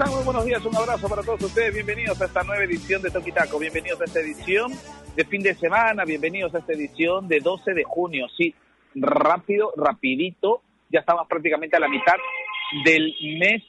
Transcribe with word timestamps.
¿Qué 0.00 0.04
tal? 0.04 0.12
¿Cómo 0.14 0.20
están? 0.20 0.24
Muy 0.24 0.24
buenos 0.24 0.44
días. 0.46 0.64
Un 0.64 0.76
abrazo 0.76 1.08
para 1.10 1.22
todos 1.22 1.42
ustedes. 1.42 1.74
Bienvenidos 1.74 2.22
a 2.22 2.24
esta 2.24 2.42
nueva 2.42 2.64
edición 2.64 3.02
de 3.02 3.10
Toquitaco. 3.10 3.58
Bienvenidos 3.58 4.00
a 4.00 4.04
esta 4.04 4.20
edición 4.20 4.72
de 5.14 5.24
fin 5.26 5.42
de 5.42 5.54
semana. 5.54 6.06
Bienvenidos 6.06 6.54
a 6.54 6.58
esta 6.60 6.72
edición 6.72 7.28
de 7.28 7.40
12 7.40 7.74
de 7.74 7.84
junio. 7.84 8.26
Sí, 8.34 8.54
rápido, 8.94 9.74
rapidito. 9.76 10.62
Ya 10.88 11.00
estamos 11.00 11.28
prácticamente 11.28 11.76
a 11.76 11.80
la 11.80 11.88
mitad 11.88 12.14
del 12.82 13.14
mes 13.38 13.62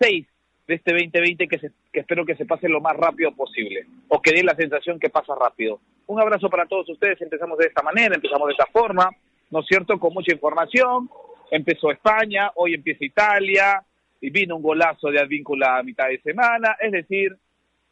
6 0.00 0.26
de 0.66 0.74
este 0.74 0.92
2020 0.92 1.46
que, 1.46 1.58
se, 1.60 1.70
que 1.92 2.00
espero 2.00 2.26
que 2.26 2.34
se 2.34 2.46
pase 2.46 2.68
lo 2.68 2.80
más 2.80 2.96
rápido 2.96 3.30
posible 3.30 3.86
o 4.08 4.20
que 4.20 4.32
dé 4.32 4.42
la 4.42 4.56
sensación 4.56 4.98
que 4.98 5.10
pasa 5.10 5.36
rápido. 5.36 5.78
Un 6.08 6.20
abrazo 6.20 6.50
para 6.50 6.66
todos 6.66 6.88
ustedes. 6.88 7.20
Empezamos 7.22 7.58
de 7.58 7.66
esta 7.66 7.82
manera, 7.82 8.16
empezamos 8.16 8.48
de 8.48 8.54
esta 8.54 8.66
forma, 8.72 9.08
¿no 9.50 9.60
es 9.60 9.66
cierto? 9.68 10.00
Con 10.00 10.12
mucha 10.12 10.32
información. 10.32 11.08
Empezó 11.48 11.92
España, 11.92 12.50
hoy 12.56 12.74
empieza 12.74 13.04
Italia, 13.04 13.84
vino 14.30 14.56
un 14.56 14.62
golazo 14.62 15.10
de 15.10 15.20
Advíncula 15.20 15.78
a 15.78 15.82
mitad 15.82 16.08
de 16.08 16.20
semana. 16.20 16.76
Es 16.80 16.92
decir, 16.92 17.36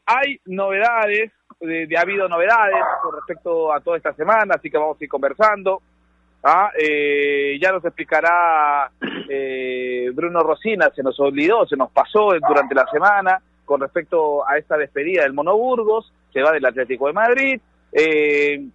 hay 0.07 0.41
novedades, 0.47 1.33
de, 1.61 1.87
de, 1.87 1.97
ha 1.97 2.03
habido 2.03 2.29
novedades 2.29 2.83
con 3.03 3.15
respecto 3.15 3.73
a 3.73 3.81
toda 3.81 3.97
esta 3.97 4.13
semana, 4.15 4.55
así 4.57 4.71
que 4.71 4.79
vamos 4.79 5.01
a 5.01 5.05
ir 5.05 5.11
conversando. 5.11 5.83
¿ah? 6.43 6.71
Eh, 6.79 7.59
ya 7.61 7.73
nos 7.73 7.85
explicará 7.85 8.91
eh, 9.29 10.11
Bruno 10.15 10.43
Rosina, 10.43 10.91
se 10.95 11.03
nos 11.03 11.19
olvidó, 11.21 11.67
se 11.67 11.77
nos 11.77 11.91
pasó 11.91 12.31
durante 12.47 12.75
la 12.75 12.87
semana 12.87 13.41
con 13.65 13.81
respecto 13.81 14.47
a 14.47 14.59
esta 14.59 14.77
despedida 14.77 15.23
del 15.23 15.33
Monoburgos, 15.33 16.13
se 16.33 16.43
va 16.43 16.53
del 16.53 16.67
Atlético 16.67 17.07
de 17.07 17.13
Madrid. 17.13 17.61
Eh, 17.93 18.67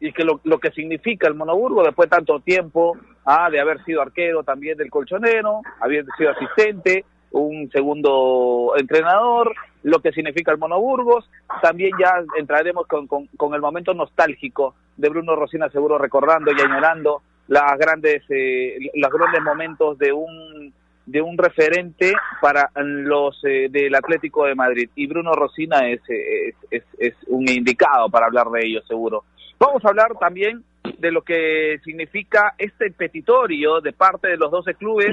y 0.00 0.12
que 0.12 0.24
lo, 0.24 0.40
lo, 0.42 0.58
que 0.58 0.72
significa 0.72 1.28
el 1.28 1.34
Monoburgo 1.34 1.84
después 1.84 2.10
de 2.10 2.16
tanto 2.16 2.40
tiempo 2.40 2.96
ah, 3.24 3.50
de 3.50 3.60
haber 3.60 3.82
sido 3.84 4.02
arquero 4.02 4.42
también 4.42 4.76
del 4.76 4.90
colchonero, 4.90 5.60
haber 5.80 6.04
sido 6.16 6.30
asistente, 6.30 7.04
un 7.32 7.70
segundo 7.70 8.74
entrenador, 8.76 9.54
lo 9.82 10.00
que 10.00 10.12
significa 10.12 10.52
el 10.52 10.58
Monoburgos. 10.58 11.28
También 11.62 11.92
ya 11.98 12.22
entraremos 12.38 12.86
con, 12.86 13.06
con, 13.06 13.26
con 13.36 13.54
el 13.54 13.60
momento 13.60 13.94
nostálgico 13.94 14.74
de 14.96 15.08
Bruno 15.08 15.34
Rosina, 15.34 15.70
seguro 15.70 15.98
recordando 15.98 16.52
y 16.52 16.60
añorando 16.60 17.22
las 17.48 17.78
grandes, 17.78 18.22
eh, 18.28 18.78
los 18.94 19.10
grandes 19.10 19.42
momentos 19.42 19.98
de 19.98 20.12
un 20.12 20.72
de 21.04 21.20
un 21.20 21.36
referente 21.36 22.12
para 22.40 22.70
los 22.76 23.36
eh, 23.44 23.66
del 23.68 23.92
Atlético 23.92 24.44
de 24.44 24.54
Madrid 24.54 24.88
y 24.94 25.08
Bruno 25.08 25.32
Rosina 25.32 25.88
es, 25.88 26.00
es, 26.08 26.54
es, 26.70 26.84
es 26.96 27.14
un 27.26 27.48
indicado 27.48 28.08
para 28.08 28.26
hablar 28.26 28.48
de 28.50 28.64
ello 28.64 28.82
seguro. 28.86 29.24
Vamos 29.58 29.84
a 29.84 29.88
hablar 29.88 30.12
también 30.20 30.62
de 31.02 31.10
lo 31.10 31.22
que 31.22 31.80
significa 31.84 32.54
este 32.56 32.92
petitorio 32.92 33.80
de 33.80 33.92
parte 33.92 34.28
de 34.28 34.36
los 34.36 34.52
12 34.52 34.74
clubes 34.74 35.10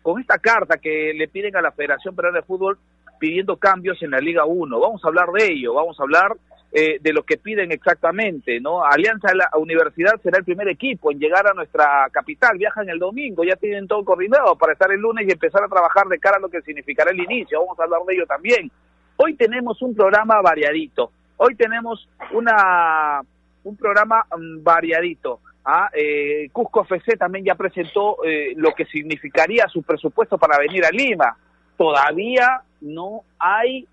con 0.00 0.18
esta 0.18 0.38
carta 0.38 0.78
que 0.78 1.12
le 1.14 1.28
piden 1.28 1.54
a 1.56 1.60
la 1.60 1.72
Federación 1.72 2.16
Peruana 2.16 2.38
de 2.38 2.46
Fútbol 2.46 2.78
pidiendo 3.20 3.58
cambios 3.58 4.02
en 4.02 4.12
la 4.12 4.18
Liga 4.18 4.46
1. 4.46 4.80
Vamos 4.80 5.04
a 5.04 5.08
hablar 5.08 5.30
de 5.32 5.44
ello, 5.44 5.74
vamos 5.74 6.00
a 6.00 6.04
hablar 6.04 6.36
eh, 6.72 6.96
de 7.02 7.12
lo 7.12 7.22
que 7.22 7.36
piden 7.36 7.70
exactamente, 7.70 8.60
¿no? 8.60 8.82
Alianza 8.82 9.34
la 9.34 9.50
Universidad 9.58 10.18
será 10.22 10.38
el 10.38 10.44
primer 10.44 10.68
equipo 10.68 11.12
en 11.12 11.18
llegar 11.18 11.46
a 11.46 11.52
nuestra 11.52 12.08
capital, 12.10 12.56
viajan 12.56 12.88
el 12.88 12.98
domingo, 12.98 13.44
ya 13.44 13.56
tienen 13.56 13.86
todo 13.86 14.06
coordinado 14.06 14.56
para 14.56 14.72
estar 14.72 14.90
el 14.90 15.00
lunes 15.00 15.26
y 15.28 15.32
empezar 15.32 15.62
a 15.62 15.68
trabajar 15.68 16.06
de 16.06 16.18
cara 16.18 16.38
a 16.38 16.40
lo 16.40 16.48
que 16.48 16.62
significará 16.62 17.10
el 17.10 17.20
inicio, 17.20 17.60
vamos 17.60 17.78
a 17.78 17.82
hablar 17.82 18.00
de 18.06 18.14
ello 18.14 18.26
también. 18.26 18.70
Hoy 19.16 19.34
tenemos 19.34 19.82
un 19.82 19.94
programa 19.94 20.40
variadito, 20.40 21.10
hoy 21.36 21.54
tenemos 21.56 22.08
una 22.32 23.20
un 23.66 23.76
programa 23.76 24.24
um, 24.34 24.62
variadito. 24.62 25.40
¿ah? 25.64 25.90
Eh, 25.92 26.48
Cusco 26.52 26.82
FC 26.82 27.16
también 27.16 27.44
ya 27.44 27.56
presentó 27.56 28.24
eh, 28.24 28.52
lo 28.56 28.72
que 28.72 28.86
significaría 28.86 29.66
su 29.68 29.82
presupuesto 29.82 30.38
para 30.38 30.58
venir 30.58 30.84
a 30.84 30.90
Lima. 30.90 31.36
Todavía 31.76 32.62
no 32.80 33.22
hay 33.38 33.86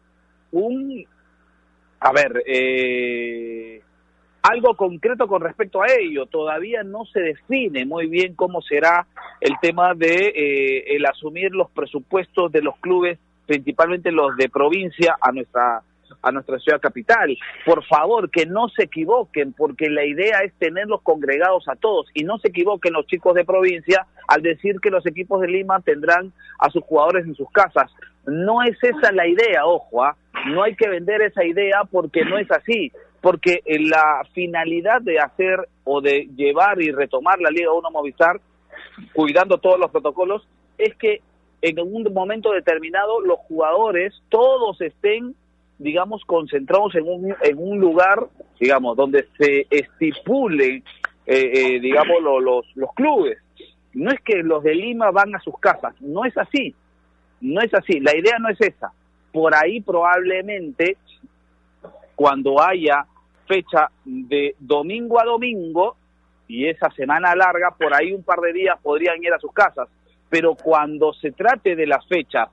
un, 0.52 1.06
a 2.00 2.12
ver, 2.12 2.44
eh, 2.46 3.82
algo 4.44 4.76
concreto 4.76 5.28
con 5.28 5.42
respecto 5.42 5.82
a 5.82 5.88
ello. 5.88 6.28
Todavía 6.28 6.84
no 6.84 7.06
se 7.06 7.20
define 7.20 7.86
muy 7.86 8.08
bien 8.08 8.36
cómo 8.36 8.62
será 8.62 9.08
el 9.42 9.54
tema 9.60 9.96
de 9.96 10.28
eh, 10.36 10.96
el 10.96 11.06
asumir 11.06 11.52
los 11.52 11.72
presupuestos 11.72 12.52
de 12.52 12.62
los 12.62 12.78
clubes, 12.78 13.18
principalmente 13.48 14.12
los 14.12 14.38
de 14.38 14.50
provincia, 14.50 15.18
a 15.20 15.32
nuestra 15.32 15.82
a 16.24 16.32
nuestra 16.32 16.58
ciudad 16.58 16.82
capital. 16.82 17.38
Por 17.66 17.86
favor, 17.86 18.32
que 18.32 18.46
no 18.46 18.70
se 18.70 18.84
equivoquen, 18.84 19.54
porque 19.54 19.90
la 19.90 20.06
idea 20.06 20.40
es 20.40 20.54
tenerlos 20.54 21.02
congregados 21.02 21.68
a 21.68 21.76
todos 21.76 22.08
y 22.14 22.24
no 22.24 22.40
se 22.40 22.48
equivoquen 22.50 22.94
los 22.94 23.06
chicos 23.06 23.36
de 23.36 23.46
provincia 23.46 24.08
al 24.28 24.42
decir 24.42 24.80
que 24.82 24.90
los 24.90 25.06
equipos 25.06 25.42
de 25.42 25.50
Lima 25.50 25.82
tendrán 25.82 26.34
a 26.58 26.70
sus 26.70 26.84
jugadores 26.84 27.26
en 27.26 27.36
sus 27.36 27.52
casas. 27.52 27.92
No 28.26 28.64
es 28.64 28.78
esa 28.82 29.12
la 29.12 29.28
idea, 29.28 29.66
ojo, 29.66 30.04
¿ah? 30.04 30.16
no 30.48 30.64
hay 30.64 30.76
que 30.76 30.88
vender 30.88 31.22
esa 31.22 31.44
idea 31.44 31.82
porque 31.92 32.24
no 32.24 32.38
es 32.38 32.50
así, 32.52 32.92
porque 33.22 33.60
la 33.68 34.26
finalidad 34.34 35.02
de 35.02 35.20
hacer 35.20 35.68
o 35.84 36.02
de 36.02 36.30
llevar 36.36 36.82
y 36.82 36.92
retomar 36.92 37.40
la 37.40 37.50
Liga 37.50 37.74
1 37.74 37.92
Movistar, 37.92 38.40
cuidando 39.14 39.58
todos 39.58 39.80
los 39.80 39.92
protocolos, 39.92 40.48
es 40.78 40.96
que 40.96 41.22
en 41.62 41.80
un 41.80 42.14
momento 42.14 42.52
determinado 42.52 43.22
los 43.22 43.40
jugadores 43.40 44.14
todos 44.30 44.80
estén 44.82 45.36
digamos, 45.78 46.24
concentrados 46.26 46.96
en 46.96 47.08
un, 47.08 47.36
en 47.42 47.58
un 47.58 47.80
lugar, 47.80 48.28
digamos, 48.60 48.96
donde 48.96 49.28
se 49.38 49.68
estipule, 49.70 50.84
eh, 51.26 51.52
eh, 51.54 51.80
digamos, 51.80 52.22
lo, 52.22 52.40
los, 52.40 52.66
los 52.76 52.94
clubes. 52.94 53.38
No 53.94 54.12
es 54.12 54.20
que 54.22 54.44
los 54.44 54.64
de 54.64 54.76
Lima 54.76 55.12
van 55.12 55.36
a 55.36 55.40
sus 55.40 55.58
casas, 55.60 55.94
no 56.02 56.26
es 56.26 56.38
así, 56.38 56.74
no 57.42 57.62
es 57.62 57.74
así, 57.74 58.00
la 58.00 58.16
idea 58.16 58.40
no 58.40 58.50
es 58.50 58.60
esa. 58.62 58.92
Por 59.32 59.54
ahí 59.56 59.82
probablemente, 59.82 60.98
cuando 62.16 62.62
haya 62.62 63.06
fecha 63.48 63.90
de 64.06 64.56
domingo 64.60 65.20
a 65.20 65.26
domingo, 65.26 65.96
y 66.48 66.68
esa 66.68 66.90
semana 66.92 67.36
larga, 67.36 67.72
por 67.72 67.94
ahí 67.94 68.14
un 68.14 68.24
par 68.24 68.40
de 68.40 68.54
días 68.54 68.78
podrían 68.82 69.24
ir 69.24 69.34
a 69.34 69.40
sus 69.40 69.52
casas. 69.54 69.88
Pero 70.30 70.56
cuando 70.56 71.14
se 71.14 71.32
trate 71.32 71.76
de 71.76 71.88
la 71.88 72.02
fecha 72.02 72.50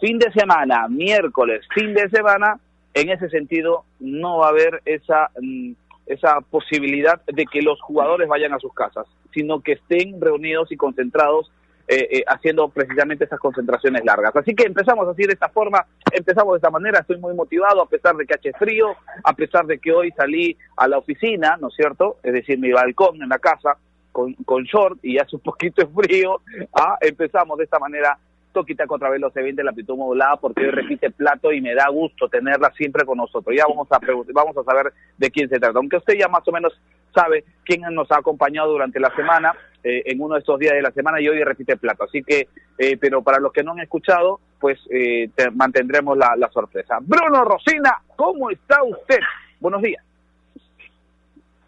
fin 0.00 0.18
de 0.18 0.32
semana, 0.32 0.88
miércoles, 0.88 1.66
fin 1.74 1.94
de 1.94 2.08
semana, 2.10 2.58
en 2.94 3.10
ese 3.10 3.28
sentido 3.28 3.84
no 4.00 4.38
va 4.38 4.46
a 4.46 4.50
haber 4.50 4.82
esa, 4.84 5.30
mm, 5.40 5.72
esa 6.06 6.40
posibilidad 6.40 7.20
de 7.26 7.46
que 7.46 7.62
los 7.62 7.80
jugadores 7.80 8.28
vayan 8.28 8.52
a 8.52 8.58
sus 8.58 8.72
casas, 8.72 9.06
sino 9.32 9.60
que 9.60 9.72
estén 9.72 10.20
reunidos 10.20 10.70
y 10.70 10.76
concentrados 10.76 11.50
eh, 11.86 12.08
eh, 12.10 12.24
haciendo 12.26 12.68
precisamente 12.70 13.24
esas 13.24 13.38
concentraciones 13.38 14.02
largas. 14.06 14.34
Así 14.34 14.54
que 14.54 14.64
empezamos 14.64 15.06
así 15.06 15.24
de 15.24 15.34
esta 15.34 15.50
forma, 15.50 15.84
empezamos 16.12 16.54
de 16.54 16.56
esta 16.56 16.70
manera, 16.70 17.00
estoy 17.00 17.18
muy 17.18 17.34
motivado 17.34 17.82
a 17.82 17.86
pesar 17.86 18.16
de 18.16 18.24
que 18.24 18.34
hace 18.34 18.52
frío, 18.54 18.96
a 19.22 19.34
pesar 19.34 19.66
de 19.66 19.78
que 19.78 19.92
hoy 19.92 20.10
salí 20.12 20.56
a 20.78 20.88
la 20.88 20.96
oficina, 20.96 21.58
¿no 21.60 21.68
es 21.68 21.74
cierto? 21.74 22.16
Es 22.22 22.32
decir, 22.32 22.58
mi 22.58 22.72
balcón 22.72 23.22
en 23.22 23.28
la 23.28 23.38
casa 23.38 23.76
con, 24.12 24.32
con 24.32 24.64
short 24.64 24.98
y 25.02 25.18
hace 25.18 25.36
un 25.36 25.42
poquito 25.42 25.82
de 25.82 25.92
frío, 25.92 26.40
ah, 26.72 26.96
empezamos 27.02 27.58
de 27.58 27.64
esta 27.64 27.78
manera 27.78 28.18
Toquitaco 28.54 28.94
otra 28.94 29.10
vez 29.10 29.20
los 29.20 29.36
eventos 29.36 29.58
de 29.58 29.64
la 29.64 29.70
amplitud 29.70 29.96
modulada 29.96 30.36
porque 30.36 30.64
hoy 30.64 30.70
repite 30.70 31.10
plato 31.10 31.52
y 31.52 31.60
me 31.60 31.74
da 31.74 31.88
gusto 31.90 32.28
tenerla 32.28 32.72
siempre 32.72 33.04
con 33.04 33.18
nosotros. 33.18 33.54
Ya 33.54 33.66
vamos 33.68 33.88
a 33.90 33.98
vamos 34.32 34.56
a 34.56 34.64
saber 34.64 34.92
de 35.18 35.30
quién 35.30 35.48
se 35.50 35.58
trata. 35.58 35.78
Aunque 35.78 35.98
usted 35.98 36.14
ya 36.14 36.28
más 36.28 36.46
o 36.48 36.52
menos 36.52 36.72
sabe 37.14 37.44
quién 37.64 37.82
nos 37.90 38.10
ha 38.10 38.18
acompañado 38.18 38.72
durante 38.72 38.98
la 38.98 39.14
semana, 39.14 39.52
eh, 39.82 40.02
en 40.06 40.20
uno 40.22 40.34
de 40.34 40.40
estos 40.40 40.58
días 40.58 40.74
de 40.74 40.82
la 40.82 40.92
semana 40.92 41.20
y 41.20 41.28
hoy 41.28 41.44
repite 41.44 41.76
plato. 41.76 42.04
Así 42.04 42.22
que, 42.22 42.48
eh, 42.78 42.96
pero 42.96 43.22
para 43.22 43.38
los 43.38 43.52
que 43.52 43.62
no 43.62 43.72
han 43.72 43.80
escuchado, 43.80 44.40
pues 44.58 44.78
eh, 44.90 45.28
te 45.34 45.50
mantendremos 45.50 46.16
la, 46.16 46.34
la 46.36 46.48
sorpresa. 46.48 46.98
Bruno 47.02 47.44
Rosina, 47.44 47.98
¿cómo 48.16 48.50
está 48.50 48.82
usted? 48.82 49.20
Buenos 49.60 49.82
días. 49.82 50.02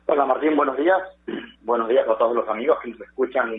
Hola 0.06 0.24
Martín, 0.24 0.56
buenos 0.56 0.76
días. 0.76 1.02
Buenos 1.62 1.88
días 1.88 2.08
a 2.08 2.16
todos 2.16 2.34
los 2.34 2.48
amigos 2.48 2.78
que 2.80 2.90
nos 2.90 3.00
escuchan 3.00 3.52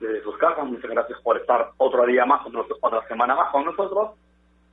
desde 0.00 0.22
sus 0.22 0.36
casas. 0.38 0.66
Muchas 0.66 0.90
gracias 0.90 1.20
por 1.22 1.36
estar 1.38 1.70
otro 1.76 2.06
día 2.06 2.24
más, 2.24 2.42
otra 2.80 3.06
semana 3.08 3.34
más 3.34 3.50
con 3.50 3.64
nosotros. 3.64 4.10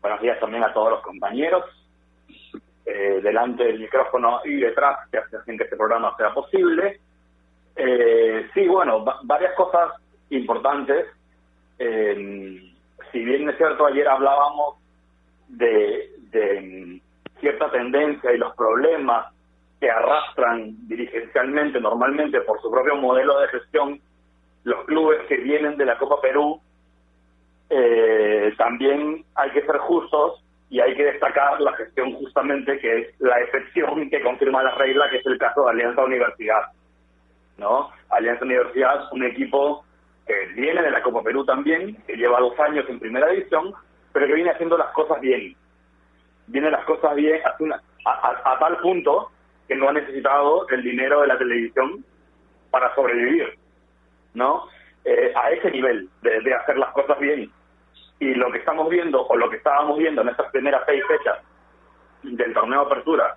Buenos 0.02 0.22
días 0.22 0.40
también 0.40 0.64
a 0.64 0.74
todos 0.74 0.92
los 0.92 1.02
compañeros 1.02 1.64
eh, 2.86 3.22
delante 3.24 3.64
del 3.64 3.80
micrófono 3.80 4.42
y 4.44 4.58
detrás 4.58 5.10
que 5.10 5.18
hacen 5.18 5.58
que 5.58 5.64
este 5.64 5.78
programa 5.78 6.16
sea 6.18 6.34
posible. 6.34 7.00
Eh, 7.76 8.50
sí, 8.54 8.68
bueno, 8.68 9.06
varias 9.24 9.56
cosas 9.56 9.92
importantes. 10.30 11.08
Eh, 11.80 12.74
si 13.12 13.24
bien 13.24 13.50
es 13.50 13.58
cierto, 13.58 13.86
ayer 13.86 14.08
hablábamos 14.08 14.76
de, 15.48 16.10
mm, 16.62 17.40
cierta 17.40 17.72
tendencia 17.72 18.34
y 18.34 18.38
los 18.38 18.56
problemas 18.56 19.34
que 19.80 19.90
arrastran 19.90 20.88
dirigencialmente, 20.88 21.80
normalmente 21.80 22.42
por 22.42 22.62
su 22.62 22.72
propio 22.72 22.96
modelo 22.96 23.40
de 23.40 23.48
gestión, 23.50 24.02
los 24.64 24.86
clubes 24.86 25.20
que 25.28 25.38
vienen 25.38 25.78
de 25.78 25.86
la 25.86 25.98
Copa 25.98 26.22
Perú, 26.22 26.62
eh, 27.70 28.54
también 28.58 29.26
hay 29.36 29.52
que 29.52 29.66
ser 29.66 29.78
justos 29.78 30.44
y 30.70 30.80
hay 30.80 30.96
que 30.96 31.06
destacar 31.06 31.60
la 31.62 31.74
gestión 31.74 32.14
justamente 32.14 32.80
que 32.80 33.00
es 33.00 33.22
la 33.22 33.40
excepción 33.42 34.10
que 34.10 34.22
confirma 34.22 34.64
la 34.64 34.76
regla, 34.76 35.10
que 35.10 35.18
es 35.18 35.26
el 35.26 35.38
caso 35.38 35.66
de 35.66 35.72
Alianza 35.72 36.04
Universidad. 36.04 36.64
¿no? 37.58 37.92
Alianza 38.10 38.46
Universidad, 38.46 39.12
un 39.12 39.24
equipo 39.24 39.86
que 40.26 40.34
viene 40.56 40.82
de 40.82 40.92
la 40.92 41.04
Copa 41.04 41.22
Perú 41.22 41.46
también, 41.46 41.96
que 42.08 42.16
lleva 42.16 42.40
dos 42.40 42.58
años 42.60 42.86
en 42.90 43.00
primera 43.00 43.28
división, 43.28 43.74
pero 44.12 44.28
que 44.28 44.34
viene 44.34 44.52
haciendo 44.52 44.78
las 44.78 44.92
cosas 44.92 45.20
bien. 45.22 45.56
Viene 46.48 46.72
las 46.72 46.86
cosas 46.86 47.16
bien 47.16 47.42
a, 48.06 48.60
tal 48.60 48.78
punto 48.78 49.32
que 49.68 49.76
no 49.76 49.90
ha 49.90 49.94
necesitado 49.94 50.68
el 50.70 50.84
dinero 50.84 51.22
de 51.22 51.28
la 51.28 51.38
televisión 51.38 52.04
para 52.70 52.94
sobrevivir, 52.96 53.58
¿no? 54.34 54.68
Eh, 55.06 55.34
a 55.36 55.52
ese 55.52 55.70
nivel 55.72 56.10
de, 56.22 56.54
hacer 56.54 56.78
las 56.78 56.92
cosas 56.92 57.20
bien. 57.20 57.52
Y 58.20 58.34
lo 58.36 58.52
que 58.52 58.60
estamos 58.60 58.90
viendo, 58.90 59.26
o 59.26 59.36
lo 59.36 59.50
que 59.50 59.58
estábamos 59.58 59.98
viendo 59.98 60.22
en 60.22 60.30
estas 60.30 60.50
primeras 60.52 60.84
seis 60.86 61.04
fechas 61.08 61.40
del 62.24 62.54
torneo 62.54 62.82
de 62.82 62.86
apertura 62.86 63.36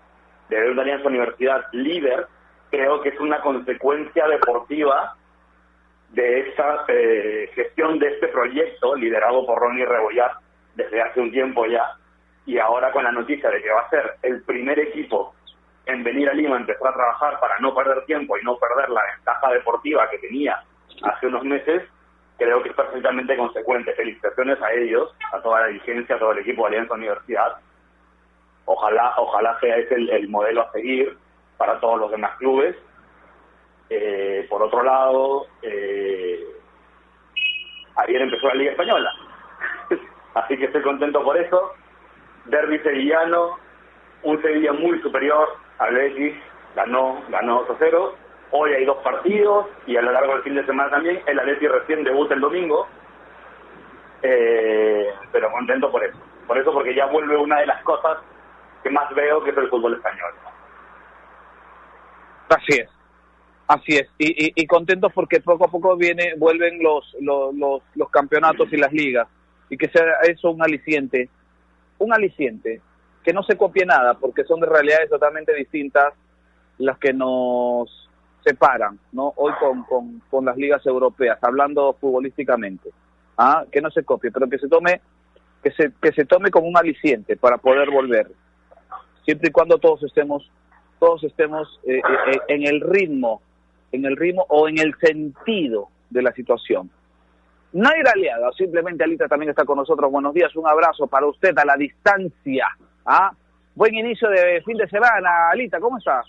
de 0.48 0.70
una 0.70 0.82
Alianza 0.82 1.08
Universidad 1.08 1.64
líder, 1.72 2.26
creo 2.70 3.00
que 3.00 3.08
es 3.08 3.18
una 3.18 3.40
consecuencia 3.40 4.28
deportiva 4.28 5.16
de 6.10 6.48
esa 6.48 6.84
eh, 6.88 7.50
gestión 7.54 7.98
de 7.98 8.08
este 8.08 8.28
proyecto 8.28 8.94
liderado 8.94 9.44
por 9.44 9.58
Ronnie 9.58 9.84
Rebollar 9.84 10.36
desde 10.76 11.02
hace 11.02 11.20
un 11.20 11.32
tiempo 11.32 11.66
ya 11.66 11.96
y 12.44 12.58
ahora 12.58 12.92
con 12.92 13.02
la 13.02 13.10
noticia 13.10 13.50
de 13.50 13.60
que 13.60 13.70
va 13.70 13.80
a 13.80 13.90
ser 13.90 14.16
el 14.22 14.42
primer 14.42 14.78
equipo 14.78 15.34
en 15.84 16.04
venir 16.04 16.28
a 16.28 16.34
Lima 16.34 16.56
a 16.56 16.60
empezar 16.60 16.88
a 16.88 16.94
trabajar 16.94 17.40
para 17.40 17.58
no 17.58 17.74
perder 17.74 18.04
tiempo 18.04 18.38
y 18.38 18.44
no 18.44 18.56
perder 18.56 18.88
la 18.90 19.02
ventaja 19.14 19.52
deportiva 19.52 20.08
que 20.10 20.18
tenía 20.18 20.62
hace 21.02 21.26
unos 21.26 21.44
meses, 21.44 21.82
creo 22.38 22.62
que 22.62 22.70
es 22.70 22.74
perfectamente 22.74 23.36
consecuente. 23.36 23.92
Felicitaciones 23.94 24.60
a 24.62 24.72
ellos, 24.72 25.14
a 25.32 25.40
toda 25.40 25.60
la 25.60 25.66
dirigencia, 25.68 26.16
a 26.16 26.18
todo 26.18 26.32
el 26.32 26.38
equipo 26.38 26.62
de 26.62 26.68
Alianza 26.68 26.94
Universidad. 26.94 27.56
Ojalá, 28.64 29.14
ojalá 29.16 29.58
sea 29.60 29.76
ese 29.76 29.94
el 29.94 30.28
modelo 30.28 30.62
a 30.62 30.72
seguir 30.72 31.16
para 31.56 31.78
todos 31.80 32.00
los 32.00 32.10
demás 32.10 32.36
clubes 32.38 32.76
eh, 33.88 34.46
por 34.48 34.62
otro 34.62 34.82
lado, 34.82 35.46
eh, 35.62 36.44
ayer 37.96 38.22
empezó 38.22 38.48
la 38.48 38.54
Liga 38.54 38.70
Española. 38.72 39.12
Así 40.34 40.56
que 40.56 40.66
estoy 40.66 40.82
contento 40.82 41.22
por 41.22 41.36
eso. 41.36 41.72
Derby 42.46 42.78
sevillano, 42.80 43.58
un 44.22 44.40
Sevilla 44.42 44.72
muy 44.72 45.00
superior 45.02 45.56
al 45.78 45.94
Betis, 45.94 46.34
ganó, 46.74 47.22
ganó 47.28 47.66
2-0. 47.66 48.12
Hoy 48.58 48.72
hay 48.72 48.86
dos 48.86 48.96
partidos 49.02 49.66
y 49.86 49.96
a 49.96 50.02
lo 50.02 50.12
largo 50.12 50.32
del 50.32 50.42
fin 50.42 50.54
de 50.54 50.64
semana 50.64 50.90
también. 50.90 51.20
El 51.26 51.38
Atleti 51.38 51.68
recién 51.68 52.04
debuta 52.04 52.34
el 52.34 52.40
domingo. 52.40 52.86
Eh, 54.22 55.10
pero 55.30 55.52
contento 55.52 55.90
por 55.90 56.02
eso. 56.02 56.16
Por 56.46 56.56
eso, 56.56 56.72
porque 56.72 56.94
ya 56.94 57.04
vuelve 57.06 57.36
una 57.36 57.60
de 57.60 57.66
las 57.66 57.82
cosas 57.82 58.16
que 58.82 58.88
más 58.88 59.12
veo 59.14 59.44
que 59.44 59.50
es 59.50 59.56
el 59.58 59.68
fútbol 59.68 59.94
español. 59.94 60.32
Así 62.48 62.80
es. 62.80 62.88
Así 63.68 63.96
es, 63.96 64.08
y, 64.16 64.52
y, 64.54 64.66
contentos 64.68 65.12
porque 65.12 65.40
poco 65.40 65.64
a 65.64 65.68
poco 65.68 65.96
viene, 65.96 66.34
vuelven 66.36 66.80
los, 66.80 67.16
los, 67.20 67.52
los, 67.96 68.10
campeonatos 68.10 68.72
y 68.72 68.76
las 68.76 68.92
ligas, 68.92 69.26
y 69.68 69.76
que 69.76 69.88
sea 69.88 70.04
eso 70.22 70.52
un 70.52 70.62
aliciente, 70.62 71.28
un 71.98 72.12
aliciente, 72.14 72.80
que 73.24 73.32
no 73.32 73.42
se 73.42 73.56
copie 73.56 73.84
nada, 73.84 74.14
porque 74.14 74.44
son 74.44 74.60
de 74.60 74.66
realidades 74.66 75.10
totalmente 75.10 75.52
distintas 75.52 76.14
las 76.78 76.96
que 76.98 77.12
nos 77.12 78.05
separan, 78.46 78.98
¿no? 79.12 79.32
Hoy 79.36 79.52
con, 79.58 79.82
con, 79.84 80.22
con 80.30 80.44
las 80.44 80.56
ligas 80.56 80.84
europeas, 80.86 81.38
hablando 81.42 81.94
futbolísticamente, 82.00 82.90
¿ah? 83.36 83.64
que 83.72 83.80
no 83.80 83.90
se 83.90 84.04
copie, 84.04 84.30
pero 84.30 84.48
que 84.48 84.58
se 84.58 84.68
tome, 84.68 85.00
que 85.62 85.72
se, 85.72 85.90
que 86.00 86.12
se 86.12 86.24
tome 86.24 86.50
como 86.50 86.68
un 86.68 86.76
aliciente 86.76 87.36
para 87.36 87.58
poder 87.58 87.90
volver, 87.90 88.30
siempre 89.24 89.48
y 89.48 89.52
cuando 89.52 89.78
todos 89.78 90.04
estemos, 90.04 90.48
todos 91.00 91.24
estemos 91.24 91.80
eh, 91.84 91.96
eh, 91.96 92.00
eh, 92.32 92.38
en 92.48 92.66
el 92.66 92.80
ritmo 92.80 93.42
en 93.92 94.04
el 94.04 94.16
ritmo 94.16 94.44
o 94.48 94.68
en 94.68 94.78
el 94.78 94.94
sentido 94.98 95.88
de 96.10 96.22
la 96.22 96.32
situación. 96.32 96.90
Hay 97.74 98.00
aliado, 98.14 98.52
simplemente 98.52 99.04
Alita 99.04 99.28
también 99.28 99.50
está 99.50 99.64
con 99.64 99.76
nosotros. 99.76 100.10
Buenos 100.10 100.32
días, 100.32 100.54
un 100.56 100.66
abrazo 100.66 101.06
para 101.06 101.26
usted 101.26 101.56
a 101.58 101.64
la 101.64 101.76
distancia. 101.76 102.66
¿ah? 103.04 103.30
Buen 103.74 103.94
inicio 103.94 104.28
de 104.30 104.62
fin 104.62 104.76
de 104.76 104.88
semana, 104.88 105.50
Alita, 105.50 105.78
¿cómo 105.78 105.98
estás? 105.98 106.26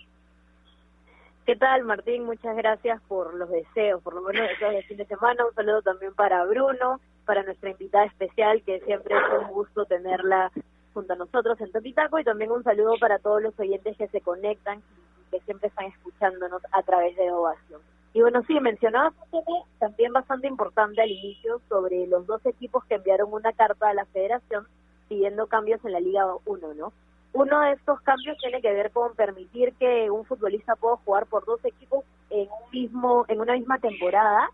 ¿Qué 1.48 1.56
tal, 1.56 1.86
Martín? 1.86 2.26
Muchas 2.26 2.58
gracias 2.58 3.02
por 3.08 3.34
los 3.34 3.50
deseos, 3.50 4.04
por 4.04 4.14
los 4.14 4.22
buenos 4.22 4.50
deseos 4.50 4.74
de 4.74 4.84
fin 4.84 4.98
de 4.98 5.06
semana. 5.06 5.46
Un 5.46 5.56
saludo 5.56 5.82
también 5.82 6.14
para 6.14 6.44
Bruno, 6.44 7.00
para 7.26 7.42
nuestra 7.44 7.70
invitada 7.70 8.04
especial, 8.04 8.62
que 8.64 8.82
siempre 8.82 9.16
es 9.16 9.24
un 9.44 9.54
gusto 9.54 9.86
tenerla 9.86 10.52
junto 10.94 11.14
a 11.14 11.16
nosotros 11.16 11.58
en 11.62 11.72
Topitaco, 11.72 12.20
y 12.20 12.26
también 12.26 12.52
un 12.52 12.66
saludo 12.66 12.96
para 13.00 13.20
todos 13.20 13.42
los 13.42 13.58
oyentes 13.62 13.96
que 13.96 14.10
se 14.10 14.20
conectan 14.20 14.84
que 15.32 15.40
siempre 15.40 15.70
están 15.70 15.86
escuchándonos 15.86 16.62
a 16.74 16.84
través 16.84 17.16
de 17.16 17.32
Ovación. 17.32 17.80
Y 18.12 18.22
bueno, 18.22 18.44
sí, 18.46 18.60
mencionabas 18.60 19.14
un 19.32 19.46
tema 19.46 19.64
también 19.80 20.12
bastante 20.12 20.48
importante 20.48 21.02
al 21.02 21.12
inicio 21.12 21.62
sobre 21.70 22.08
los 22.08 22.28
dos 22.28 22.46
equipos 22.46 22.84
que 22.84 22.96
enviaron 22.96 23.32
una 23.32 23.54
carta 23.54 23.88
a 23.88 23.94
la 23.94 24.04
federación 24.08 24.68
pidiendo 25.08 25.48
cambios 25.48 25.80
en 25.86 25.94
la 25.94 26.02
Liga 26.02 26.26
1, 26.44 26.74
¿no? 26.74 26.92
Uno 27.34 27.62
de 27.62 27.74
estos 27.74 28.02
cambios 28.02 28.38
tiene 28.40 28.62
que 28.62 28.74
ver 28.74 28.92
con 28.92 29.14
permitir 29.16 29.74
que 29.74 30.10
un 30.10 30.26
futbolista 30.26 30.76
pueda 30.76 30.98
jugar 30.98 31.26
por 31.28 31.46
dos 31.46 31.64
equipos 31.66 32.04
en 32.30 32.48
un 32.50 32.72
mismo 32.72 33.26
en 33.28 33.40
una 33.40 33.54
misma 33.54 33.78
temporada 33.80 34.50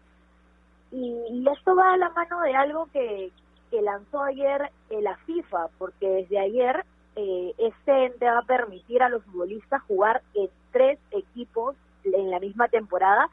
y, 0.94 1.48
esto 1.52 1.76
va 1.76 1.94
a 1.94 1.98
la 1.98 2.10
mano 2.10 2.42
de 2.42 2.56
algo 2.56 2.88
que, 2.94 3.32
lanzó 3.82 4.22
ayer 4.22 4.70
la 4.92 5.18
FIFA, 5.26 5.70
porque 5.80 6.08
desde 6.08 6.38
ayer 6.38 6.86
eh, 7.16 7.56
este 7.58 8.06
ente 8.06 8.26
va 8.26 8.38
a 8.38 8.44
permitir 8.44 9.02
a 9.02 9.10
los 9.10 9.24
futbolistas 9.24 9.82
jugar 9.88 10.22
en 10.36 10.48
tres 10.72 11.00
equipos 11.10 11.76
en 12.04 12.30
la 12.30 12.40
misma 12.40 12.68
temporada, 12.68 13.30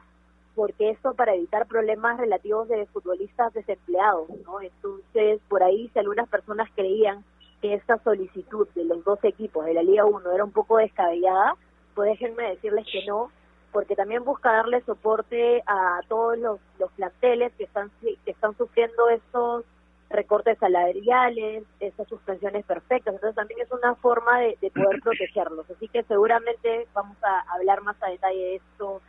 porque 0.55 0.89
esto 0.89 1.13
para 1.13 1.35
evitar 1.35 1.67
problemas 1.67 2.19
relativos 2.19 2.69
de 2.69 2.87
futbolistas 2.87 3.53
desempleados, 3.53 4.31
¿no? 4.47 4.63
Entonces, 4.63 5.41
por 5.51 5.63
ahí 5.63 5.91
si 5.93 5.99
algunas 5.99 6.29
personas 6.29 6.71
creían 6.75 7.23
que 7.61 7.75
esta 7.75 7.99
solicitud 8.03 8.69
de 8.75 8.85
los 8.85 9.05
dos 9.05 9.23
equipos 9.25 9.65
de 9.65 9.75
la 9.75 9.83
Liga 9.83 10.05
1 10.05 10.33
era 10.33 10.45
un 10.45 10.53
poco 10.53 10.79
descabellada, 10.79 11.55
pues 11.95 12.11
déjenme 12.11 12.51
decirles 12.51 12.87
que 12.91 13.05
no, 13.07 13.31
porque 13.73 13.95
también 13.95 14.25
busca 14.25 14.53
darle 14.53 14.81
soporte 14.83 15.63
a 15.67 16.01
todos 16.09 16.39
los, 16.39 16.61
los 16.79 16.91
planteles 16.93 17.53
que 17.55 17.65
están, 17.65 17.91
que 18.01 18.31
están 18.31 18.57
sufriendo 18.57 19.09
estos 19.11 19.65
recortes 20.11 20.59
salariales, 20.59 21.65
esas 21.79 22.09
suspensiones 22.09 22.65
perfectas. 22.67 23.15
Entonces 23.15 23.37
también 23.37 23.61
es 23.61 23.71
una 23.71 23.95
forma 23.95 24.41
de, 24.41 24.71
poder 24.75 25.01
protegerlos. 25.05 25.71
Así 25.71 25.89
que 25.89 26.03
seguramente 26.03 26.89
vamos 26.93 27.17
a 27.23 27.55
hablar 27.55 27.81
más 27.83 27.97
a 28.03 28.11
detalle 28.11 28.39
de 28.39 28.55
esto 28.57 29.01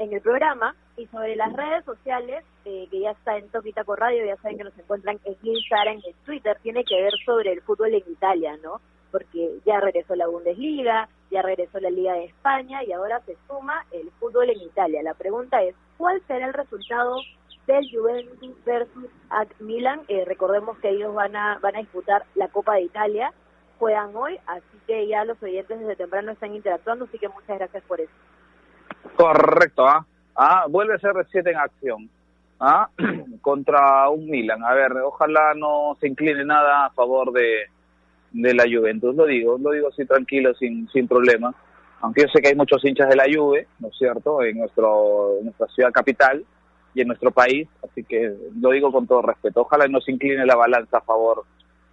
en 0.00 0.12
el 0.12 0.20
programa. 0.20 0.74
Y 0.96 1.06
sobre 1.06 1.36
las 1.36 1.52
redes 1.52 1.84
sociales, 1.84 2.44
eh, 2.64 2.88
que 2.90 3.00
ya 3.00 3.12
está 3.12 3.38
en 3.38 3.48
Topitaco 3.48 3.94
Radio, 3.94 4.26
ya 4.26 4.36
saben 4.36 4.58
que 4.58 4.64
nos 4.64 4.78
encuentran 4.78 5.20
en 5.24 5.36
Instagram, 5.42 6.00
en 6.04 6.14
Twitter, 6.24 6.58
tiene 6.62 6.84
que 6.84 7.00
ver 7.00 7.12
sobre 7.24 7.52
el 7.52 7.62
fútbol 7.62 7.94
en 7.94 8.02
Italia, 8.06 8.58
¿no? 8.62 8.80
Porque 9.12 9.58
ya 9.64 9.80
regresó 9.80 10.14
la 10.16 10.26
Bundesliga, 10.26 11.08
ya 11.30 11.42
regresó 11.42 11.80
la 11.80 11.90
Liga 11.90 12.14
de 12.14 12.24
España 12.24 12.82
y 12.84 12.92
ahora 12.92 13.20
se 13.20 13.36
suma 13.46 13.86
el 13.92 14.10
fútbol 14.18 14.50
en 14.50 14.60
Italia. 14.60 15.02
La 15.02 15.14
pregunta 15.14 15.62
es, 15.62 15.74
¿cuál 15.96 16.20
será 16.26 16.46
el 16.46 16.54
resultado 16.54 17.16
del 17.66 17.88
Juventus 17.90 18.64
versus 18.64 19.10
Milan. 19.60 20.00
Eh, 20.08 20.24
recordemos 20.26 20.78
que 20.78 20.90
ellos 20.90 21.14
van 21.14 21.36
a, 21.36 21.58
van 21.60 21.76
a 21.76 21.80
disputar 21.80 22.24
la 22.34 22.48
Copa 22.48 22.74
de 22.74 22.82
Italia. 22.82 23.32
Juegan 23.78 24.14
hoy, 24.14 24.38
así 24.46 24.78
que 24.86 25.06
ya 25.06 25.24
los 25.24 25.42
oyentes 25.42 25.78
desde 25.78 25.96
temprano 25.96 26.32
están 26.32 26.54
interactuando, 26.54 27.04
así 27.06 27.18
que 27.18 27.28
muchas 27.28 27.58
gracias 27.58 27.82
por 27.84 28.00
eso. 28.00 28.12
Correcto, 29.16 29.86
¿ah? 29.86 30.06
ah 30.36 30.66
vuelve 30.68 30.94
a 30.94 30.98
ser 30.98 31.14
7 31.30 31.50
en 31.50 31.56
acción. 31.56 32.10
¿ah? 32.60 32.88
Contra 33.40 34.08
un 34.08 34.28
Milan. 34.28 34.62
A 34.64 34.74
ver, 34.74 34.92
ojalá 34.92 35.54
no 35.54 35.96
se 36.00 36.08
incline 36.08 36.44
nada 36.44 36.86
a 36.86 36.90
favor 36.90 37.32
de, 37.32 37.66
de 38.32 38.54
la 38.54 38.64
Juventus. 38.64 39.14
Lo 39.14 39.26
digo, 39.26 39.58
lo 39.58 39.72
digo 39.72 39.88
así 39.88 40.04
tranquilo, 40.04 40.54
sin, 40.54 40.88
sin 40.90 41.08
problema. 41.08 41.54
Aunque 42.02 42.22
yo 42.22 42.28
sé 42.28 42.40
que 42.40 42.48
hay 42.48 42.54
muchos 42.54 42.84
hinchas 42.84 43.08
de 43.08 43.16
la 43.16 43.24
Juve, 43.24 43.66
¿no 43.78 43.88
es 43.88 43.98
cierto?, 43.98 44.42
en, 44.42 44.58
nuestro, 44.58 45.38
nuestra 45.42 45.66
ciudad 45.68 45.92
capital 45.92 46.44
y 46.94 47.02
en 47.02 47.08
nuestro 47.08 47.30
país, 47.30 47.68
así 47.84 48.02
que 48.04 48.34
lo 48.58 48.70
digo 48.70 48.90
con 48.90 49.06
todo 49.06 49.22
respeto. 49.22 49.60
Ojalá 49.60 49.86
no 49.86 50.00
se 50.00 50.12
incline 50.12 50.46
la 50.46 50.56
balanza 50.56 50.98
a 50.98 51.02
favor 51.02 51.44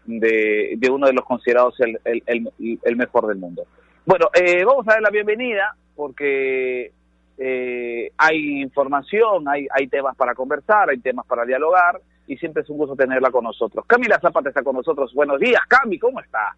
de, 0.06 0.76
de 0.78 0.90
uno 0.90 1.08
de 1.08 1.14
los 1.14 1.26
considerados 1.26 1.76
el, 1.82 2.00
el, 2.06 2.50
el, 2.84 2.96
mejor 2.96 3.28
del 3.28 3.38
mundo. 3.38 3.64
Bueno, 4.06 4.30
eh, 4.34 4.64
vamos 4.64 4.88
a 4.88 4.94
dar 4.94 5.02
la 5.02 5.10
bienvenida 5.10 5.76
porque 5.96 6.94
eh, 7.38 8.12
hay 8.17 8.62
información, 8.62 9.48
hay, 9.48 9.67
hay 9.72 9.88
temas 9.88 10.15
para 10.15 10.34
conversar, 10.34 10.89
hay 10.89 11.00
temas 11.00 11.25
para 11.25 11.46
dialogar 11.46 12.01
y 12.25 12.38
siempre 12.38 12.63
es 12.63 12.70
un 12.70 12.77
gusto 12.77 12.96
tenerla 12.96 13.32
con 13.32 13.44
nosotros. 13.44 13.86
Camila 13.86 14.20
Zapata 14.20 14.50
está 14.50 14.63
con 14.63 14.75
nosotros. 14.75 15.13
Buenos 15.13 15.39
días, 15.39 15.62
Cami, 15.67 15.98
¿cómo 16.00 16.20
está? 16.20 16.56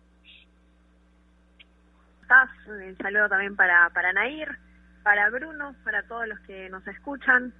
¿Estás? 2.22 2.50
Un 2.68 2.98
saludo 2.98 3.30
también 3.30 3.56
para, 3.56 3.90
para 3.94 4.14
Nair, 4.14 4.50
para 5.04 5.30
Bruno, 5.30 5.76
para 5.84 6.04
todos 6.04 6.28
los 6.28 6.40
que 6.42 6.70
nos 6.70 6.86
escuchan 6.88 7.54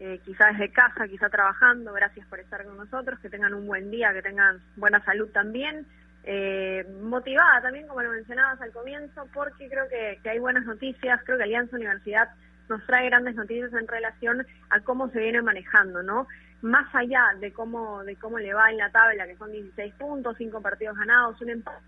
eh, 0.00 0.20
quizá 0.24 0.48
desde 0.48 0.70
casa, 0.70 1.06
quizá 1.08 1.28
trabajando. 1.28 1.92
Gracias 1.92 2.26
por 2.26 2.40
estar 2.40 2.64
con 2.64 2.76
nosotros, 2.76 3.18
que 3.20 3.30
tengan 3.30 3.54
un 3.54 3.66
buen 3.66 3.90
día, 3.90 4.12
que 4.12 4.22
tengan 4.22 4.60
buena 4.76 5.04
salud 5.04 5.28
también. 5.30 5.86
Eh, 6.24 6.84
motivada 7.02 7.60
también, 7.62 7.86
como 7.86 8.02
lo 8.02 8.10
mencionabas 8.10 8.60
al 8.60 8.72
comienzo, 8.72 9.28
porque 9.32 9.68
creo 9.68 9.84
que, 9.88 10.28
hay 10.28 10.38
buenas 10.38 10.64
noticias. 10.64 11.20
Creo 11.24 11.36
que 11.36 11.44
Alianza 11.44 11.76
Universidad 11.76 12.28
nos 12.68 12.84
trae 12.86 13.06
grandes 13.06 13.34
noticias 13.34 13.72
en 13.74 13.86
relación 13.86 14.46
a 14.70 14.80
cómo 14.80 15.08
se 15.10 15.20
viene 15.20 15.42
manejando, 15.42 16.02
¿no? 16.02 16.26
Más 16.62 16.92
allá 16.94 17.24
de 17.40 17.52
cómo, 17.52 18.02
de 18.04 18.16
cómo 18.16 18.38
le 18.38 18.54
va 18.54 18.70
en 18.70 18.78
la 18.78 18.90
tabla, 18.90 19.26
que 19.26 19.36
son 19.36 19.52
16 19.52 19.94
puntos, 19.94 20.36
5 20.38 20.62
partidos 20.62 20.96
ganados, 20.96 21.40
un 21.42 21.50
empate, 21.50 21.82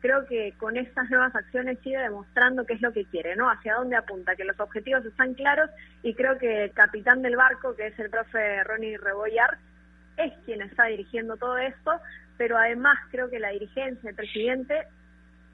creo 0.00 0.26
que 0.26 0.54
con 0.58 0.76
estas 0.76 1.08
nuevas 1.10 1.34
acciones 1.34 1.78
sigue 1.82 1.98
demostrando 1.98 2.64
qué 2.64 2.74
es 2.74 2.82
lo 2.82 2.92
que 2.92 3.04
quiere, 3.04 3.36
¿no? 3.36 3.50
Hacia 3.50 3.74
dónde 3.74 3.96
apunta, 3.96 4.34
que 4.36 4.44
los 4.44 4.58
objetivos 4.58 5.04
están 5.04 5.34
claros 5.34 5.70
y 6.02 6.14
creo 6.14 6.38
que 6.38 6.64
el 6.64 6.72
capitán 6.72 7.22
del 7.22 7.36
barco, 7.36 7.76
que 7.76 7.88
es 7.88 7.98
el 7.98 8.10
profe 8.10 8.64
Ronnie 8.64 8.98
Rebollar, 8.98 9.58
es 10.16 10.32
quien 10.44 10.62
está 10.62 10.84
dirigiendo 10.86 11.36
todo 11.36 11.58
esto, 11.58 11.92
pero 12.36 12.56
además 12.56 12.98
creo 13.10 13.30
que 13.30 13.38
la 13.38 13.50
dirigencia, 13.50 14.10
el 14.10 14.16
presidente, 14.16 14.86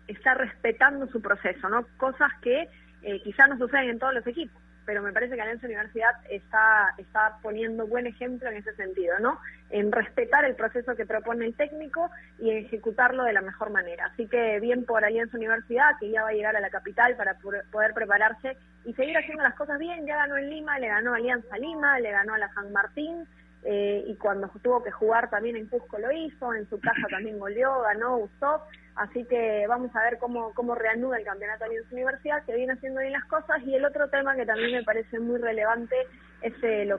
está 0.07 0.35
respetando 0.35 1.07
su 1.09 1.21
proceso, 1.21 1.69
¿no? 1.69 1.87
Cosas 1.97 2.31
que 2.41 2.69
eh, 3.03 3.21
quizás 3.23 3.49
no 3.49 3.59
suceden 3.59 3.91
en 3.91 3.99
todos 3.99 4.15
los 4.15 4.27
equipos, 4.27 4.61
pero 4.87 5.03
me 5.03 5.13
parece 5.13 5.35
que 5.35 5.43
Alianza 5.43 5.67
Universidad 5.67 6.13
está, 6.31 6.95
está 6.97 7.39
poniendo 7.43 7.87
buen 7.87 8.07
ejemplo 8.07 8.49
en 8.49 8.57
ese 8.57 8.75
sentido, 8.77 9.19
¿no? 9.19 9.39
En 9.71 9.93
respetar 9.93 10.45
el 10.45 10.55
proceso 10.55 10.95
que 10.95 11.05
propone 11.05 11.45
el 11.45 11.55
técnico 11.55 12.09
y 12.39 12.51
en 12.51 12.65
ejecutarlo 12.65 13.25
de 13.25 13.33
la 13.33 13.43
mejor 13.43 13.71
manera. 13.71 14.07
Así 14.07 14.29
que 14.29 14.61
bien 14.61 14.85
por 14.85 15.05
Alianza 15.05 15.37
Universidad, 15.37 15.99
que 15.99 16.11
ya 16.11 16.23
va 16.23 16.29
a 16.29 16.35
llegar 16.35 16.57
a 16.57 16.61
la 16.61 16.71
capital 16.71 17.17
para 17.17 17.37
poder 17.73 17.93
prepararse 17.93 18.57
y 18.85 18.95
seguir 18.95 19.19
haciendo 19.19 19.43
las 19.43 19.55
cosas 19.55 19.79
bien. 19.79 20.07
Ya 20.07 20.17
ganó 20.17 20.37
en 20.37 20.49
Lima, 20.49 20.79
le 20.79 20.89
ganó 20.89 21.15
Alianza 21.15 21.59
Lima, 21.59 21.99
le 21.99 22.13
ganó 22.13 22.35
a 22.35 22.39
la 22.39 22.55
San 22.55 22.73
Martín, 22.73 23.27
eh, 23.69 24.05
y 24.07 24.15
cuando 24.15 24.49
tuvo 24.63 24.81
que 24.85 24.93
jugar 24.93 25.29
también 25.29 25.57
en 25.57 25.67
Cusco 25.67 25.99
lo 25.99 26.13
hizo, 26.13 26.55
en 26.55 26.69
su 26.71 26.79
casa 26.79 27.09
también 27.11 27.41
goleó, 27.41 27.83
ganó, 27.83 28.19
gustó, 28.19 28.63
así 28.97 29.25
que 29.25 29.67
vamos 29.69 29.95
a 29.95 30.03
ver 30.03 30.19
cómo, 30.19 30.53
cómo 30.55 30.75
reanuda 30.75 31.19
el 31.19 31.25
campeonato 31.25 31.65
de 31.69 31.85
su 31.89 31.95
universidad, 31.95 32.45
que 32.45 32.55
viene 32.55 32.73
haciendo 32.73 33.01
bien 33.01 33.13
las 33.13 33.25
cosas, 33.27 33.63
y 33.65 33.75
el 33.75 33.85
otro 33.85 34.09
tema 34.09 34.35
que 34.35 34.47
también 34.47 34.73
me 34.73 34.83
parece 34.83 35.19
muy 35.21 35.39
relevante 35.39 35.97
es 36.43 36.55
eh, 36.63 36.85
lo, 36.85 36.99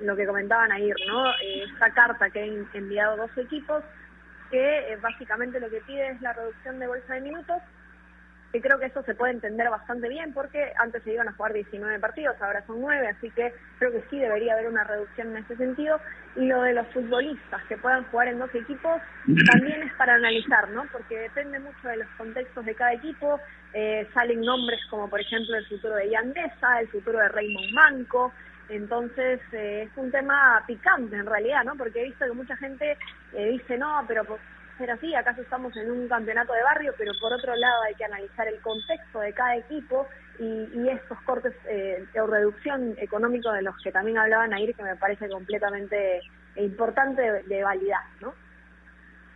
lo, 0.00 0.16
que 0.16 0.26
comentaban 0.26 0.72
ayer, 0.72 0.96
¿no? 1.06 1.30
Eh, 1.42 1.64
esta 1.72 1.90
carta 1.92 2.30
que 2.30 2.42
han 2.42 2.68
enviado 2.74 3.16
dos 3.16 3.36
equipos, 3.36 3.82
que 4.50 4.96
básicamente 5.02 5.60
lo 5.60 5.68
que 5.68 5.80
pide 5.82 6.08
es 6.08 6.20
la 6.22 6.32
reducción 6.32 6.78
de 6.78 6.86
bolsa 6.86 7.14
de 7.14 7.20
minutos, 7.20 7.62
que 8.52 8.60
creo 8.62 8.78
que 8.78 8.86
eso 8.86 9.02
se 9.02 9.14
puede 9.14 9.32
entender 9.32 9.68
bastante 9.68 10.08
bien 10.08 10.32
porque 10.32 10.72
antes 10.78 11.02
se 11.02 11.12
iban 11.12 11.28
a 11.28 11.32
jugar 11.32 11.52
19 11.52 11.98
partidos, 11.98 12.40
ahora 12.40 12.64
son 12.66 12.80
9, 12.80 13.08
así 13.08 13.30
que 13.30 13.52
creo 13.78 13.92
que 13.92 14.04
sí 14.08 14.18
debería 14.18 14.54
haber 14.54 14.68
una 14.68 14.84
reducción 14.84 15.36
en 15.36 15.44
ese 15.44 15.56
sentido. 15.56 16.00
Y 16.36 16.46
lo 16.46 16.62
de 16.62 16.72
los 16.72 16.86
futbolistas 16.88 17.62
que 17.68 17.76
puedan 17.76 18.04
jugar 18.04 18.28
en 18.28 18.38
dos 18.38 18.54
equipos 18.54 19.02
también 19.52 19.82
es 19.82 19.92
para 19.94 20.14
analizar, 20.14 20.68
¿no? 20.70 20.86
Porque 20.92 21.18
depende 21.18 21.58
mucho 21.58 21.88
de 21.88 21.98
los 21.98 22.08
contextos 22.16 22.64
de 22.64 22.74
cada 22.74 22.92
equipo. 22.92 23.40
Eh, 23.74 24.08
salen 24.14 24.40
nombres 24.40 24.80
como, 24.88 25.10
por 25.10 25.20
ejemplo, 25.20 25.56
el 25.56 25.66
futuro 25.66 25.94
de 25.96 26.10
Yandesa, 26.10 26.80
el 26.80 26.88
futuro 26.88 27.18
de 27.18 27.28
Raymond 27.28 27.72
Manco. 27.72 28.32
Entonces 28.68 29.40
eh, 29.52 29.88
es 29.90 29.96
un 29.96 30.10
tema 30.10 30.62
picante 30.66 31.16
en 31.16 31.26
realidad, 31.26 31.64
¿no? 31.64 31.74
Porque 31.76 32.00
he 32.00 32.04
visto 32.04 32.24
que 32.24 32.32
mucha 32.32 32.56
gente 32.56 32.96
eh, 33.32 33.48
dice, 33.50 33.78
no, 33.78 34.04
pero 34.06 34.24
ser 34.78 34.90
así, 34.90 35.14
acaso 35.14 35.42
estamos 35.42 35.76
en 35.76 35.90
un 35.90 36.08
campeonato 36.08 36.52
de 36.52 36.62
barrio, 36.62 36.94
pero 36.96 37.12
por 37.20 37.32
otro 37.32 37.54
lado 37.56 37.82
hay 37.82 37.94
que 37.94 38.04
analizar 38.04 38.48
el 38.48 38.60
contexto 38.60 39.20
de 39.20 39.32
cada 39.32 39.56
equipo 39.56 40.06
y, 40.38 40.88
estos 40.88 41.20
cortes 41.22 41.52
eh, 41.68 42.04
o 42.20 42.26
reducción 42.26 42.94
económico 42.98 43.52
de 43.52 43.62
los 43.62 43.76
que 43.82 43.92
también 43.92 44.18
hablaban 44.18 44.54
ahí, 44.54 44.72
que 44.72 44.82
me 44.82 44.96
parece 44.96 45.28
completamente 45.28 46.20
importante 46.56 47.22
de, 47.46 47.62
validar, 47.62 48.02
¿no? 48.20 48.32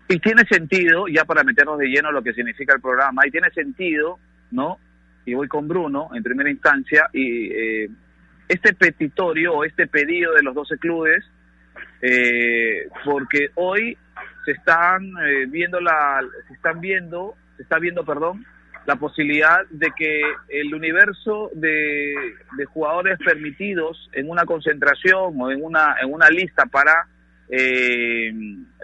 Y 0.08 0.18
tiene 0.18 0.44
sentido, 0.44 1.08
ya 1.08 1.24
para 1.24 1.44
meternos 1.44 1.78
de 1.78 1.88
lleno 1.88 2.12
lo 2.12 2.22
que 2.22 2.32
significa 2.32 2.74
el 2.74 2.80
programa, 2.80 3.26
y 3.26 3.30
tiene 3.30 3.50
sentido, 3.50 4.18
¿no? 4.50 4.78
Y 5.24 5.34
voy 5.34 5.48
con 5.48 5.68
Bruno 5.68 6.10
en 6.14 6.22
primera 6.22 6.50
instancia, 6.50 7.08
y 7.12 7.52
eh, 7.52 7.88
este 8.48 8.74
petitorio 8.74 9.54
o 9.54 9.64
este 9.64 9.86
pedido 9.86 10.32
de 10.34 10.42
los 10.42 10.54
12 10.54 10.78
clubes, 10.78 11.24
eh, 12.00 12.88
porque 13.04 13.50
hoy 13.54 13.96
se 14.44 14.52
están 14.52 15.04
eh, 15.24 15.46
viendo 15.48 15.80
la 15.80 16.20
se 16.48 16.54
están 16.54 16.80
viendo 16.80 17.34
se 17.56 17.62
está 17.62 17.78
viendo 17.78 18.04
perdón 18.04 18.44
la 18.86 18.96
posibilidad 18.96 19.60
de 19.70 19.92
que 19.96 20.20
el 20.48 20.74
universo 20.74 21.50
de, 21.54 22.14
de 22.56 22.64
jugadores 22.64 23.16
permitidos 23.24 24.10
en 24.12 24.28
una 24.28 24.44
concentración 24.44 25.40
o 25.40 25.50
en 25.50 25.62
una 25.62 25.96
en 26.00 26.12
una 26.12 26.28
lista 26.28 26.66
para 26.66 27.06
eh, 27.48 28.32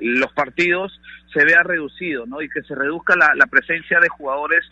los 0.00 0.32
partidos 0.34 1.00
se 1.32 1.44
vea 1.44 1.62
reducido, 1.62 2.26
¿no? 2.26 2.42
Y 2.42 2.48
que 2.48 2.62
se 2.62 2.74
reduzca 2.74 3.16
la, 3.16 3.34
la 3.34 3.46
presencia 3.46 3.98
de 3.98 4.08
jugadores 4.08 4.64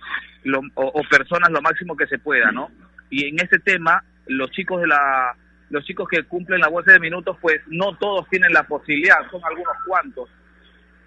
o, 0.74 1.02
personas 1.10 1.50
lo 1.50 1.62
máximo 1.62 1.96
que 1.96 2.06
se 2.06 2.18
pueda, 2.18 2.52
¿no? 2.52 2.70
Y 3.10 3.28
en 3.28 3.40
ese 3.40 3.58
tema, 3.58 4.04
los 4.26 4.50
chicos 4.50 4.80
de 4.80 4.88
la 4.88 5.34
los 5.70 5.84
chicos 5.84 6.08
que 6.08 6.22
cumplen 6.24 6.60
la 6.60 6.68
bolsa 6.68 6.92
de 6.92 7.00
minutos, 7.00 7.36
pues 7.40 7.60
no 7.66 7.96
todos 7.96 8.28
tienen 8.28 8.52
la 8.52 8.62
posibilidad, 8.64 9.16
son 9.30 9.40
algunos 9.44 9.74
cuantos 9.86 10.30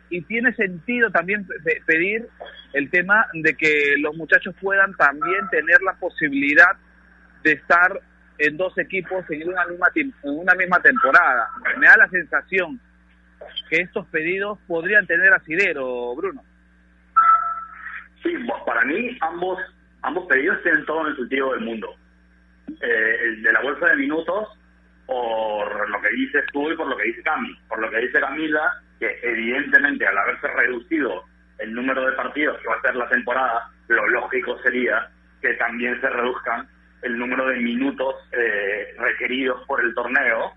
y 0.10 0.22
tiene 0.22 0.54
sentido 0.54 1.10
también 1.12 1.48
pedir 1.86 2.28
el 2.74 2.90
tema 2.90 3.28
de 3.34 3.56
que 3.56 3.96
los 4.00 4.16
muchachos 4.16 4.56
puedan 4.62 4.94
también 4.96 5.48
tener 5.50 5.82
la 5.82 5.94
posibilidad 5.94 6.78
de 7.44 7.54
estar 7.54 8.00
en 8.38 8.58
dos 8.58 8.78
equipos 8.78 9.26
en 9.30 9.48
una 9.48 9.66
misma 9.66 9.88
en 9.96 10.14
una 10.24 10.56
misma 10.56 10.82
temporada. 10.82 11.50
Me 11.78 11.86
da 11.86 11.98
la 11.98 12.10
sensación 12.10 12.80
que 13.70 13.82
estos 13.82 14.06
pedidos 14.08 14.60
podrían 14.68 15.06
tener 15.06 15.34
asidero, 15.34 16.16
Bruno. 16.16 16.44
Sí, 18.24 18.34
para 18.66 18.84
mí 18.86 19.18
ambos 19.22 19.60
ambos 20.02 20.28
pedidos 20.28 20.62
tienen 20.64 20.86
todo 20.86 21.08
el 21.08 21.16
sentido 21.16 21.52
del 21.54 21.62
mundo. 21.62 21.96
Eh, 22.82 23.16
el 23.24 23.44
de 23.44 23.54
la 23.54 23.62
bolsa 23.62 23.88
de 23.88 23.96
minutos, 23.96 24.48
por 25.06 25.90
lo 25.90 26.02
que 26.02 26.10
dices 26.10 26.46
tú 26.54 26.72
y 26.72 26.76
por 26.76 26.88
lo 26.88 26.98
que 26.98 27.06
dice 27.06 27.24
Cami. 27.24 27.58
Por 27.68 27.80
lo 27.80 27.90
que 27.90 27.98
dice 27.98 28.20
Camila, 28.20 28.82
que 29.00 29.20
evidentemente 29.24 30.06
al 30.06 30.18
haberse 30.18 30.48
reducido 30.48 31.24
el 31.58 31.74
número 31.74 32.06
de 32.06 32.14
partidos 32.14 32.60
que 32.60 32.68
va 32.68 32.76
a 32.76 32.82
ser 32.82 32.96
la 32.96 33.10
temporada, 33.10 33.70
lo 33.88 34.08
lógico 34.08 34.58
sería 34.62 35.10
que 35.42 35.54
también 35.56 36.00
se 36.02 36.10
reduzcan 36.10 36.68
el 37.02 37.18
número 37.18 37.48
de 37.48 37.58
minutos 37.58 38.16
eh, 38.32 38.94
requeridos 38.98 39.66
por 39.66 39.84
el 39.84 39.94
torneo 39.94 40.54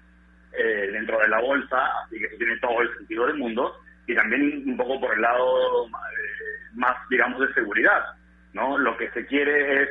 eh, 0.52 0.90
dentro 0.92 1.18
de 1.20 1.28
la 1.28 1.40
bolsa, 1.40 1.78
así 2.04 2.18
que 2.18 2.26
eso 2.26 2.36
tiene 2.36 2.58
todo 2.58 2.82
el 2.82 2.96
sentido 2.96 3.26
del 3.26 3.36
mundo, 3.36 3.80
y 4.06 4.14
también 4.14 4.64
un 4.66 4.76
poco 4.76 5.00
por 5.00 5.14
el 5.14 5.22
lado 5.22 5.86
eh, 5.86 5.90
más, 6.74 6.96
digamos, 7.08 7.40
de 7.40 7.54
seguridad, 7.54 8.04
¿no? 8.52 8.76
Lo 8.76 8.96
que 8.96 9.08
se 9.10 9.24
quiere 9.26 9.82
es 9.82 9.88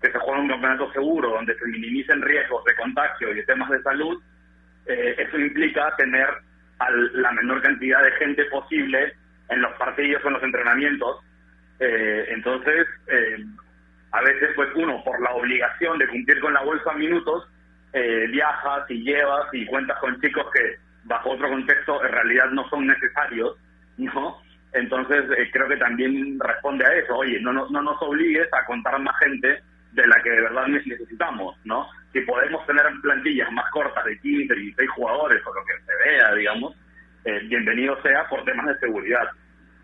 que 0.00 0.12
se 0.12 0.18
juegue 0.18 0.40
un 0.40 0.48
campeonato 0.48 0.92
seguro, 0.92 1.30
donde 1.30 1.58
se 1.58 1.66
minimicen 1.66 2.22
riesgos 2.22 2.64
de 2.64 2.74
contagio 2.76 3.36
y 3.36 3.44
temas 3.44 3.68
de 3.70 3.82
salud, 3.82 4.22
eso 4.86 5.38
implica 5.38 5.94
tener 5.96 6.26
a 6.80 6.90
la 6.90 7.32
menor 7.32 7.62
cantidad 7.62 8.02
de 8.02 8.12
gente 8.12 8.44
posible 8.46 9.14
en 9.50 9.60
los 9.60 9.72
partidos 9.74 10.24
o 10.24 10.28
en 10.28 10.34
los 10.34 10.42
entrenamientos. 10.42 11.18
Eh, 11.78 12.26
entonces, 12.28 12.86
eh, 13.06 13.44
a 14.12 14.22
veces 14.22 14.50
pues 14.56 14.68
uno, 14.74 15.02
por 15.04 15.20
la 15.20 15.30
obligación 15.34 15.98
de 15.98 16.08
cumplir 16.08 16.40
con 16.40 16.54
la 16.54 16.62
bolsa 16.62 16.92
minutos, 16.94 17.46
eh, 17.92 18.26
viajas 18.30 18.90
y 18.90 19.02
llevas 19.02 19.46
y 19.52 19.66
cuentas 19.66 19.98
con 19.98 20.20
chicos 20.20 20.46
que 20.54 20.76
bajo 21.04 21.30
otro 21.30 21.48
contexto 21.48 22.02
en 22.04 22.12
realidad 22.12 22.50
no 22.50 22.68
son 22.70 22.86
necesarios, 22.86 23.56
¿no? 23.98 24.40
Entonces 24.72 25.24
creo 25.52 25.68
que 25.68 25.76
también 25.76 26.38
responde 26.38 26.86
a 26.86 26.94
eso, 26.94 27.16
oye, 27.16 27.40
no, 27.40 27.52
no, 27.52 27.68
no 27.70 27.82
nos 27.82 28.00
obligues 28.00 28.48
a 28.52 28.64
contar 28.64 28.98
más 29.00 29.18
gente 29.18 29.60
de 29.92 30.06
la 30.06 30.22
que 30.22 30.30
de 30.30 30.40
verdad 30.42 30.66
necesitamos, 30.68 31.56
¿no? 31.64 31.88
Si 32.12 32.20
podemos 32.20 32.64
tener 32.66 32.84
plantillas 33.02 33.50
más 33.52 33.70
cortas 33.70 34.04
de 34.04 34.18
15, 34.18 34.54
16 34.54 34.90
jugadores 34.90 35.42
o 35.46 35.54
lo 35.54 35.64
que 35.64 35.72
se 35.84 36.08
vea, 36.08 36.34
digamos, 36.34 36.76
eh, 37.24 37.40
bienvenido 37.44 38.00
sea 38.02 38.28
por 38.28 38.44
temas 38.44 38.66
de 38.66 38.78
seguridad. 38.78 39.28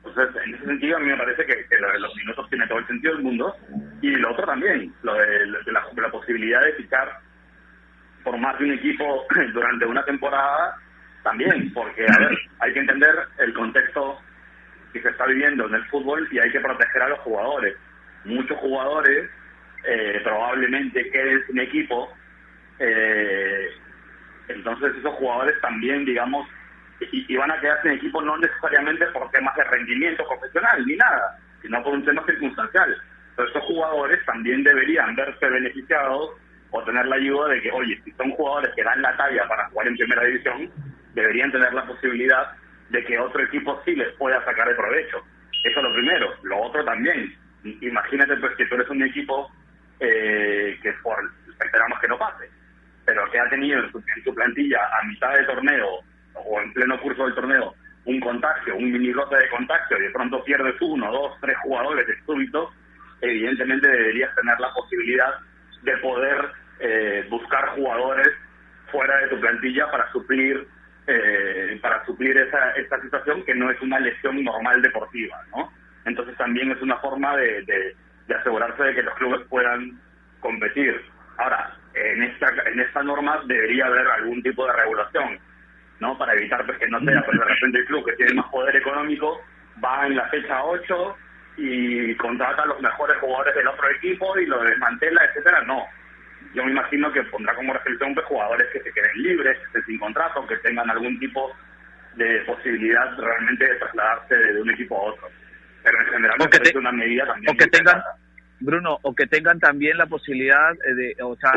Entonces, 0.04 0.42
en 0.44 0.54
ese 0.54 0.64
sentido, 0.64 0.96
a 0.96 1.00
mí 1.00 1.06
me 1.06 1.16
parece 1.16 1.44
que, 1.44 1.78
lo 1.78 1.92
de 1.92 1.98
los 1.98 2.16
minutos 2.16 2.48
tiene 2.48 2.66
todo 2.66 2.78
el 2.78 2.86
sentido 2.86 3.14
del 3.14 3.24
mundo. 3.24 3.56
Y 4.00 4.10
lo 4.10 4.32
otro 4.32 4.46
también, 4.46 4.92
lo 5.02 5.14
de, 5.14 5.46
la, 5.46 6.10
posibilidad 6.10 6.62
de 6.62 6.72
fichar 6.74 7.20
por 8.22 8.38
más 8.38 8.58
de 8.58 8.66
un 8.66 8.72
equipo 8.72 9.26
durante 9.52 9.84
una 9.84 10.04
temporada, 10.04 10.76
también, 11.22 11.72
porque, 11.72 12.06
a 12.06 12.18
ver, 12.18 12.38
hay 12.60 12.72
que 12.72 12.78
entender 12.78 13.14
el 13.38 13.52
contexto 13.52 14.20
que 14.92 15.02
se 15.02 15.08
está 15.08 15.26
viviendo 15.26 15.66
en 15.66 15.74
el 15.74 15.84
fútbol 15.86 16.26
y 16.30 16.38
hay 16.38 16.50
que 16.52 16.60
proteger 16.60 17.02
a 17.02 17.08
los 17.08 17.18
jugadores. 17.20 17.76
Muchos 18.24 18.56
jugadores 18.58 19.28
eh, 19.84 20.20
probablemente 20.22 21.10
queden 21.10 21.44
sin 21.46 21.58
equipo. 21.58 22.12
Eh, 22.78 23.68
entonces 24.48 24.94
esos 24.96 25.14
jugadores 25.14 25.60
también, 25.60 26.04
digamos, 26.04 26.46
y, 27.00 27.36
a 27.36 27.60
quedar 27.60 27.82
sin 27.82 27.92
equipo 27.92 28.22
no 28.22 28.36
necesariamente 28.38 29.06
por 29.06 29.30
temas 29.30 29.54
de 29.56 29.64
rendimiento 29.64 30.26
profesional 30.26 30.86
ni 30.86 30.96
nada, 30.96 31.38
sino 31.62 31.82
por 31.82 31.94
un 31.94 32.04
tema 32.04 32.24
circunstancial. 32.26 32.96
Pero 33.36 33.48
esos 33.48 33.62
jugadores 33.64 34.24
también 34.24 34.62
deberían 34.62 35.14
verse 35.14 35.46
beneficiados 35.46 36.30
o 36.70 36.82
tener 36.84 37.06
la 37.06 37.16
ayuda 37.16 37.48
de 37.48 37.60
que, 37.60 37.70
oye, 37.70 38.00
si 38.04 38.12
son 38.12 38.30
jugadores 38.32 38.72
que 38.74 38.82
dan 38.82 39.02
la 39.02 39.16
talla 39.16 39.46
para 39.46 39.68
jugar 39.68 39.88
en 39.88 39.96
primera 39.96 40.24
división, 40.24 40.70
deberían 41.14 41.52
tener 41.52 41.72
la 41.74 41.86
posibilidad 41.86 42.52
de 42.90 43.04
que 43.04 43.18
otro 43.18 43.42
equipo 43.42 43.80
sí 43.84 43.94
les 43.94 44.12
pueda 44.14 44.42
sacar 44.44 44.68
el 44.68 44.76
provecho. 44.76 45.22
Eso 45.64 45.78
es 45.80 45.82
lo 45.82 45.92
primero. 45.92 46.32
Lo 46.44 46.62
otro 46.62 46.84
también, 46.84 47.34
imagínate 47.64 48.36
pues 48.36 48.54
que 48.56 48.66
tú 48.66 48.76
eres 48.76 48.88
un 48.88 49.02
equipo 49.02 49.50
eh, 50.00 50.78
que 50.82 50.92
por 51.02 51.18
esperamos 51.48 51.98
que 52.00 52.08
no 52.08 52.18
pase, 52.18 52.50
pero 53.04 53.30
que 53.30 53.38
ha 53.38 53.48
tenido 53.48 53.82
en 53.82 53.92
su, 53.92 54.34
plantilla 54.34 54.80
a 55.00 55.06
mitad 55.06 55.32
de 55.32 55.44
torneo 55.44 56.00
o 56.34 56.60
en 56.60 56.72
pleno 56.72 57.00
curso 57.00 57.24
del 57.24 57.34
torneo 57.34 57.74
un 58.04 58.20
contagio, 58.20 58.76
un 58.76 58.92
mini 58.92 59.12
roce 59.12 59.36
de 59.36 59.48
contagio 59.48 59.98
y 59.98 60.02
de 60.02 60.10
pronto 60.10 60.44
pierdes 60.44 60.76
uno, 60.80 61.10
dos, 61.10 61.32
tres 61.40 61.56
jugadores 61.64 62.06
de 62.06 62.14
súbito, 62.24 62.70
evidentemente 63.20 63.88
deberías 63.88 64.32
tener 64.36 64.60
la 64.60 64.72
posibilidad 64.72 65.34
de 65.82 65.96
poder 65.98 66.52
eh, 66.78 67.26
buscar 67.28 67.70
jugadores 67.70 68.28
fuera 68.92 69.16
de 69.18 69.28
tu 69.28 69.40
plantilla 69.40 69.90
para 69.90 70.10
suplir 70.12 70.68
eh, 71.08 71.78
para 71.80 72.04
suplir 72.04 72.36
esa, 72.36 72.72
esta 72.72 73.00
situación 73.00 73.44
que 73.44 73.54
no 73.54 73.70
es 73.70 73.80
una 73.80 74.00
lesión 74.00 74.42
normal 74.42 74.82
deportiva, 74.82 75.40
¿no? 75.54 75.72
Entonces 76.04 76.36
también 76.36 76.72
es 76.72 76.82
una 76.82 76.96
forma 76.98 77.36
de, 77.36 77.62
de, 77.62 77.96
asegurarse 78.34 78.82
de 78.82 78.94
que 78.94 79.02
los 79.02 79.14
clubes 79.14 79.46
puedan 79.48 80.00
competir. 80.40 81.00
Ahora, 81.38 81.76
en 81.94 82.22
esta, 82.22 82.48
en 82.66 82.80
esta 82.80 83.02
norma 83.02 83.42
debería 83.46 83.86
haber 83.86 84.06
algún 84.06 84.42
tipo 84.42 84.66
de 84.66 84.72
regulación, 84.72 85.38
¿no? 86.00 86.16
Para 86.18 86.34
evitar 86.34 86.64
pues, 86.66 86.78
que 86.78 86.88
no 86.88 87.00
sea, 87.00 87.22
pues 87.24 87.38
de 87.38 87.44
repente 87.44 87.78
el 87.78 87.86
club 87.86 88.04
que 88.04 88.16
tiene 88.16 88.34
más 88.34 88.46
poder 88.50 88.76
económico 88.76 89.40
va 89.82 90.06
en 90.06 90.16
la 90.16 90.28
fecha 90.28 90.62
8 90.64 91.16
y 91.58 92.14
contrata 92.16 92.62
a 92.62 92.66
los 92.66 92.80
mejores 92.80 93.16
jugadores 93.18 93.54
del 93.54 93.68
otro 93.68 93.90
equipo 93.90 94.38
y 94.38 94.46
lo 94.46 94.62
desmantela, 94.62 95.24
etcétera. 95.24 95.62
No, 95.62 95.86
yo 96.54 96.64
me 96.64 96.72
imagino 96.72 97.12
que 97.12 97.22
pondrá 97.24 97.54
como 97.54 97.72
restricción 97.72 98.14
de 98.14 98.22
jugadores 98.22 98.66
que 98.72 98.80
se 98.80 98.92
queden 98.92 99.22
libres, 99.22 99.58
que 99.72 99.82
sin 99.82 99.98
contrato, 99.98 100.46
que 100.46 100.56
tengan 100.58 100.90
algún 100.90 101.18
tipo 101.18 101.54
de 102.14 102.40
posibilidad 102.40 103.16
realmente 103.18 103.66
de 103.66 103.76
trasladarse 103.76 104.34
de 104.34 104.62
un 104.62 104.70
equipo 104.70 104.96
a 104.96 105.12
otro. 105.12 105.28
Pero 105.86 106.00
en 106.00 106.06
general 106.06 106.36
me 106.38 106.48
parece 106.48 106.78
una 106.78 106.92
medida 106.92 107.26
también. 107.26 107.54
O 107.54 107.56
que 107.56 107.66
tengan, 107.68 108.02
Bruno, 108.58 108.98
o 109.02 109.14
que 109.14 109.26
tengan 109.26 109.60
también 109.60 109.96
la 109.96 110.06
posibilidad 110.06 110.74
de, 110.74 111.16
o 111.22 111.36
sea, 111.36 111.52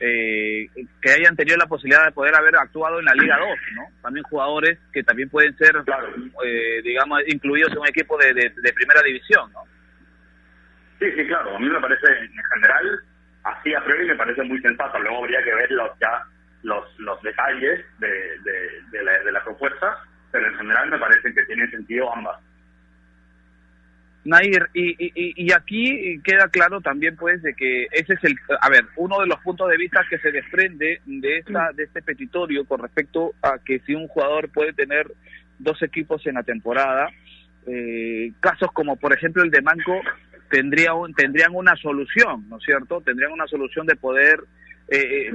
eh, 0.00 0.68
que 1.00 1.10
hayan 1.10 1.34
tenido 1.34 1.56
la 1.56 1.66
posibilidad 1.66 2.04
de 2.04 2.12
poder 2.12 2.34
haber 2.36 2.56
actuado 2.56 2.98
en 2.98 3.06
la 3.06 3.14
Liga 3.14 3.38
2, 3.38 3.48
¿no? 3.76 3.82
También 4.02 4.22
jugadores 4.24 4.78
que 4.92 5.02
también 5.02 5.30
pueden 5.30 5.56
ser, 5.56 5.74
eh, 6.44 6.82
digamos, 6.84 7.22
incluidos 7.26 7.72
en 7.72 7.78
un 7.78 7.88
equipo 7.88 8.18
de, 8.18 8.34
de 8.34 8.72
primera 8.74 9.00
división, 9.02 9.50
¿no? 9.52 9.62
Sí, 10.98 11.06
sí, 11.16 11.26
claro. 11.26 11.56
A 11.56 11.58
mí 11.58 11.68
me 11.68 11.80
parece, 11.80 12.06
en 12.06 12.44
general, 12.54 13.00
así 13.44 13.74
a 13.74 13.84
priori 13.84 14.06
me 14.06 14.16
parece 14.16 14.42
muy 14.42 14.60
sensato. 14.60 14.98
Luego 14.98 15.18
habría 15.18 15.42
que 15.42 15.54
ver 15.54 15.70
los, 15.70 15.90
ya 16.00 16.22
los, 16.62 16.98
los 16.98 17.22
detalles 17.22 17.84
de, 17.98 18.38
de, 18.90 19.02
la, 19.04 19.18
de 19.22 19.32
la 19.32 19.44
propuesta, 19.44 19.98
pero 20.32 20.46
en 20.48 20.56
general 20.56 20.90
me 20.90 20.98
parece 20.98 21.32
que 21.32 21.44
tienen 21.44 21.70
sentido 21.70 22.12
ambas. 22.12 22.40
Nair, 24.24 24.68
y, 24.74 24.90
y, 24.98 25.32
y, 25.36 25.52
aquí 25.52 26.20
queda 26.22 26.48
claro 26.48 26.80
también 26.80 27.16
pues 27.16 27.40
de 27.42 27.54
que 27.54 27.84
ese 27.92 28.14
es 28.14 28.24
el, 28.24 28.36
a 28.60 28.68
ver, 28.68 28.84
uno 28.96 29.20
de 29.20 29.26
los 29.26 29.38
puntos 29.40 29.70
de 29.70 29.76
vista 29.76 30.04
que 30.10 30.18
se 30.18 30.32
desprende 30.32 31.00
de 31.06 31.38
esta 31.38 31.72
de 31.72 31.84
este 31.84 32.02
petitorio 32.02 32.64
con 32.64 32.80
respecto 32.80 33.32
a 33.42 33.58
que 33.58 33.78
si 33.80 33.94
un 33.94 34.08
jugador 34.08 34.50
puede 34.50 34.72
tener 34.72 35.06
dos 35.58 35.80
equipos 35.82 36.26
en 36.26 36.34
la 36.34 36.42
temporada, 36.42 37.08
eh, 37.66 38.32
casos 38.40 38.70
como 38.72 38.96
por 38.96 39.12
ejemplo 39.12 39.42
el 39.42 39.50
de 39.50 39.62
Manco 39.62 40.00
tendría 40.50 40.94
un, 40.94 41.14
tendrían 41.14 41.54
una 41.54 41.76
solución, 41.76 42.48
¿no 42.48 42.58
es 42.58 42.64
cierto? 42.64 43.00
Tendrían 43.00 43.32
una 43.32 43.46
solución 43.46 43.86
de 43.86 43.96
poder 43.96 44.40
eh, 44.88 45.28
eh, 45.28 45.32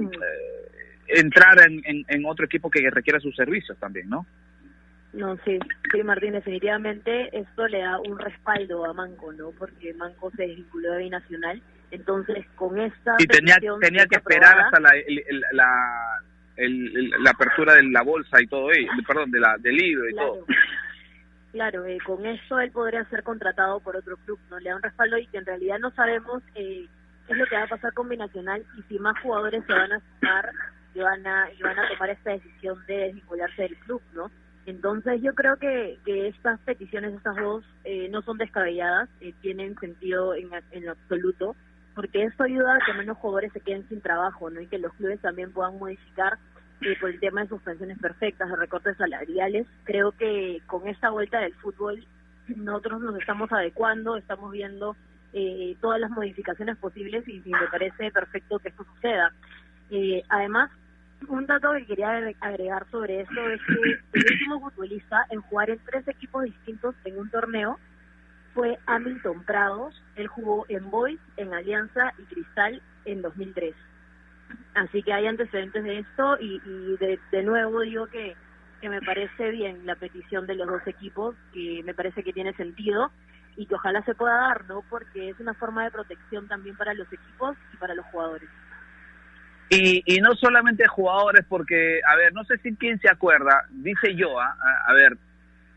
entrar 1.07 1.61
en, 1.67 2.05
en, 2.07 2.25
otro 2.25 2.45
equipo 2.45 2.69
que 2.69 2.89
requiera 2.89 3.19
sus 3.19 3.35
servicios 3.35 3.77
también, 3.77 4.09
¿no? 4.09 4.25
No, 5.13 5.37
sí, 5.45 5.59
sí, 5.91 6.03
Martín, 6.03 6.33
definitivamente 6.33 7.29
esto 7.37 7.67
le 7.67 7.81
da 7.81 7.99
un 7.99 8.17
respaldo 8.17 8.83
a 8.83 8.93
Manco, 8.93 9.31
¿no? 9.31 9.51
Porque 9.51 9.93
Manco 9.93 10.31
se 10.31 10.47
desvinculó 10.47 10.91
de 10.93 11.03
Binacional, 11.03 11.61
entonces 11.91 12.45
con 12.55 12.79
esta... 12.79 13.15
Y 13.19 13.27
tenía, 13.27 13.57
tenía 13.79 14.07
que 14.07 14.15
esperar 14.15 14.59
hasta 14.59 14.79
la, 14.79 14.89
la, 15.51 16.19
la 16.57 17.29
apertura 17.29 17.75
de 17.75 17.83
la 17.83 18.01
bolsa 18.01 18.41
y 18.41 18.47
todo, 18.47 18.71
ello, 18.71 18.89
perdón, 19.07 19.29
de 19.29 19.39
la, 19.39 19.55
del 19.59 19.75
libro 19.75 20.09
y 20.09 20.15
todo. 20.15 20.45
Claro, 21.51 21.85
eh, 21.85 21.99
con 22.03 22.25
eso 22.25 22.59
él 22.59 22.71
podría 22.71 23.05
ser 23.05 23.21
contratado 23.21 23.79
por 23.81 23.95
otro 23.95 24.17
club, 24.25 24.39
¿no? 24.49 24.59
Le 24.59 24.71
da 24.71 24.77
un 24.77 24.81
respaldo 24.81 25.19
y 25.19 25.27
que 25.27 25.37
en 25.37 25.45
realidad 25.45 25.77
no 25.77 25.91
sabemos 25.91 26.41
eh, 26.55 26.87
qué 27.27 27.33
es 27.33 27.37
lo 27.37 27.45
que 27.45 27.55
va 27.55 27.63
a 27.63 27.67
pasar 27.67 27.93
con 27.93 28.09
Binacional 28.09 28.65
y 28.79 28.81
si 28.89 28.97
más 28.97 29.15
jugadores 29.19 29.63
se 29.67 29.73
van 29.73 29.91
a 29.91 29.99
sumar 29.99 30.49
y 30.95 30.99
van 31.01 31.27
a, 31.27 31.51
y 31.51 31.61
van 31.61 31.77
a 31.77 31.87
tomar 31.89 32.09
esta 32.09 32.31
decisión 32.31 32.83
de 32.87 32.97
desvincularse 32.97 33.61
del 33.61 33.75
club, 33.77 34.01
¿no? 34.15 34.31
Entonces 34.65 35.21
yo 35.21 35.33
creo 35.33 35.57
que, 35.57 35.99
que 36.05 36.27
estas 36.27 36.59
peticiones, 36.61 37.13
estas 37.13 37.35
dos, 37.35 37.65
eh, 37.83 38.07
no 38.09 38.21
son 38.21 38.37
descabelladas, 38.37 39.09
eh, 39.19 39.33
tienen 39.41 39.77
sentido 39.79 40.33
en, 40.33 40.49
en 40.71 40.85
lo 40.85 40.91
absoluto, 40.91 41.55
porque 41.95 42.23
esto 42.23 42.43
ayuda 42.43 42.75
a 42.75 42.85
que 42.85 42.93
menos 42.93 43.17
jugadores 43.17 43.51
se 43.51 43.59
queden 43.59 43.87
sin 43.89 44.01
trabajo, 44.01 44.49
¿no? 44.49 44.61
Y 44.61 44.67
que 44.67 44.79
los 44.79 44.93
clubes 44.93 45.19
también 45.19 45.51
puedan 45.51 45.77
modificar 45.77 46.37
por 46.99 47.09
el 47.09 47.19
tema 47.19 47.41
de 47.41 47.49
suspensiones 47.49 47.97
perfectas, 47.99 48.49
de 48.49 48.55
recortes 48.55 48.97
salariales. 48.97 49.67
Creo 49.85 50.11
que 50.11 50.61
con 50.65 50.87
esta 50.87 51.09
vuelta 51.09 51.39
del 51.39 51.53
fútbol 51.55 52.05
nosotros 52.47 53.01
nos 53.01 53.19
estamos 53.19 53.51
adecuando, 53.51 54.17
estamos 54.17 54.51
viendo 54.51 54.95
eh, 55.33 55.75
todas 55.81 55.99
las 55.99 56.11
modificaciones 56.11 56.77
posibles 56.77 57.27
y, 57.27 57.41
me 57.45 57.67
parece 57.71 58.11
perfecto 58.11 58.59
que 58.59 58.69
esto 58.69 58.85
suceda. 58.95 59.31
Eh, 59.89 60.23
además, 60.29 60.71
un 61.29 61.45
dato 61.45 61.71
que 61.73 61.85
quería 61.85 62.33
agregar 62.41 62.85
sobre 62.89 63.21
esto 63.21 63.49
es 63.49 63.61
que 63.61 64.19
el 64.19 64.25
último 64.31 64.59
futbolista 64.59 65.25
en 65.29 65.41
jugar 65.41 65.69
en 65.69 65.79
tres 65.85 66.07
equipos 66.07 66.43
distintos 66.43 66.95
en 67.05 67.19
un 67.19 67.29
torneo 67.29 67.79
fue 68.53 68.77
Hamilton 68.85 69.43
Prados. 69.43 70.01
Él 70.15 70.27
jugó 70.27 70.65
en 70.69 70.89
Boys, 70.89 71.19
en 71.37 71.53
Alianza 71.53 72.13
y 72.19 72.23
Cristal 72.23 72.81
en 73.05 73.21
2003. 73.21 73.75
Así 74.75 75.03
que 75.03 75.13
hay 75.13 75.27
antecedentes 75.27 75.83
de 75.83 75.99
esto 75.99 76.37
y, 76.39 76.59
de, 76.99 77.19
de, 77.31 77.43
nuevo 77.43 77.81
digo 77.81 78.07
que, 78.07 78.35
que 78.81 78.89
me 78.89 79.01
parece 79.01 79.51
bien 79.51 79.85
la 79.85 79.95
petición 79.95 80.45
de 80.45 80.55
los 80.55 80.67
dos 80.67 80.85
equipos, 80.87 81.35
que 81.53 81.81
me 81.83 81.93
parece 81.93 82.23
que 82.23 82.33
tiene 82.33 82.53
sentido 82.53 83.11
y 83.55 83.65
que 83.65 83.75
ojalá 83.75 84.03
se 84.03 84.15
pueda 84.15 84.35
dar, 84.35 84.65
¿no? 84.65 84.83
Porque 84.89 85.29
es 85.29 85.39
una 85.39 85.53
forma 85.53 85.83
de 85.83 85.91
protección 85.91 86.47
también 86.47 86.75
para 86.75 86.93
los 86.93 87.11
equipos 87.11 87.55
y 87.73 87.77
para 87.77 87.95
los 87.95 88.05
jugadores. 88.07 88.49
Y, 89.69 90.03
y 90.05 90.19
no 90.19 90.35
solamente 90.35 90.87
jugadores, 90.87 91.45
porque, 91.47 92.01
a 92.05 92.15
ver, 92.15 92.33
no 92.33 92.43
sé 92.43 92.57
si 92.59 92.75
quién 92.75 92.99
se 92.99 93.09
acuerda, 93.09 93.65
dice 93.71 94.15
yo, 94.15 94.39
¿ah? 94.39 94.55
a, 94.87 94.93
ver, 94.93 95.17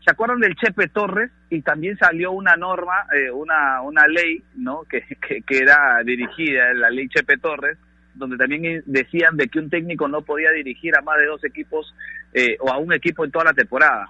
¿se 0.03 0.11
acuerdan 0.11 0.39
del 0.39 0.55
Chepe 0.55 0.89
Torres? 0.89 1.31
Y 1.49 1.61
también 1.61 1.97
salió 1.97 2.31
una 2.31 2.55
norma, 2.55 3.07
eh, 3.13 3.31
una, 3.31 3.81
una 3.81 4.05
ley, 4.07 4.43
¿no? 4.55 4.83
Que, 4.83 5.01
que, 5.27 5.41
que 5.41 5.57
era 5.57 6.01
dirigida, 6.03 6.73
la 6.73 6.89
ley 6.89 7.07
Chepe 7.09 7.37
Torres, 7.37 7.77
donde 8.13 8.37
también 8.37 8.83
decían 8.85 9.37
de 9.37 9.47
que 9.47 9.59
un 9.59 9.69
técnico 9.69 10.07
no 10.07 10.21
podía 10.21 10.51
dirigir 10.51 10.95
a 10.97 11.01
más 11.01 11.17
de 11.17 11.25
dos 11.25 11.43
equipos 11.43 11.93
eh, 12.33 12.57
o 12.59 12.69
a 12.69 12.77
un 12.77 12.93
equipo 12.93 13.23
en 13.23 13.31
toda 13.31 13.45
la 13.45 13.53
temporada. 13.53 14.09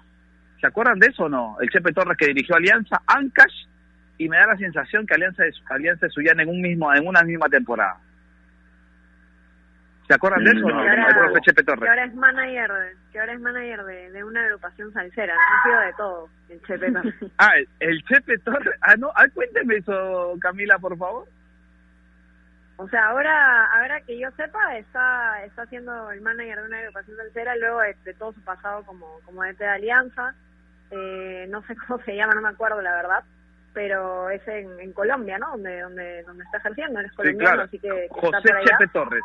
¿Se 0.59 0.67
acuerdan 0.67 0.99
de 0.99 1.07
eso 1.07 1.25
o 1.25 1.29
no? 1.29 1.57
El 1.61 1.69
Chepe 1.69 1.93
Torres 1.93 2.17
que 2.17 2.27
dirigió 2.27 2.55
Alianza, 2.55 3.01
Ancash, 3.05 3.67
y 4.17 4.27
me 4.27 4.37
da 4.37 4.47
la 4.47 4.57
sensación 4.57 5.05
que 5.05 5.13
Alianza 5.13 5.45
es 5.45 5.55
Alianza 5.69 6.09
Suyana 6.09 6.43
en 6.43 6.49
un 6.49 6.61
mismo 6.61 6.91
en 6.93 7.07
una 7.07 7.21
misma 7.21 7.47
temporada. 7.47 7.97
¿Se 10.07 10.13
acuerdan 10.13 10.43
de 10.43 10.51
eso 10.51 10.65
o 10.65 10.69
no? 10.69 10.81
Que 10.83 10.89
ahora, 10.89 11.41
Chepe 11.41 11.63
Torres. 11.63 11.83
Que 11.83 11.89
ahora 11.89 12.05
es 12.05 12.15
manager, 12.15 12.71
que 13.11 13.19
ahora 13.19 13.33
es 13.33 13.39
manager 13.41 13.83
de, 13.83 14.23
una 14.23 14.41
agrupación 14.45 14.93
salsera, 14.93 15.35
ha 15.35 15.63
sido 15.63 15.79
de 15.81 15.93
todo 15.93 16.29
el 16.49 16.61
Chepe 16.61 16.91
Torres. 16.93 17.15
ah, 17.37 17.51
el, 17.81 18.03
Chepe 18.05 18.37
Torres. 18.39 18.73
Ah, 18.81 18.95
no, 18.95 19.11
ah, 19.15 19.25
cuénteme 19.33 19.75
eso, 19.75 20.35
Camila, 20.39 20.79
por 20.79 20.97
favor. 20.97 21.27
O 22.77 22.87
sea, 22.87 23.07
ahora 23.07 23.65
ahora 23.75 23.99
que 24.01 24.17
yo 24.17 24.29
sepa, 24.37 24.77
está 24.77 25.43
está 25.43 25.65
siendo 25.65 26.11
el 26.11 26.21
manager 26.21 26.61
de 26.61 26.67
una 26.67 26.79
agrupación 26.79 27.17
tercera 27.17 27.55
luego 27.57 27.81
de, 27.81 28.13
todo 28.13 28.33
su 28.33 28.41
pasado 28.41 28.83
como 28.85 29.19
como 29.25 29.43
de 29.43 29.67
Alianza. 29.67 30.35
Eh, 30.91 31.47
no 31.49 31.63
sé 31.63 31.75
cómo 31.87 32.01
se 32.03 32.15
llama, 32.15 32.33
no 32.33 32.41
me 32.41 32.49
acuerdo 32.49 32.81
la 32.81 32.95
verdad, 32.95 33.23
pero 33.73 34.29
es 34.29 34.47
en, 34.47 34.93
Colombia, 34.93 35.37
¿no? 35.37 35.51
Donde 35.51 35.81
donde 35.81 36.23
donde 36.23 36.43
está 36.45 36.59
ejerciendo, 36.59 36.99
es 37.01 37.11
colombiano, 37.13 37.63
así 37.63 37.77
que, 37.79 38.07
José 38.09 38.37
está 38.37 38.61
Chepe 38.61 38.87
Torres. 38.93 39.23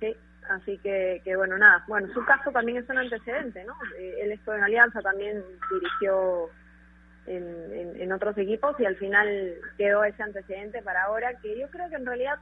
Sí, 0.00 0.16
así 0.48 0.78
que, 0.78 1.20
que 1.24 1.36
bueno, 1.36 1.58
nada. 1.58 1.84
Bueno, 1.86 2.12
su 2.12 2.24
caso 2.24 2.50
también 2.50 2.78
es 2.78 2.88
un 2.88 2.98
antecedente, 2.98 3.64
¿no? 3.64 3.74
Eh, 3.98 4.16
él 4.22 4.32
estuvo 4.32 4.54
en 4.54 4.64
Alianza, 4.64 5.00
también 5.00 5.42
dirigió 5.70 6.50
en, 7.26 8.00
en, 8.00 8.12
otros 8.12 8.36
equipos 8.36 8.78
y 8.78 8.84
al 8.84 8.96
final 8.96 9.54
quedó 9.78 10.04
ese 10.04 10.22
antecedente 10.22 10.82
para 10.82 11.04
ahora 11.04 11.34
que 11.40 11.58
yo 11.58 11.68
creo 11.70 11.88
que 11.88 11.96
en 11.96 12.04
realidad 12.04 12.38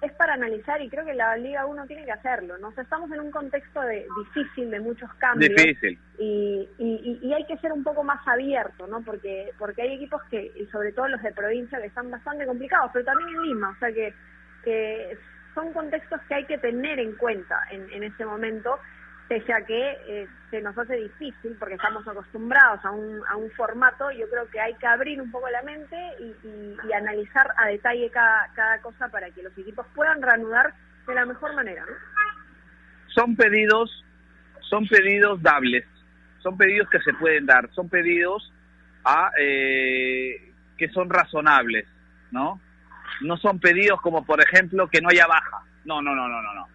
es 0.00 0.12
para 0.12 0.34
analizar 0.34 0.80
y 0.80 0.88
creo 0.88 1.04
que 1.04 1.12
la 1.12 1.36
Liga 1.36 1.66
1 1.66 1.86
tiene 1.86 2.04
que 2.04 2.12
hacerlo. 2.12 2.56
Nos 2.58 2.76
estamos 2.78 3.10
en 3.12 3.20
un 3.20 3.30
contexto 3.30 3.80
de, 3.82 4.06
difícil, 4.24 4.70
de 4.70 4.80
muchos 4.80 5.12
cambios. 5.14 5.54
Difícil. 5.54 5.98
Y, 6.18 6.68
y, 6.78 7.18
y, 7.22 7.34
hay 7.34 7.44
que 7.44 7.58
ser 7.58 7.72
un 7.72 7.84
poco 7.84 8.02
más 8.02 8.26
abierto, 8.26 8.86
¿no? 8.86 9.02
Porque 9.02 9.52
porque 9.58 9.82
hay 9.82 9.94
equipos 9.94 10.22
que, 10.30 10.52
y 10.56 10.66
sobre 10.66 10.92
todo 10.92 11.08
los 11.08 11.22
de 11.22 11.32
provincia, 11.32 11.80
que 11.80 11.88
están 11.88 12.10
bastante 12.10 12.46
complicados, 12.46 12.90
pero 12.92 13.04
también 13.04 13.28
en 13.28 13.42
Lima, 13.42 13.70
o 13.70 13.78
sea 13.78 13.92
que, 13.92 14.14
que 14.64 15.18
son 15.54 15.72
contextos 15.72 16.20
que 16.28 16.34
hay 16.34 16.44
que 16.46 16.58
tener 16.58 16.98
en 16.98 17.12
cuenta 17.16 17.58
en, 17.70 17.90
en 17.92 18.04
ese 18.04 18.24
momento 18.24 18.78
pese 19.30 19.52
a 19.52 19.64
que 19.64 19.96
eh, 20.08 20.26
se 20.50 20.60
nos 20.60 20.76
hace 20.76 20.96
difícil 20.96 21.54
porque 21.56 21.76
estamos 21.76 22.06
acostumbrados 22.06 22.84
a 22.84 22.90
un, 22.90 23.20
a 23.28 23.36
un 23.36 23.48
formato, 23.52 24.10
yo 24.10 24.28
creo 24.28 24.50
que 24.50 24.60
hay 24.60 24.74
que 24.74 24.88
abrir 24.88 25.22
un 25.22 25.30
poco 25.30 25.48
la 25.48 25.62
mente 25.62 25.96
y, 26.18 26.92
analizar 26.92 27.46
a 27.56 27.68
detalle 27.68 28.10
cada, 28.10 28.48
cada 28.54 28.80
cosa 28.82 29.08
para 29.08 29.30
que 29.30 29.44
los 29.44 29.56
equipos 29.56 29.86
puedan 29.94 30.20
reanudar 30.20 30.74
de 31.06 31.14
la 31.14 31.24
mejor 31.24 31.54
manera. 31.54 31.84
Son 33.14 33.36
pedidos, 33.36 34.04
son 34.62 34.84
pedidos 34.88 35.40
dables, 35.40 35.86
son 36.40 36.58
pedidos 36.58 36.90
que 36.90 36.98
se 36.98 37.12
pueden 37.14 37.46
dar, 37.46 37.70
son 37.72 37.88
pedidos 37.88 38.52
a 39.04 39.30
eh, 39.38 40.52
que 40.76 40.88
son 40.88 41.08
razonables, 41.08 41.86
¿no? 42.32 42.60
No 43.20 43.36
son 43.36 43.58
pedidos 43.58 44.00
como, 44.00 44.24
por 44.24 44.40
ejemplo, 44.42 44.88
que 44.88 45.00
no 45.00 45.08
haya 45.10 45.26
baja. 45.26 45.62
No, 45.84 46.00
no, 46.00 46.14
no, 46.14 46.28
no, 46.28 46.42
no, 46.42 46.54
no 46.54 46.68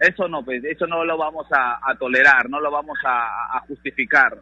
eso 0.00 0.28
no, 0.28 0.42
pues, 0.42 0.64
eso 0.64 0.86
no 0.86 1.04
lo 1.04 1.18
vamos 1.18 1.46
a, 1.52 1.94
tolerar, 1.98 2.48
no 2.48 2.58
lo 2.58 2.70
vamos 2.70 2.98
a, 3.04 3.60
justificar. 3.68 4.38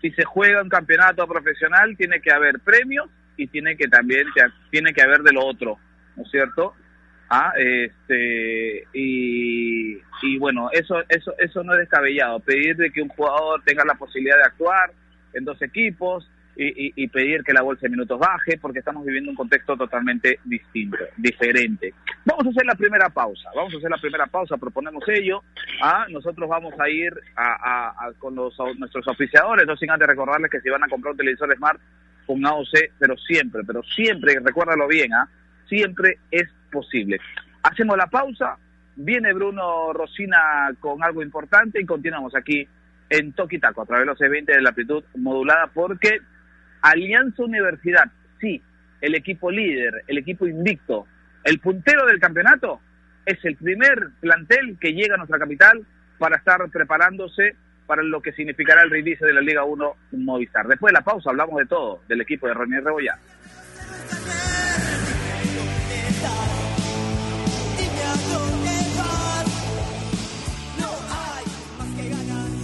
Si 0.00 0.10
se 0.10 0.24
juega 0.24 0.62
un 0.62 0.68
campeonato 0.68 1.26
profesional, 1.26 1.96
tiene 1.96 2.20
que 2.20 2.30
haber 2.30 2.60
premios 2.60 3.08
y 3.36 3.46
tiene 3.46 3.76
que 3.76 3.88
también 3.88 4.26
tiene 4.70 4.92
que 4.92 5.02
haber 5.02 5.22
de 5.22 5.32
lo 5.32 5.46
otro, 5.46 5.78
¿no 6.16 6.24
es 6.24 6.30
cierto? 6.30 6.74
Ah, 7.30 7.52
este 7.56 8.86
y, 8.92 9.96
y 10.22 10.38
bueno, 10.38 10.68
eso 10.72 11.02
eso 11.08 11.32
eso 11.38 11.62
no 11.62 11.72
es 11.72 11.78
descabellado. 11.78 12.40
Pedir 12.40 12.76
de 12.76 12.90
que 12.90 13.00
un 13.00 13.08
jugador 13.08 13.62
tenga 13.64 13.84
la 13.86 13.94
posibilidad 13.94 14.36
de 14.36 14.44
actuar 14.44 14.92
en 15.32 15.44
dos 15.44 15.62
equipos, 15.62 16.28
y, 16.54 17.08
pedir 17.08 17.42
que 17.42 17.52
la 17.52 17.62
bolsa 17.62 17.82
de 17.82 17.90
minutos 17.90 18.18
baje, 18.18 18.58
porque 18.58 18.80
estamos 18.80 19.04
viviendo 19.04 19.30
un 19.30 19.36
contexto 19.36 19.76
totalmente 19.76 20.38
distinto, 20.44 20.98
diferente. 21.16 21.94
Vamos 22.24 22.46
a 22.46 22.50
hacer 22.50 22.66
la 22.66 22.74
primera 22.74 23.08
pausa, 23.08 23.48
vamos 23.54 23.74
a 23.74 23.78
hacer 23.78 23.90
la 23.90 23.96
primera 23.96 24.26
pausa, 24.26 24.56
proponemos 24.58 25.02
ello. 25.08 25.42
¿ah? 25.82 26.06
Nosotros 26.10 26.48
vamos 26.48 26.74
a 26.78 26.88
ir 26.88 27.12
a, 27.36 28.10
con 28.18 28.34
los, 28.34 28.54
nuestros 28.78 29.06
oficiadores, 29.08 29.66
no 29.66 29.76
sin 29.76 29.90
antes 29.90 30.08
recordarles 30.08 30.50
que 30.50 30.60
si 30.60 30.68
van 30.68 30.84
a 30.84 30.88
comprar 30.88 31.12
un 31.12 31.18
televisor 31.18 31.54
Smart 31.56 31.80
con 32.26 32.44
AOC, 32.44 32.92
pero 32.98 33.16
siempre, 33.16 33.62
pero 33.66 33.82
siempre, 33.82 34.38
recuérdalo 34.42 34.86
bien, 34.86 35.12
¿ah? 35.14 35.28
siempre 35.68 36.18
es 36.30 36.48
posible. 36.70 37.18
Hacemos 37.62 37.96
la 37.96 38.06
pausa, 38.06 38.58
viene 38.96 39.32
Bruno 39.32 39.92
Rosina 39.92 40.70
con 40.80 41.02
algo 41.02 41.22
importante 41.22 41.80
y 41.80 41.86
continuamos 41.86 42.34
aquí 42.34 42.66
en 43.08 43.32
Toquitaco 43.32 43.82
a 43.82 43.86
través 43.86 44.02
de 44.02 44.12
los 44.12 44.20
eventos 44.20 44.56
de 44.56 44.62
la 44.62 44.70
amplitud 44.70 45.04
modulada 45.16 45.68
porque 45.72 46.20
Alianza 46.82 47.44
Universidad, 47.44 48.10
sí, 48.40 48.60
el 49.00 49.14
equipo 49.14 49.50
líder, 49.50 50.02
el 50.08 50.18
equipo 50.18 50.46
invicto, 50.46 51.06
el 51.44 51.60
puntero 51.60 52.06
del 52.06 52.18
campeonato, 52.18 52.80
es 53.24 53.38
el 53.44 53.56
primer 53.56 54.10
plantel 54.20 54.76
que 54.80 54.92
llega 54.92 55.14
a 55.14 55.18
nuestra 55.18 55.38
capital 55.38 55.86
para 56.18 56.36
estar 56.36 56.68
preparándose 56.70 57.54
para 57.86 58.02
lo 58.02 58.20
que 58.20 58.32
significará 58.32 58.82
el 58.82 58.90
reinicio 58.90 59.26
de 59.26 59.32
la 59.32 59.40
Liga 59.40 59.64
1 59.64 59.96
Movistar. 60.12 60.66
Después 60.66 60.92
de 60.92 60.98
la 60.98 61.04
pausa 61.04 61.30
hablamos 61.30 61.58
de 61.58 61.66
todo, 61.66 62.02
del 62.08 62.20
equipo 62.20 62.48
de 62.48 62.54
René 62.54 62.80
Rebollá. 62.80 63.18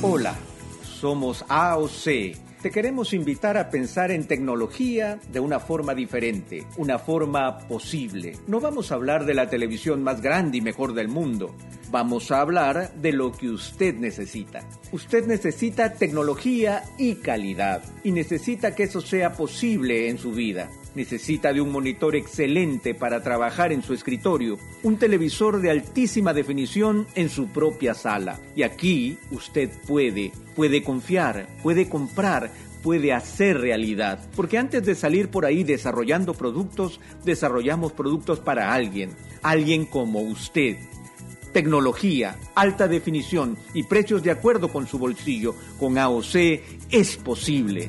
Hola, 0.01 0.35
somos 0.83 1.45
AOC 1.49 2.48
te 2.63 2.71
queremos 2.71 3.13
invitar 3.13 3.57
a 3.57 3.71
pensar 3.71 4.11
en 4.11 4.27
tecnología 4.27 5.21
de 5.33 5.41
una 5.41 5.61
forma 5.61 5.95
diferente, 5.95 6.67
una 6.77 6.99
forma 6.99 7.59
posible. 7.59 8.37
No 8.47 8.61
vamos 8.61 8.91
a 8.91 8.97
hablar 8.97 9.27
de 9.27 9.35
la 9.35 9.49
televisión 9.49 10.03
más 10.03 10.21
grande 10.21 10.59
y 10.59 10.61
mejor 10.61 10.95
del 10.95 11.09
mundo. 11.09 11.55
Vamos 11.91 12.31
a 12.31 12.41
hablar 12.41 12.93
de 12.95 13.13
lo 13.13 13.33
que 13.33 13.49
usted 13.49 13.95
necesita. 13.95 14.61
Usted 14.93 15.27
necesita 15.27 15.95
tecnología 15.95 16.83
y 16.99 17.17
calidad 17.17 17.83
y 18.03 18.13
necesita 18.13 18.75
que 18.75 18.85
eso 18.85 19.01
sea 19.01 19.33
posible 19.33 20.09
en 20.09 20.19
su 20.19 20.33
vida. 20.33 20.69
Necesita 20.99 21.53
de 21.53 21.61
un 21.61 21.71
monitor 21.71 22.17
excelente 22.17 22.93
para 22.93 23.23
trabajar 23.23 23.71
en 23.71 23.85
su 23.85 23.95
escritorio, 23.95 24.59
un 24.83 24.97
televisor 24.97 25.61
de 25.61 25.71
altísima 25.71 26.35
definición 26.35 27.07
en 27.15 27.31
su 27.31 27.47
propia 27.47 27.95
sala. 27.95 28.41
Y 28.57 28.65
aquí 28.65 29.17
usted 29.31 29.71
puede, 29.87 30.33
puede 30.57 30.83
confiar, 30.83 31.47
puede 31.63 31.89
comprar, 31.89 32.51
puede 32.83 33.13
hacer 33.13 33.61
realidad. 33.61 34.19
Porque 34.35 34.59
antes 34.59 34.85
de 34.85 34.97
salir 34.97 35.29
por 35.29 35.47
ahí 35.47 35.63
desarrollando 35.63 36.35
productos, 36.35 36.99
desarrollamos 37.25 37.93
productos 37.93 38.41
para 38.41 38.75
alguien, 38.75 39.11
alguien 39.43 39.87
como 39.87 40.23
usted. 40.23 40.79
Tecnología, 41.53 42.37
alta 42.57 42.89
definición 42.89 43.57
y 43.73 43.85
precios 43.85 44.25
de 44.25 44.33
acuerdo 44.33 44.67
con 44.67 44.89
su 44.89 44.99
bolsillo. 44.99 45.55
Con 45.79 45.97
AOC 45.97 46.35
es 46.91 47.17
posible. 47.19 47.89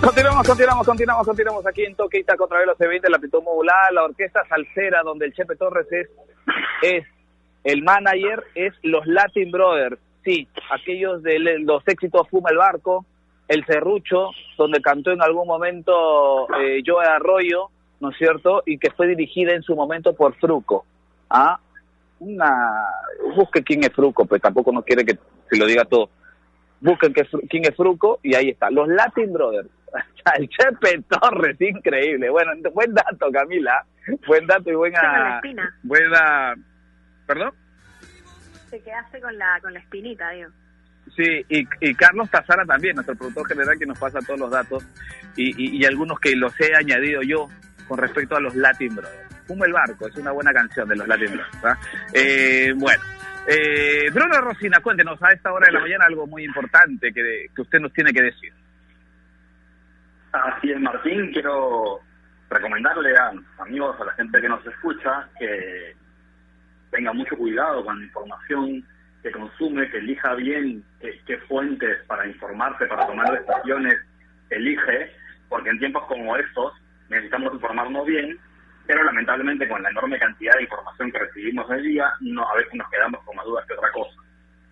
Continuamos, 0.00 0.46
continuamos, 0.46 0.86
continuamos, 0.86 1.26
continuamos 1.26 1.66
aquí 1.66 1.84
en 1.84 1.96
otra 1.98 2.58
vez 2.58 2.66
los 2.68 2.80
eventos, 2.80 3.10
la 3.10 3.18
Pitón 3.18 3.42
Modular, 3.42 3.92
la 3.92 4.04
Orquesta 4.04 4.44
Salsera, 4.48 5.02
donde 5.02 5.26
el 5.26 5.32
Chepe 5.32 5.56
Torres 5.56 5.86
es, 5.90 6.08
es 6.82 7.04
el 7.64 7.82
manager, 7.82 8.44
es 8.54 8.72
los 8.84 9.04
Latin 9.06 9.50
Brothers, 9.50 9.98
sí, 10.24 10.46
aquellos 10.70 11.22
de 11.24 11.40
los 11.60 11.82
éxitos 11.86 12.28
Fuma 12.28 12.50
el 12.50 12.58
Barco, 12.58 13.04
el 13.48 13.64
Cerrucho, 13.64 14.30
donde 14.56 14.80
cantó 14.80 15.10
en 15.10 15.20
algún 15.20 15.48
momento 15.48 16.46
eh, 16.60 16.80
Joe 16.86 17.04
Arroyo, 17.04 17.70
¿no 18.00 18.10
es 18.10 18.18
cierto? 18.18 18.62
Y 18.66 18.78
que 18.78 18.92
fue 18.92 19.08
dirigida 19.08 19.52
en 19.52 19.62
su 19.62 19.74
momento 19.74 20.14
por 20.14 20.34
Fruco. 20.36 20.84
¿Ah? 21.28 21.58
Una... 22.20 22.84
Busque 23.34 23.64
quién 23.64 23.82
es 23.82 23.92
Fruco, 23.92 24.26
pues 24.26 24.40
tampoco 24.40 24.70
no 24.70 24.82
quiere 24.82 25.04
que 25.04 25.18
se 25.50 25.56
lo 25.56 25.66
diga 25.66 25.84
todo. 25.84 26.08
Busquen 26.80 27.12
quién 27.48 27.64
es 27.64 27.74
Fruco 27.74 28.20
y 28.22 28.36
ahí 28.36 28.50
está. 28.50 28.70
Los 28.70 28.86
Latin 28.88 29.32
Brothers 29.32 29.68
el 30.38 30.48
Chepe 30.48 31.02
Torres, 31.08 31.56
increíble. 31.60 32.30
Bueno, 32.30 32.52
buen 32.72 32.94
dato, 32.94 33.30
Camila. 33.32 33.84
Buen 34.26 34.46
dato 34.46 34.70
y 34.70 34.74
buena. 34.74 35.40
Buena. 35.82 36.54
¿Perdón? 37.26 37.52
Te 38.70 38.80
quedaste 38.80 39.20
con 39.20 39.36
la, 39.36 39.58
con 39.60 39.72
la 39.72 39.80
espinita, 39.80 40.30
digo. 40.30 40.50
Sí, 41.16 41.44
y, 41.48 41.66
y 41.80 41.94
Carlos 41.94 42.30
Tazara 42.30 42.64
también, 42.64 42.94
nuestro 42.94 43.16
productor 43.16 43.48
general 43.48 43.78
que 43.78 43.86
nos 43.86 43.98
pasa 43.98 44.20
todos 44.20 44.38
los 44.38 44.50
datos 44.50 44.84
y, 45.36 45.78
y, 45.78 45.84
algunos 45.86 46.20
que 46.20 46.36
los 46.36 46.52
he 46.60 46.74
añadido 46.74 47.22
yo 47.22 47.48
con 47.86 47.98
respecto 47.98 48.36
a 48.36 48.40
los 48.40 48.54
Latin 48.54 48.94
Brothers. 48.94 49.44
Fumo 49.46 49.64
el 49.64 49.72
barco, 49.72 50.06
es 50.06 50.16
una 50.16 50.32
buena 50.32 50.52
canción 50.52 50.86
de 50.88 50.96
los 50.96 51.08
Latin 51.08 51.32
Brothers. 51.32 51.78
Eh, 52.12 52.74
bueno, 52.76 53.02
eh, 53.46 54.10
Bruno 54.12 54.40
Rosina, 54.42 54.80
cuéntenos 54.80 55.22
a 55.22 55.32
esta 55.32 55.52
hora 55.52 55.66
de 55.66 55.72
la 55.72 55.80
mañana 55.80 56.04
algo 56.04 56.26
muy 56.26 56.44
importante 56.44 57.12
que, 57.12 57.46
que 57.54 57.62
usted 57.62 57.78
nos 57.80 57.92
tiene 57.92 58.12
que 58.12 58.22
decir. 58.22 58.52
Así 60.32 60.70
es, 60.70 60.80
Martín. 60.80 61.32
Quiero 61.32 62.00
recomendarle 62.50 63.16
a 63.16 63.32
amigos, 63.58 64.00
a 64.00 64.04
la 64.04 64.12
gente 64.12 64.40
que 64.40 64.48
nos 64.48 64.66
escucha, 64.66 65.28
que 65.38 65.94
tenga 66.90 67.12
mucho 67.12 67.36
cuidado 67.36 67.84
con 67.84 67.98
la 67.98 68.04
información 68.04 68.84
que 69.22 69.32
consume, 69.32 69.90
que 69.90 69.98
elija 69.98 70.34
bien 70.34 70.84
qué, 71.00 71.38
fuentes 71.48 72.04
para 72.06 72.26
informarse, 72.26 72.86
para 72.86 73.06
tomar 73.06 73.30
decisiones 73.32 73.94
elige, 74.50 75.12
porque 75.48 75.70
en 75.70 75.78
tiempos 75.78 76.04
como 76.06 76.36
estos 76.36 76.72
necesitamos 77.08 77.52
informarnos 77.52 78.06
bien 78.06 78.38
pero 78.88 79.04
lamentablemente 79.04 79.68
con 79.68 79.82
la 79.82 79.90
enorme 79.90 80.18
cantidad 80.18 80.54
de 80.54 80.62
información 80.62 81.12
que 81.12 81.18
recibimos 81.18 81.68
hoy 81.68 81.82
día, 81.82 82.10
no, 82.20 82.48
a 82.48 82.56
veces 82.56 82.72
nos 82.72 82.88
quedamos 82.88 83.22
con 83.22 83.36
más 83.36 83.44
dudas 83.44 83.66
que 83.66 83.74
otra 83.74 83.92
cosa. 83.92 84.16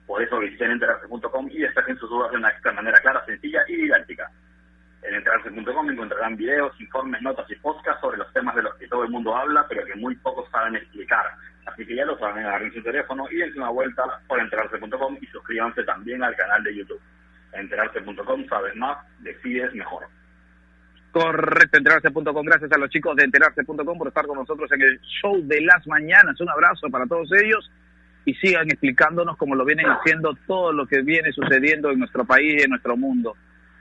Por 0.06 0.22
eso 0.22 0.38
visiten 0.38 0.70
enterarse.com 0.70 1.48
y 1.50 1.58
destaquen 1.58 1.98
sus 1.98 2.08
dudas 2.08 2.30
de 2.30 2.38
una 2.38 2.72
manera 2.72 2.98
clara, 3.00 3.22
sencilla 3.26 3.62
y 3.68 3.76
didáctica. 3.76 4.30
En 5.02 5.14
enterarse.com 5.14 5.90
encontrarán 5.90 6.36
videos, 6.36 6.78
informes, 6.80 7.22
notas 7.22 7.48
y 7.50 7.54
podcasts 7.56 8.00
sobre 8.00 8.18
los 8.18 8.32
temas 8.32 8.54
de 8.56 8.62
los 8.62 8.74
que 8.76 8.88
todo 8.88 9.04
el 9.04 9.10
mundo 9.10 9.36
habla, 9.36 9.66
pero 9.68 9.84
que 9.84 9.94
muy 9.94 10.16
pocos 10.16 10.50
saben 10.50 10.76
explicar. 10.76 11.26
Así 11.66 11.86
que 11.86 11.96
ya 11.96 12.04
lo 12.04 12.18
saben, 12.18 12.44
agarren 12.44 12.72
su 12.72 12.82
teléfono 12.82 13.26
y 13.30 13.36
dense 13.36 13.58
una 13.58 13.70
vuelta 13.70 14.02
por 14.26 14.40
enterarse.com 14.40 15.18
y 15.20 15.26
suscríbanse 15.26 15.84
también 15.84 16.22
al 16.22 16.34
canal 16.36 16.62
de 16.64 16.76
YouTube. 16.76 17.00
Enterarse.com, 17.52 18.46
sabes 18.48 18.76
más, 18.76 18.98
decides 19.20 19.74
mejor. 19.74 20.06
Correcto, 21.12 21.78
enterarse.com. 21.78 22.44
Gracias 22.44 22.70
a 22.72 22.78
los 22.78 22.90
chicos 22.90 23.16
de 23.16 23.24
enterarse.com 23.24 23.98
por 23.98 24.08
estar 24.08 24.26
con 24.26 24.38
nosotros 24.38 24.70
en 24.72 24.82
el 24.82 25.00
show 25.00 25.40
de 25.42 25.60
las 25.62 25.86
mañanas. 25.86 26.40
Un 26.40 26.50
abrazo 26.50 26.88
para 26.90 27.06
todos 27.06 27.30
ellos 27.32 27.70
y 28.26 28.34
sigan 28.34 28.68
explicándonos 28.68 29.36
como 29.36 29.54
lo 29.54 29.64
vienen 29.64 29.86
haciendo 29.86 30.36
todo 30.46 30.72
lo 30.72 30.86
que 30.86 31.00
viene 31.00 31.32
sucediendo 31.32 31.90
en 31.90 32.00
nuestro 32.00 32.24
país 32.24 32.56
y 32.58 32.64
en 32.64 32.70
nuestro 32.70 32.96
mundo, 32.96 33.34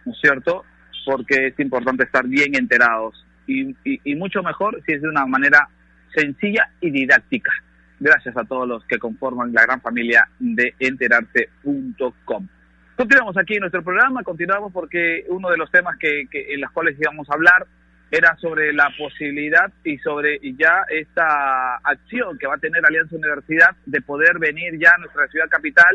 ¿no 0.06 0.14
es 0.14 0.20
cierto? 0.22 0.64
Porque 1.06 1.48
es 1.48 1.60
importante 1.60 2.04
estar 2.04 2.28
bien 2.28 2.56
enterados 2.56 3.26
y, 3.48 3.76
y 3.84 4.16
mucho 4.16 4.42
mejor 4.42 4.82
si 4.86 4.94
es 4.94 5.02
de 5.02 5.10
una 5.10 5.26
manera 5.26 5.70
sencilla 6.16 6.70
y 6.82 6.90
didáctica. 6.90 7.52
Gracias 8.00 8.36
a 8.36 8.44
todos 8.44 8.68
los 8.68 8.84
que 8.86 9.00
conforman 9.00 9.54
la 9.54 9.64
gran 9.64 9.82
familia 9.82 10.28
de 10.40 10.74
enterarse.com. 10.80 12.48
Continuamos 12.96 13.38
aquí 13.38 13.58
nuestro 13.60 13.84
programa, 13.84 14.24
continuamos 14.24 14.72
porque 14.72 15.26
uno 15.28 15.50
de 15.50 15.58
los 15.58 15.70
temas 15.70 15.98
que, 15.98 16.28
en 16.32 16.62
los 16.62 16.72
cuales 16.72 16.98
íbamos 17.00 17.30
a 17.30 17.34
hablar 17.34 17.68
era 18.12 18.38
sobre 18.38 18.72
la 18.72 18.90
posibilidad 18.98 19.72
y 19.84 19.98
sobre 19.98 20.40
ya 20.58 20.84
esta 20.90 21.76
acción 21.78 22.38
que 22.38 22.48
va 22.48 22.56
a 22.56 22.60
tener 22.60 22.86
Alianza 22.86 23.18
Universidad 23.18 23.76
de 23.86 24.02
poder 24.02 24.40
venir 24.40 24.80
ya 24.80 24.92
a 24.96 24.98
nuestra 25.00 25.28
ciudad 25.28 25.50
capital 25.50 25.94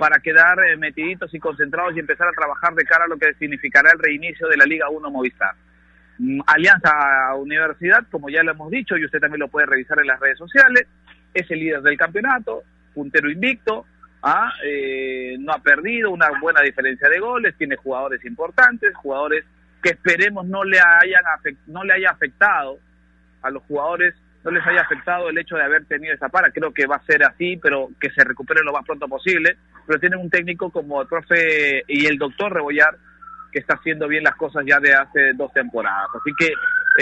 para 0.00 0.18
quedar 0.18 0.58
eh, 0.60 0.78
metiditos 0.78 1.32
y 1.34 1.38
concentrados 1.38 1.94
y 1.94 2.00
empezar 2.00 2.26
a 2.26 2.32
trabajar 2.32 2.74
de 2.74 2.86
cara 2.86 3.04
a 3.04 3.08
lo 3.08 3.18
que 3.18 3.34
significará 3.34 3.90
el 3.92 3.98
reinicio 3.98 4.48
de 4.48 4.56
la 4.56 4.64
Liga 4.64 4.88
1 4.88 5.10
Movistar. 5.10 5.54
Mm, 6.18 6.40
Alianza 6.46 7.34
Universidad, 7.36 8.06
como 8.10 8.30
ya 8.30 8.42
lo 8.42 8.52
hemos 8.52 8.70
dicho 8.70 8.96
y 8.96 9.04
usted 9.04 9.20
también 9.20 9.40
lo 9.40 9.48
puede 9.48 9.66
revisar 9.66 9.98
en 10.00 10.06
las 10.06 10.18
redes 10.18 10.38
sociales, 10.38 10.86
es 11.34 11.50
el 11.50 11.60
líder 11.60 11.82
del 11.82 11.98
campeonato, 11.98 12.62
puntero 12.94 13.30
invicto, 13.30 13.84
¿ah? 14.22 14.50
Eh, 14.64 15.36
no 15.38 15.52
ha 15.52 15.58
perdido, 15.58 16.10
una 16.10 16.30
buena 16.40 16.62
diferencia 16.62 17.10
de 17.10 17.20
goles, 17.20 17.54
tiene 17.58 17.76
jugadores 17.76 18.24
importantes, 18.24 18.96
jugadores 18.96 19.44
que 19.82 19.90
esperemos 19.90 20.46
no 20.46 20.64
le 20.64 20.78
hayan 20.80 21.24
no 21.66 21.84
le 21.84 21.92
haya 21.92 22.10
afectado 22.10 22.78
a 23.42 23.50
los 23.50 23.62
jugadores, 23.64 24.14
no 24.42 24.50
les 24.50 24.66
haya 24.66 24.80
afectado 24.80 25.28
el 25.28 25.38
hecho 25.38 25.56
de 25.56 25.64
haber 25.64 25.84
tenido 25.84 26.14
esa 26.14 26.28
para, 26.28 26.50
creo 26.50 26.72
que 26.72 26.86
va 26.86 26.96
a 26.96 27.04
ser 27.04 27.22
así, 27.24 27.58
pero 27.58 27.90
que 28.00 28.10
se 28.10 28.24
recupere 28.24 28.62
lo 28.64 28.72
más 28.72 28.84
pronto 28.86 29.06
posible, 29.06 29.56
pero 29.86 30.00
tienen 30.00 30.18
un 30.18 30.30
técnico 30.30 30.70
como 30.70 31.02
el 31.02 31.08
profe 31.08 31.82
y 31.86 32.06
el 32.06 32.16
doctor 32.16 32.52
Rebollar 32.52 32.96
que 33.52 33.58
está 33.58 33.74
haciendo 33.74 34.08
bien 34.08 34.24
las 34.24 34.36
cosas 34.36 34.64
ya 34.66 34.78
de 34.78 34.94
hace 34.94 35.32
dos 35.34 35.52
temporadas, 35.52 36.08
así 36.14 36.32
que 36.38 36.46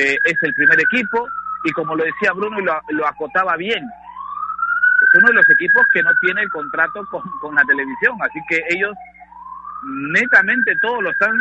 eh, 0.03 0.17
es 0.25 0.43
el 0.43 0.55
primer 0.55 0.81
equipo 0.81 1.29
y 1.65 1.71
como 1.73 1.95
lo 1.95 2.05
decía 2.05 2.33
Bruno 2.33 2.59
y 2.59 2.65
lo, 2.65 2.81
lo 2.91 3.07
acotaba 3.07 3.57
bien, 3.57 3.85
es 3.85 5.21
uno 5.21 5.29
de 5.29 5.35
los 5.35 5.51
equipos 5.51 5.83
que 5.93 6.03
no 6.03 6.11
tiene 6.21 6.43
el 6.43 6.49
contrato 6.49 7.07
con, 7.11 7.23
con 7.41 7.55
la 7.55 7.63
televisión, 7.65 8.17
así 8.21 8.41
que 8.49 8.61
ellos 8.71 8.97
netamente 10.13 10.75
todo 10.81 11.01
lo 11.03 11.11
están 11.11 11.37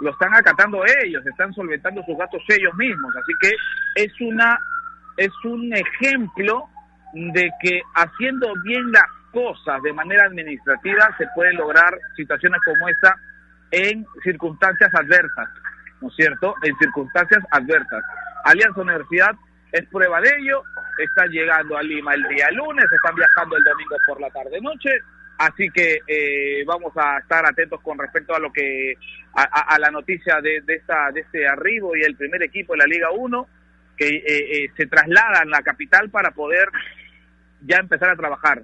lo 0.00 0.10
están 0.10 0.34
acatando 0.34 0.82
ellos, 1.02 1.24
están 1.24 1.52
solventando 1.52 2.02
sus 2.04 2.16
gastos 2.16 2.42
ellos 2.48 2.74
mismos, 2.74 3.14
así 3.16 3.32
que 3.40 3.50
es 3.94 4.12
una 4.20 4.58
es 5.16 5.32
un 5.44 5.72
ejemplo 5.72 6.68
de 7.12 7.50
que 7.60 7.80
haciendo 7.94 8.52
bien 8.64 8.90
las 8.92 9.04
cosas 9.32 9.82
de 9.82 9.92
manera 9.92 10.24
administrativa 10.24 11.14
se 11.18 11.26
pueden 11.34 11.56
lograr 11.56 11.98
situaciones 12.16 12.60
como 12.64 12.88
esta 12.88 13.16
en 13.70 14.06
circunstancias 14.22 14.90
adversas, 14.94 15.48
¿no 16.00 16.08
es 16.08 16.14
cierto? 16.14 16.54
En 16.62 16.76
circunstancias 16.78 17.42
adversas. 17.50 18.04
Alianza 18.44 18.80
Universidad 18.80 19.34
es 19.72 19.84
prueba 19.86 20.20
de 20.20 20.30
ello, 20.38 20.62
están 20.98 21.28
llegando 21.30 21.76
a 21.76 21.82
Lima 21.82 22.14
el 22.14 22.22
día 22.28 22.50
lunes, 22.52 22.84
están 22.84 23.16
viajando 23.16 23.56
el 23.56 23.64
domingo 23.64 23.96
por 24.06 24.20
la 24.20 24.30
tarde-noche, 24.30 24.90
así 25.38 25.68
que 25.70 26.00
eh, 26.06 26.64
vamos 26.64 26.92
a 26.96 27.18
estar 27.18 27.44
atentos 27.44 27.80
con 27.80 27.98
respecto 27.98 28.34
a 28.34 28.38
lo 28.38 28.52
que 28.52 28.96
a, 29.34 29.76
la 29.80 29.90
noticia 29.90 30.40
de, 30.40 30.62
esta 30.68 31.10
de 31.12 31.22
este 31.22 31.48
arribo 31.48 31.96
y 31.96 32.02
el 32.02 32.14
primer 32.14 32.44
equipo 32.44 32.74
de 32.74 32.78
la 32.78 32.86
Liga 32.86 33.10
1 33.10 33.48
que 33.96 34.08
eh, 34.08 34.22
eh, 34.26 34.70
se 34.76 34.86
traslada 34.86 35.40
a 35.40 35.44
la 35.44 35.62
capital 35.62 36.10
para 36.10 36.30
poder 36.32 36.68
ya 37.62 37.78
empezar 37.78 38.10
a 38.10 38.16
trabajar. 38.16 38.62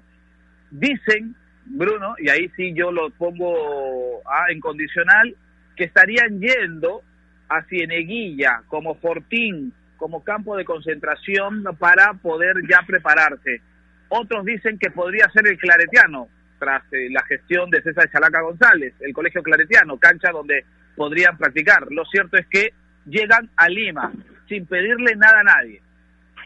Dicen, 0.69 1.35
Bruno, 1.65 2.15
y 2.17 2.29
ahí 2.29 2.49
sí 2.55 2.73
yo 2.73 2.91
lo 2.91 3.09
pongo 3.11 4.21
ah, 4.25 4.45
en 4.49 4.59
condicional, 4.59 5.35
que 5.75 5.85
estarían 5.85 6.39
yendo 6.39 7.01
a 7.49 7.63
Cieneguilla, 7.63 8.63
como 8.67 8.95
Fortín, 8.95 9.73
como 9.97 10.23
campo 10.23 10.57
de 10.57 10.65
concentración 10.65 11.63
para 11.77 12.13
poder 12.13 12.55
ya 12.69 12.81
prepararse. 12.85 13.61
Otros 14.09 14.45
dicen 14.45 14.77
que 14.79 14.91
podría 14.91 15.29
ser 15.29 15.47
el 15.47 15.57
Claretiano, 15.57 16.27
tras 16.59 16.83
eh, 16.93 17.09
la 17.09 17.23
gestión 17.23 17.69
de 17.71 17.81
César 17.81 18.09
Chalaca 18.11 18.41
González, 18.41 18.93
el 18.99 19.13
Colegio 19.13 19.41
Claretiano, 19.41 19.97
cancha 19.97 20.31
donde 20.31 20.63
podrían 20.95 21.37
practicar. 21.37 21.87
Lo 21.89 22.05
cierto 22.05 22.37
es 22.37 22.45
que 22.47 22.73
llegan 23.05 23.49
a 23.57 23.67
Lima 23.67 24.11
sin 24.47 24.65
pedirle 24.65 25.15
nada 25.15 25.39
a 25.39 25.43
nadie. 25.43 25.81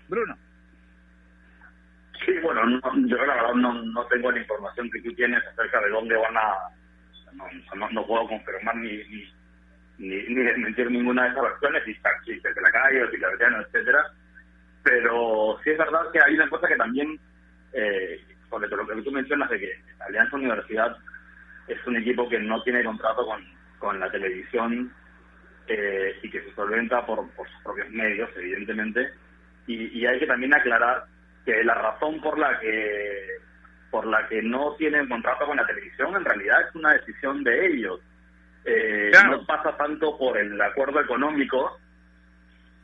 Bruno. 0.08 0.38
Sí, 2.26 2.34
bueno, 2.41 2.82
yo 3.08 3.26
la 3.26 3.36
verdad 3.36 3.54
no, 3.56 3.74
no 3.74 4.06
tengo 4.08 4.32
la 4.32 4.39
información 4.39 4.89
que 4.89 5.02
tú 5.02 5.13
tienes 5.13 5.44
acerca 5.46 5.80
de 5.82 5.89
dónde 5.89 6.15
van 6.15 6.38
a... 6.38 6.54
No, 7.76 7.89
no, 7.89 8.08
puedo 8.08 8.28
confirmar 8.28 8.78
ni, 8.78 8.98
ni, 9.98 10.24
ni 10.24 10.44
desmentir 10.44 10.89
ninguna 10.89 11.24
de 11.24 11.30
esas 11.32 11.44
versiones, 11.44 11.84
si 11.84 11.94
si 11.94 12.39
de 12.39 12.62
la 12.62 12.72
calle 12.72 13.04
o 13.04 13.12
si 13.12 13.18
claretiano, 13.18 13.62
etcétera. 13.62 14.06
Pero 14.84 15.60
sí 15.63 15.72
es 15.72 15.78
verdad 15.78 16.12
que 16.13 16.22
hay 16.22 16.36
una 16.36 16.48
cosa 16.50 16.68
que 16.68 16.78
también, 16.78 17.20
eh, 17.74 18.24
sobre 18.50 18.70
todo 18.70 18.84
lo 18.84 18.88
que 18.88 19.02
tú 19.02 19.12
mencionas 19.12 19.50
de 19.50 19.60
que 19.60 19.84
Alianza 20.00 20.36
Universidad 20.38 20.96
es 21.68 21.86
un 21.86 21.98
equipo 21.98 22.30
que 22.30 22.39
no 22.39 22.63
tiene 22.63 22.84
contrato 22.84 23.26
con, 23.26 23.44
con 23.80 24.00
la 24.00 24.10
televisión 24.12 24.94
eh, 25.67 26.19
y 26.21 26.30
que 26.30 26.41
se 26.41 26.54
solventa 26.54 27.06
por, 27.06 27.30
por 27.32 27.49
sus 27.49 27.63
propios 27.63 27.89
medios, 27.89 28.30
evidentemente. 28.36 29.12
Y, 29.67 29.99
y 29.99 30.06
hay 30.06 30.19
que 30.19 30.28
también 30.28 30.54
aclarar 30.54 31.06
que 31.45 31.63
la 31.63 31.73
razón 31.73 32.21
por 32.21 32.38
la 32.38 32.60
que 32.60 33.38
por 33.91 34.06
la 34.06 34.28
que 34.28 34.41
no 34.41 34.75
tienen 34.75 35.08
contrato 35.08 35.45
con 35.45 35.56
la 35.56 35.65
televisión 35.65 36.15
en 36.15 36.25
realidad 36.25 36.67
es 36.67 36.75
una 36.75 36.93
decisión 36.93 37.43
de 37.43 37.67
ellos 37.67 38.01
eh, 38.65 39.12
no 39.30 39.45
pasa 39.45 39.78
tanto 39.78 40.17
por 40.17 40.38
el 40.38 40.60
acuerdo 40.60 40.99
económico, 40.99 41.80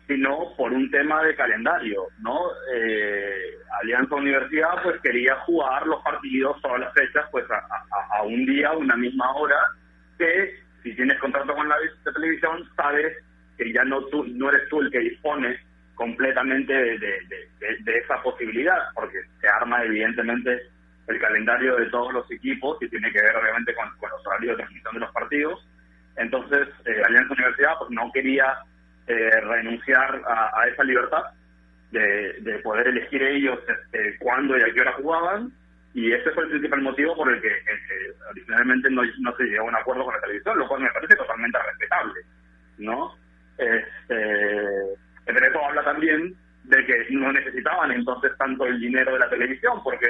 sino 0.07 0.55
por 0.55 0.71
un 0.71 0.91
tema 0.91 1.23
de 1.23 1.35
calendario, 1.35 2.07
¿no? 2.19 2.51
Eh, 2.75 3.57
Alianza 3.81 4.15
Universidad 4.15 4.83
pues 4.83 5.01
quería 5.01 5.35
jugar 5.37 5.87
los 5.87 6.03
partidos, 6.03 6.61
todas 6.61 6.81
las 6.81 6.93
fechas, 6.93 7.25
pues 7.31 7.45
a, 7.49 8.21
un 8.23 8.45
día, 8.45 8.71
una 8.73 8.95
misma 8.95 9.33
hora, 9.33 9.57
que 10.19 10.61
si 10.83 10.95
tienes 10.95 11.19
contrato 11.19 11.53
con 11.53 11.67
la 11.67 11.75
televisión, 12.13 12.67
sabes 12.75 13.17
que 13.57 13.71
ya 13.71 13.83
no 13.83 14.03
tú, 14.05 14.25
no 14.25 14.49
eres 14.49 14.67
tú 14.69 14.81
el 14.81 14.91
que 14.91 14.99
dispone 14.99 15.59
completamente 15.95 16.73
de, 16.73 17.47
esa 17.85 18.21
posibilidad, 18.23 18.77
porque 18.95 19.21
se 19.39 19.47
arma 19.47 19.83
evidentemente 19.83 20.61
el 21.07 21.19
calendario 21.19 21.75
de 21.75 21.85
todos 21.87 22.13
los 22.13 22.31
equipos 22.31 22.77
y 22.81 22.87
tiene 22.89 23.11
que 23.11 23.21
ver 23.21 23.35
obviamente 23.35 23.73
con, 23.75 23.89
con 23.97 24.09
los 24.09 24.25
horarios 24.25 24.57
de 24.57 24.63
transmisión 24.63 24.93
de 24.95 24.99
los 25.01 25.11
partidos. 25.11 25.67
Entonces, 26.17 26.67
eh, 26.85 27.01
Alianza 27.05 27.33
Universidad 27.33 27.73
pues, 27.79 27.91
no 27.91 28.11
quería 28.11 28.57
eh, 29.07 29.41
renunciar 29.41 30.21
a, 30.25 30.67
esa 30.67 30.83
libertad 30.83 31.23
de, 31.91 32.59
poder 32.63 32.87
elegir 32.87 33.21
ellos 33.21 33.59
este, 33.67 34.17
cuándo 34.19 34.57
y 34.57 34.61
a 34.61 34.73
qué 34.73 34.81
hora 34.81 34.93
jugaban, 34.93 35.51
y 35.93 36.11
ese 36.11 36.31
fue 36.31 36.43
el 36.43 36.49
principal 36.51 36.81
motivo 36.81 37.15
por 37.15 37.33
el 37.33 37.41
que 37.41 37.51
originalmente 38.29 38.89
no, 38.89 39.03
se 39.35 39.43
llegó 39.43 39.65
a 39.65 39.69
un 39.69 39.75
acuerdo 39.75 40.05
con 40.05 40.13
la 40.13 40.21
televisión, 40.21 40.57
lo 40.57 40.67
cual 40.67 40.81
me 40.81 40.91
parece 40.91 41.15
totalmente 41.15 41.57
respetable, 41.57 42.21
¿no? 42.77 43.15
Este, 43.57 44.97
pero 45.25 45.47
eso 45.47 45.65
habla 45.65 45.83
también 45.83 46.35
de 46.63 46.85
que 46.85 47.07
no 47.11 47.31
necesitaban 47.33 47.91
entonces 47.91 48.31
tanto 48.37 48.65
el 48.65 48.79
dinero 48.79 49.13
de 49.13 49.19
la 49.19 49.29
televisión, 49.29 49.83
porque 49.83 50.07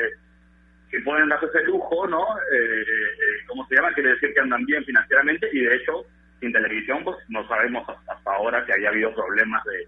que 0.92 1.00
pueden 1.02 1.30
darse 1.30 1.46
ese 1.48 1.64
lujo, 1.64 2.06
¿no? 2.08 2.22
Eh, 2.52 2.82
eh, 2.82 3.46
¿Cómo 3.48 3.66
se 3.68 3.76
llama? 3.76 3.94
Quiere 3.94 4.12
decir 4.12 4.34
que 4.34 4.42
andan 4.42 4.66
bien 4.66 4.84
financieramente 4.84 5.50
y 5.54 5.62
de 5.62 5.76
hecho, 5.76 6.06
sin 6.40 6.52
televisión, 6.52 7.04
pues 7.04 7.18
no 7.30 7.48
sabemos 7.48 7.88
hasta 7.90 8.32
ahora 8.32 8.66
que 8.66 8.74
haya 8.74 8.90
habido 8.90 9.16
problemas 9.16 9.64
de 9.64 9.88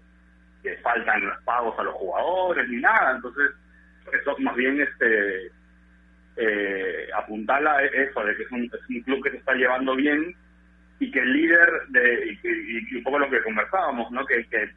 que 0.62 0.78
faltan 0.78 1.26
los 1.26 1.42
pagos 1.42 1.78
a 1.78 1.82
los 1.82 1.94
jugadores 1.94 2.66
ni 2.70 2.76
nada. 2.76 3.16
Entonces, 3.16 3.50
eso 4.12 4.36
más 4.38 4.56
bien 4.56 4.80
este 4.80 5.50
eh, 6.36 7.08
apuntala 7.14 7.82
eso, 7.84 8.24
de 8.24 8.36
que 8.36 8.42
es 8.42 8.50
un, 8.50 8.68
club 9.02 9.22
que 9.22 9.30
se 9.30 9.36
está 9.38 9.54
llevando 9.54 9.94
bien 9.94 10.34
y 10.98 11.10
que 11.10 11.20
el 11.20 11.32
líder 11.32 11.68
de, 11.88 12.38
y, 12.42 12.96
un 12.96 13.02
poco 13.02 13.18
lo 13.18 13.30
que 13.30 13.42
conversábamos, 13.42 14.10
¿no? 14.10 14.24
Que, 14.26 14.46
que 14.46 14.70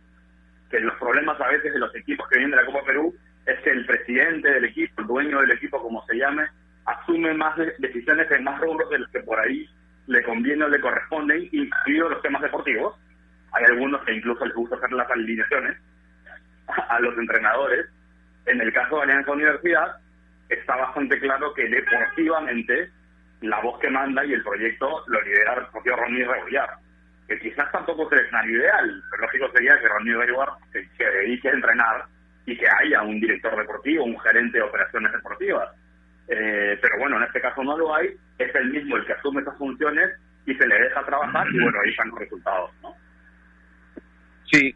que 0.70 0.80
los 0.80 0.96
problemas 0.96 1.40
a 1.40 1.48
veces 1.48 1.74
de 1.74 1.80
los 1.80 1.94
equipos 1.96 2.28
que 2.30 2.38
vienen 2.38 2.52
de 2.52 2.64
la 2.64 2.66
Copa 2.66 2.86
Perú 2.86 3.16
es 3.46 3.60
que 3.62 3.70
el 3.70 3.86
presidente 3.86 4.50
del 4.50 4.66
equipo, 4.66 5.02
el 5.02 5.08
dueño 5.08 5.40
del 5.40 5.52
equipo, 5.52 5.82
como 5.82 6.06
se 6.06 6.18
llame, 6.18 6.48
asume 6.86 7.34
más 7.34 7.58
decisiones 7.80 8.30
en 8.32 8.44
más 8.44 8.60
rubros 8.60 8.90
de 8.90 9.00
los 9.00 9.10
que 9.10 9.22
por 9.22 9.40
ahí 9.40 9.70
le 10.08 10.24
conviene 10.24 10.66
o 10.66 10.70
le 10.70 10.82
corresponden, 10.82 11.48
incluidos 11.52 12.12
los 12.12 12.22
temas 12.22 12.42
deportivos. 12.42 12.96
Hay 13.54 13.64
algunos 13.66 14.04
que 14.04 14.14
incluso 14.14 14.46
les 14.46 14.56
gusta 14.56 14.76
hacer 14.76 14.92
las 14.92 15.10
alineaciones 15.10 15.78
a 16.90 17.00
los 17.00 17.18
entrenadores. 17.18 17.88
En 18.46 18.62
el 18.62 18.72
caso 18.74 18.98
de 18.98 19.04
Alianza 19.04 19.32
Universidad, 19.32 19.98
está 20.50 20.76
bastante 20.76 21.20
claro 21.20 21.54
que 21.54 21.68
deportivamente 21.68 22.90
la 23.42 23.60
voz 23.62 23.80
que 23.80 23.90
manda 23.90 24.26
y 24.26 24.34
el 24.34 24.44
proyecto 24.44 25.04
lo 25.08 25.22
lidera 25.22 25.54
el 25.56 25.68
propio 25.68 25.96
Ronnie 25.96 26.26
Rebollar, 26.26 26.70
que 27.28 27.40
quizás 27.40 27.72
tampoco 27.72 28.08
es 28.08 28.14
el 28.14 28.26
escenario 28.26 28.60
ideal, 28.60 29.04
pero 29.12 29.24
lógico 29.24 29.52
sería 29.54 29.80
que 29.80 29.88
Ronnie 29.88 30.16
Rebollar 30.16 30.54
se, 30.72 30.88
se 30.98 31.04
dedique 31.04 31.50
a 31.50 31.54
entrenar 31.54 32.06
y 32.46 32.58
que 32.58 32.66
haya 32.68 33.02
un 33.02 33.20
director 33.20 33.56
deportivo, 33.58 34.06
un 34.06 34.20
gerente 34.20 34.58
de 34.58 34.64
operaciones 34.64 35.12
deportivas. 35.12 35.70
Eh, 36.30 36.78
pero 36.82 36.98
bueno, 37.00 37.18
en 37.18 37.24
este 37.24 37.42
caso 37.42 37.64
no 37.64 37.78
lo 37.78 37.94
hay, 37.94 38.10
es 38.38 38.56
el 38.56 38.70
mismo 38.72 38.98
el 38.98 39.06
que 39.06 39.14
asume 39.14 39.42
esas 39.42 39.58
funciones 39.58 40.12
y 40.46 40.56
se 40.56 40.68
le 40.68 40.80
deja 40.80 41.06
trabajar 41.06 41.48
y 41.52 41.60
bueno, 41.60 41.78
ahí 41.84 41.90
están 41.90 42.10
los 42.10 42.20
resultados, 42.20 42.72
¿no? 42.82 42.96
Sí, 44.52 44.74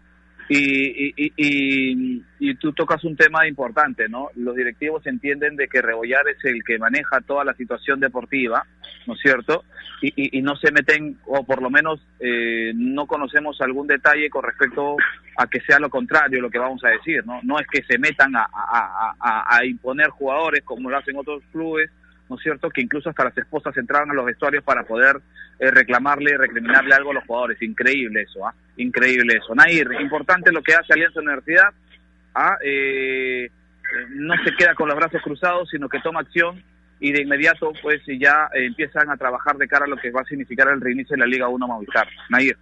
y, 0.50 1.14
y, 1.16 1.34
y, 1.38 2.24
y, 2.40 2.56
tú 2.56 2.74
tocas 2.74 3.04
un 3.04 3.16
tema 3.16 3.48
importante, 3.48 4.10
¿no? 4.10 4.30
Los 4.36 4.56
directivos 4.56 5.06
entienden 5.08 5.56
de 5.56 5.68
que 5.68 5.82
Rebollar 5.82 6.28
es 6.28 6.44
el 6.44 6.64
que 6.64 6.78
maneja 6.78 7.22
toda 7.22 7.46
la 7.46 7.54
situación 7.54 8.00
deportiva, 8.00 8.66
¿no 9.08 9.14
es 9.14 9.22
cierto? 9.22 9.64
Y, 10.02 10.42
no 10.42 10.56
se 10.56 10.72
meten, 10.72 11.18
o 11.26 11.44
por 11.44 11.62
lo 11.62 11.70
menos 11.70 12.02
eh, 12.20 12.72
no 12.76 13.06
conocemos 13.06 13.62
algún 13.62 13.88
detalle 13.88 14.30
con 14.30 14.44
respecto 14.44 14.98
a 15.38 15.48
que 15.48 15.62
sea 15.62 15.80
lo 15.80 15.90
contrario 15.90 16.42
lo 16.42 16.50
que 16.50 16.58
vamos 16.58 16.84
a 16.84 16.90
decir, 16.90 17.26
¿no? 17.26 17.40
No 17.44 17.60
es 17.60 17.68
que 17.68 17.84
se 17.84 18.00
metan 18.00 18.36
a, 18.36 18.48
a, 18.52 19.58
a 19.58 19.66
imponer 19.66 20.10
jugadores 20.10 20.64
como 20.64 20.90
lo 20.90 20.98
hacen 20.98 21.18
otros 21.18 21.44
clubes, 21.52 21.92
¿no 22.32 22.38
es 22.38 22.44
cierto? 22.44 22.70
Que 22.70 22.80
incluso 22.80 23.10
hasta 23.10 23.26
las 23.26 23.38
esposas 23.38 23.76
entraban 23.76 24.10
a 24.10 24.14
los 24.14 24.26
vestuarios 24.26 24.64
para 24.64 24.84
poder 24.84 25.18
eh, 25.60 25.70
reclamarle, 25.70 26.38
recriminarle 26.38 26.96
algo 26.96 27.12
a 27.12 27.16
los 27.16 27.26
jugadores. 27.26 27.62
Increíble 27.62 28.22
eso, 28.22 28.48
¿ah? 28.48 28.54
Increíble 28.78 29.36
eso. 29.36 29.54
Nair, 29.54 29.90
importante 30.00 30.50
lo 30.54 30.64
que 30.64 30.74
hace 30.74 30.94
Alianza 30.94 31.20
Universidad, 31.20 31.74
¿ah? 32.34 32.56
Eh, 32.64 33.52
no 34.12 34.34
se 34.46 34.56
queda 34.56 34.76
con 34.76 34.88
los 34.88 34.96
brazos 34.96 35.22
cruzados, 35.22 35.70
sino 35.70 35.90
que 35.90 36.00
toma 36.00 36.22
acción 36.22 36.64
y 37.02 37.12
de 37.12 37.24
inmediato 37.24 37.74
pues 37.82 38.02
ya 38.08 38.48
eh, 38.54 38.68
empiezan 38.68 39.10
a 39.10 39.18
trabajar 39.18 39.58
de 39.58 39.68
cara 39.68 39.84
a 39.84 39.90
lo 39.90 39.98
que 39.98 40.12
va 40.12 40.22
a 40.22 40.26
significar 40.26 40.70
el 40.70 40.80
reinicio 40.80 41.16
de 41.16 41.20
la 41.20 41.26
Liga 41.26 41.50
1 41.50 41.68
Movistar. 41.68 42.08
Nair. 42.30 42.56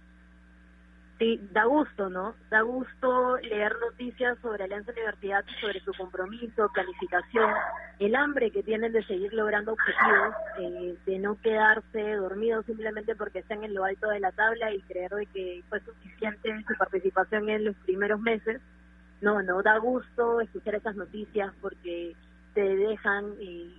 Sí, 1.20 1.38
da 1.52 1.64
gusto, 1.66 2.08
¿no? 2.08 2.34
Da 2.48 2.62
gusto 2.62 3.36
leer 3.42 3.76
noticias 3.78 4.38
sobre 4.40 4.64
Alianza 4.64 4.90
Universidad, 4.90 5.44
sobre 5.60 5.78
su 5.80 5.92
compromiso, 5.92 6.70
planificación, 6.72 7.52
el 7.98 8.14
hambre 8.14 8.50
que 8.50 8.62
tienen 8.62 8.90
de 8.92 9.04
seguir 9.04 9.30
logrando 9.34 9.74
objetivos, 9.74 10.34
eh, 10.60 10.96
de 11.04 11.18
no 11.18 11.38
quedarse 11.42 12.14
dormidos 12.14 12.64
simplemente 12.64 13.14
porque 13.14 13.40
están 13.40 13.62
en 13.64 13.74
lo 13.74 13.84
alto 13.84 14.08
de 14.08 14.18
la 14.18 14.32
tabla 14.32 14.72
y 14.72 14.80
creer 14.80 15.10
de 15.10 15.26
que 15.26 15.62
fue 15.68 15.80
suficiente 15.80 16.64
su 16.66 16.74
participación 16.78 17.50
en 17.50 17.66
los 17.66 17.76
primeros 17.84 18.18
meses. 18.18 18.62
No, 19.20 19.42
no, 19.42 19.60
da 19.60 19.76
gusto 19.76 20.40
escuchar 20.40 20.76
esas 20.76 20.96
noticias 20.96 21.52
porque 21.60 22.16
te 22.54 22.62
dejan 22.62 23.34
eh, 23.40 23.70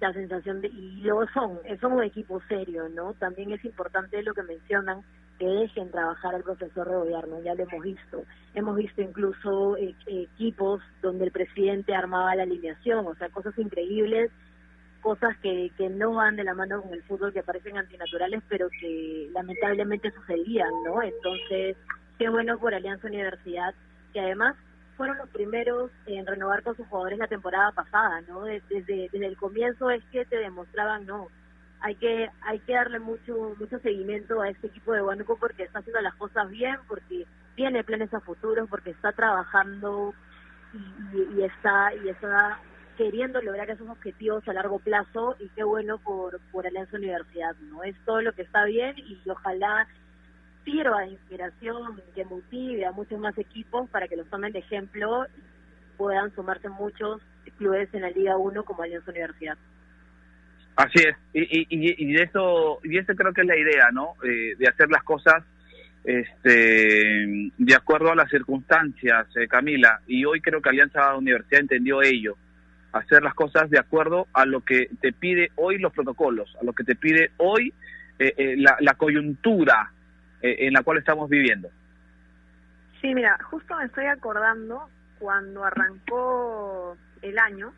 la 0.00 0.12
sensación 0.12 0.62
de, 0.62 0.66
y 0.66 1.02
lo 1.02 1.24
son, 1.28 1.60
son 1.80 1.92
un 1.92 2.02
equipo 2.02 2.42
serio, 2.48 2.88
¿no? 2.88 3.14
También 3.14 3.52
es 3.52 3.64
importante 3.64 4.20
lo 4.24 4.34
que 4.34 4.42
mencionan 4.42 5.04
que 5.38 5.46
dejen 5.46 5.90
trabajar 5.90 6.34
al 6.34 6.42
profesor 6.42 6.88
de 6.88 6.96
gobierno, 6.96 7.40
ya 7.42 7.54
lo 7.54 7.62
hemos 7.62 7.82
visto. 7.82 8.24
Hemos 8.54 8.76
visto 8.76 9.02
incluso 9.02 9.76
eh, 9.76 9.94
equipos 10.06 10.82
donde 11.00 11.26
el 11.26 11.30
presidente 11.30 11.94
armaba 11.94 12.34
la 12.34 12.42
alineación, 12.42 13.06
o 13.06 13.14
sea, 13.14 13.28
cosas 13.28 13.56
increíbles, 13.58 14.30
cosas 15.00 15.36
que, 15.38 15.70
que 15.76 15.88
no 15.88 16.14
van 16.14 16.36
de 16.36 16.44
la 16.44 16.54
mano 16.54 16.82
con 16.82 16.92
el 16.92 17.02
fútbol, 17.04 17.32
que 17.32 17.42
parecen 17.42 17.78
antinaturales, 17.78 18.42
pero 18.48 18.68
que 18.80 19.30
lamentablemente 19.32 20.10
sucedían, 20.10 20.70
¿no? 20.84 21.02
Entonces, 21.02 21.76
qué 22.18 22.28
bueno 22.28 22.58
por 22.58 22.74
Alianza 22.74 23.06
Universidad, 23.06 23.74
que 24.12 24.20
además 24.20 24.56
fueron 24.96 25.18
los 25.18 25.28
primeros 25.30 25.92
en 26.06 26.26
renovar 26.26 26.64
con 26.64 26.76
sus 26.76 26.86
jugadores 26.88 27.20
la 27.20 27.28
temporada 27.28 27.70
pasada, 27.70 28.20
¿no? 28.22 28.42
Desde, 28.42 28.82
desde 28.84 29.26
el 29.26 29.36
comienzo 29.36 29.90
es 29.90 30.02
que 30.10 30.24
te 30.24 30.36
demostraban, 30.36 31.06
no, 31.06 31.28
hay 31.80 31.94
que 31.94 32.28
hay 32.42 32.58
que 32.60 32.72
darle 32.72 32.98
mucho 32.98 33.54
mucho 33.58 33.78
seguimiento 33.78 34.40
a 34.40 34.48
este 34.48 34.66
equipo 34.66 34.92
de 34.92 35.02
Huánuco 35.02 35.36
porque 35.36 35.62
está 35.62 35.78
haciendo 35.78 36.00
las 36.00 36.14
cosas 36.14 36.50
bien, 36.50 36.76
porque 36.88 37.26
tiene 37.54 37.84
planes 37.84 38.12
a 38.14 38.20
futuro, 38.20 38.66
porque 38.66 38.90
está 38.90 39.12
trabajando 39.12 40.14
y, 41.34 41.42
está 41.42 41.94
y 42.04 42.08
está 42.08 42.60
queriendo 42.96 43.40
lograr 43.40 43.70
esos 43.70 43.88
objetivos 43.88 44.46
a 44.48 44.52
largo 44.52 44.78
plazo 44.80 45.36
y 45.38 45.48
qué 45.50 45.62
bueno 45.62 45.98
por 45.98 46.40
por 46.50 46.66
Alianza 46.66 46.96
Universidad, 46.96 47.54
¿no? 47.56 47.84
Es 47.84 47.96
todo 48.04 48.22
lo 48.22 48.32
que 48.32 48.42
está 48.42 48.64
bien 48.64 48.98
y 48.98 49.20
ojalá 49.28 49.86
sirva 50.64 51.00
de 51.00 51.12
inspiración, 51.12 52.02
que 52.14 52.24
motive 52.24 52.84
a 52.84 52.92
muchos 52.92 53.18
más 53.18 53.38
equipos 53.38 53.88
para 53.90 54.08
que 54.08 54.16
los 54.16 54.28
tomen 54.28 54.52
de 54.52 54.58
ejemplo 54.58 55.26
y 55.26 55.96
puedan 55.96 56.34
sumarse 56.34 56.68
muchos 56.68 57.22
clubes 57.56 57.92
en 57.92 58.02
la 58.02 58.10
Liga 58.10 58.36
1 58.36 58.64
como 58.64 58.82
Alianza 58.82 59.10
Universidad. 59.10 59.56
Así 60.78 61.00
es, 61.00 61.16
y, 61.32 61.42
y, 61.42 61.66
y, 61.70 62.12
de 62.12 62.22
eso, 62.22 62.78
y 62.84 62.98
eso 62.98 63.12
creo 63.16 63.32
que 63.32 63.40
es 63.40 63.46
la 63.48 63.56
idea, 63.56 63.90
¿no? 63.92 64.14
Eh, 64.22 64.54
de 64.56 64.68
hacer 64.68 64.88
las 64.88 65.02
cosas 65.02 65.42
este, 66.04 67.50
de 67.58 67.74
acuerdo 67.74 68.12
a 68.12 68.14
las 68.14 68.30
circunstancias, 68.30 69.26
eh, 69.34 69.48
Camila, 69.48 70.00
y 70.06 70.24
hoy 70.24 70.40
creo 70.40 70.62
que 70.62 70.68
Alianza 70.68 71.16
Universidad 71.16 71.62
entendió 71.62 72.00
ello, 72.00 72.36
hacer 72.92 73.24
las 73.24 73.34
cosas 73.34 73.68
de 73.70 73.80
acuerdo 73.80 74.28
a 74.32 74.46
lo 74.46 74.60
que 74.60 74.88
te 75.00 75.12
pide 75.12 75.50
hoy 75.56 75.78
los 75.78 75.92
protocolos, 75.92 76.56
a 76.60 76.64
lo 76.64 76.72
que 76.72 76.84
te 76.84 76.94
pide 76.94 77.32
hoy 77.38 77.74
eh, 78.20 78.34
eh 78.36 78.54
la, 78.56 78.76
la, 78.78 78.94
coyuntura 78.94 79.90
en 80.42 80.72
la 80.74 80.84
cual 80.84 80.98
estamos 80.98 81.28
viviendo. 81.28 81.68
Sí, 83.00 83.12
mira, 83.16 83.36
justo 83.50 83.76
me 83.76 83.86
estoy 83.86 84.06
acordando 84.06 84.88
cuando 85.18 85.64
arrancó 85.64 86.96
el 87.20 87.36
año, 87.36 87.72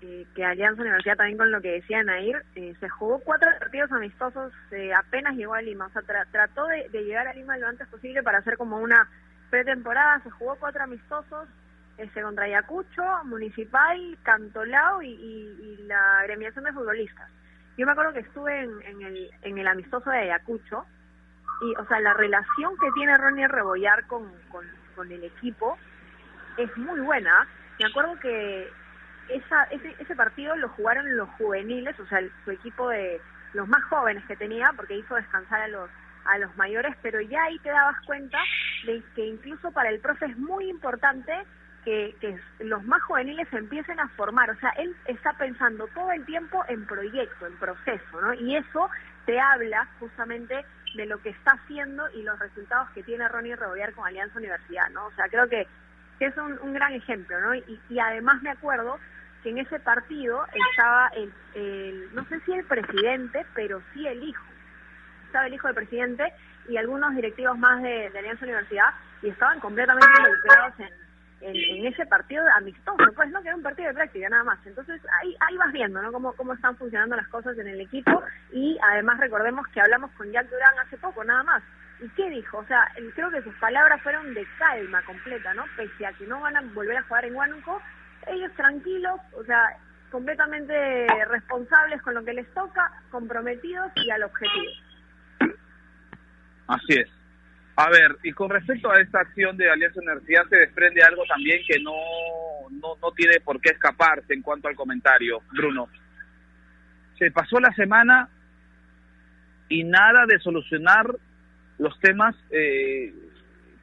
eh, 0.00 0.26
que 0.34 0.44
Alianza 0.44 0.82
Universidad 0.82 1.16
también 1.16 1.38
con 1.38 1.50
lo 1.50 1.60
que 1.60 1.72
decía 1.72 2.04
Nair, 2.04 2.44
eh, 2.54 2.74
se 2.78 2.88
jugó 2.88 3.18
cuatro 3.18 3.50
partidos 3.58 3.90
amistosos 3.90 4.52
eh, 4.70 4.92
apenas 4.94 5.34
llegó 5.34 5.54
a 5.54 5.62
Lima, 5.62 5.86
o 5.86 5.90
sea, 5.90 6.02
tra 6.02 6.24
trató 6.26 6.66
de, 6.66 6.88
llegar 6.90 7.26
a 7.26 7.34
Lima 7.34 7.56
lo 7.56 7.66
antes 7.66 7.88
posible 7.88 8.22
para 8.22 8.38
hacer 8.38 8.56
como 8.56 8.78
una 8.78 9.08
pretemporada, 9.50 10.20
se 10.22 10.30
jugó 10.30 10.56
cuatro 10.56 10.84
amistosos, 10.84 11.48
ese 11.96 12.22
contra 12.22 12.44
Ayacucho, 12.44 13.02
Municipal, 13.24 14.16
Cantolao 14.22 15.02
y, 15.02 15.08
y, 15.08 15.78
y, 15.80 15.86
la 15.88 16.20
agremiación 16.20 16.64
de 16.64 16.72
futbolistas. 16.72 17.28
Yo 17.76 17.84
me 17.84 17.92
acuerdo 17.92 18.12
que 18.12 18.20
estuve 18.20 18.60
en, 18.60 18.70
en, 18.82 19.02
el, 19.02 19.30
en 19.42 19.58
el 19.58 19.66
amistoso 19.66 20.10
de 20.10 20.18
Ayacucho 20.18 20.86
y, 21.60 21.74
o 21.74 21.84
sea, 21.86 21.98
la 21.98 22.14
relación 22.14 22.76
que 22.78 22.92
tiene 22.92 23.16
Ronnie 23.16 23.48
Rebollar 23.48 24.06
con, 24.06 24.30
con, 24.52 24.64
con 24.94 25.10
el 25.10 25.24
equipo 25.24 25.76
es 26.56 26.76
muy 26.76 27.00
buena. 27.00 27.48
Me 27.80 27.86
acuerdo 27.86 28.18
que 28.20 28.68
esa, 29.28 29.64
ese, 29.64 29.94
ese 29.98 30.16
partido 30.16 30.56
lo 30.56 30.68
jugaron 30.70 31.16
los 31.16 31.28
juveniles, 31.30 31.98
o 32.00 32.06
sea, 32.06 32.20
su 32.44 32.50
equipo 32.50 32.88
de 32.88 33.20
los 33.54 33.68
más 33.68 33.82
jóvenes 33.84 34.24
que 34.26 34.36
tenía, 34.36 34.72
porque 34.76 34.96
hizo 34.96 35.14
descansar 35.14 35.62
a 35.62 35.68
los 35.68 35.90
a 36.28 36.38
los 36.38 36.54
mayores, 36.56 36.94
pero 37.02 37.20
ya 37.20 37.42
ahí 37.44 37.58
te 37.60 37.70
dabas 37.70 37.96
cuenta 38.04 38.38
de 38.84 39.02
que 39.14 39.24
incluso 39.26 39.72
para 39.72 39.88
el 39.88 39.98
profe 40.00 40.26
es 40.26 40.36
muy 40.36 40.68
importante 40.68 41.32
que, 41.84 42.14
que 42.20 42.38
los 42.60 42.84
más 42.84 43.02
juveniles 43.02 43.50
empiecen 43.52 43.98
a 43.98 44.08
formar, 44.08 44.50
o 44.50 44.56
sea, 44.56 44.70
él 44.76 44.94
está 45.06 45.32
pensando 45.34 45.86
todo 45.94 46.12
el 46.12 46.24
tiempo 46.26 46.62
en 46.68 46.86
proyecto, 46.86 47.46
en 47.46 47.56
proceso, 47.56 48.20
¿no? 48.20 48.34
Y 48.34 48.56
eso 48.56 48.90
te 49.24 49.40
habla 49.40 49.88
justamente 49.98 50.64
de 50.96 51.06
lo 51.06 51.18
que 51.22 51.30
está 51.30 51.52
haciendo 51.52 52.08
y 52.10 52.22
los 52.22 52.38
resultados 52.38 52.90
que 52.90 53.02
tiene 53.02 53.28
Ronnie 53.28 53.56
Rebollar 53.56 53.94
con 53.94 54.06
Alianza 54.06 54.38
Universidad, 54.38 54.90
¿no? 54.90 55.06
O 55.06 55.12
sea, 55.12 55.28
creo 55.30 55.48
que, 55.48 55.66
que 56.18 56.26
es 56.26 56.36
un, 56.36 56.58
un 56.60 56.74
gran 56.74 56.92
ejemplo, 56.92 57.40
¿no? 57.40 57.54
Y, 57.54 57.80
y 57.88 57.98
además 57.98 58.42
me 58.42 58.50
acuerdo 58.50 58.98
en 59.48 59.58
ese 59.58 59.80
partido 59.80 60.44
estaba 60.70 61.08
el, 61.08 61.32
el, 61.54 62.14
no 62.14 62.24
sé 62.26 62.40
si 62.40 62.52
el 62.52 62.64
presidente, 62.64 63.44
pero 63.54 63.82
sí 63.92 64.06
el 64.06 64.22
hijo. 64.22 64.44
Estaba 65.26 65.46
el 65.46 65.54
hijo 65.54 65.66
del 65.68 65.76
presidente 65.76 66.32
y 66.68 66.76
algunos 66.76 67.14
directivos 67.14 67.58
más 67.58 67.82
de, 67.82 68.06
Alianza 68.06 68.44
Universidad 68.44 68.90
y 69.22 69.28
estaban 69.28 69.60
completamente 69.60 70.08
involucrados 70.18 70.74
en, 70.80 71.08
ese 71.40 72.04
partido 72.06 72.44
amistoso, 72.56 73.12
pues 73.14 73.30
no 73.30 73.40
que 73.42 73.48
era 73.48 73.56
un 73.56 73.62
partido 73.62 73.88
de 73.88 73.94
práctica 73.94 74.28
nada 74.28 74.42
más. 74.42 74.58
Entonces 74.66 75.00
ahí, 75.20 75.36
ahí 75.48 75.56
vas 75.56 75.72
viendo 75.72 76.02
¿no? 76.02 76.10
cómo, 76.10 76.32
cómo 76.32 76.52
están 76.52 76.76
funcionando 76.76 77.14
las 77.14 77.28
cosas 77.28 77.56
en 77.58 77.68
el 77.68 77.80
equipo 77.80 78.22
y 78.52 78.76
además 78.90 79.20
recordemos 79.20 79.66
que 79.68 79.80
hablamos 79.80 80.10
con 80.12 80.30
Jack 80.32 80.50
Durán 80.50 80.78
hace 80.84 80.98
poco 80.98 81.22
nada 81.22 81.44
más. 81.44 81.62
¿Y 82.00 82.08
qué 82.10 82.28
dijo? 82.30 82.58
O 82.58 82.66
sea, 82.66 82.88
creo 83.14 83.30
que 83.30 83.42
sus 83.42 83.54
palabras 83.56 84.00
fueron 84.02 84.34
de 84.34 84.46
calma 84.58 85.02
completa, 85.02 85.54
¿no? 85.54 85.64
Pese 85.76 86.06
a 86.06 86.12
que 86.12 86.26
no 86.26 86.40
van 86.40 86.56
a 86.56 86.60
volver 86.60 86.96
a 86.96 87.02
jugar 87.02 87.24
en 87.24 87.34
Huánuco, 87.34 87.80
ellos 88.30 88.52
tranquilos, 88.54 89.20
o 89.38 89.44
sea, 89.44 89.76
completamente 90.10 91.06
responsables 91.28 92.00
con 92.02 92.14
lo 92.14 92.24
que 92.24 92.32
les 92.32 92.52
toca, 92.54 92.90
comprometidos 93.10 93.90
y 93.96 94.10
al 94.10 94.24
objetivo. 94.24 94.72
Así 96.66 96.94
es, 97.00 97.08
A 97.76 97.88
ver, 97.88 98.16
y 98.22 98.32
con 98.32 98.50
respecto 98.50 98.90
a 98.90 99.00
esta 99.00 99.20
acción 99.20 99.56
de 99.56 99.70
Alianza 99.70 100.00
Universidad 100.00 100.46
se 100.48 100.56
desprende 100.56 101.02
algo 101.02 101.22
también 101.26 101.60
que 101.66 101.80
no, 101.80 101.94
no, 102.70 102.96
no 103.00 103.12
tiene 103.12 103.40
por 103.40 103.60
qué 103.60 103.70
escaparse 103.70 104.34
en 104.34 104.42
cuanto 104.42 104.68
al 104.68 104.76
comentario, 104.76 105.40
Bruno. 105.52 105.88
Se 107.18 107.30
pasó 107.30 107.58
la 107.58 107.72
semana 107.72 108.28
y 109.68 109.84
nada 109.84 110.26
de 110.26 110.38
solucionar 110.40 111.06
los 111.78 111.98
temas 112.00 112.34
eh, 112.50 113.14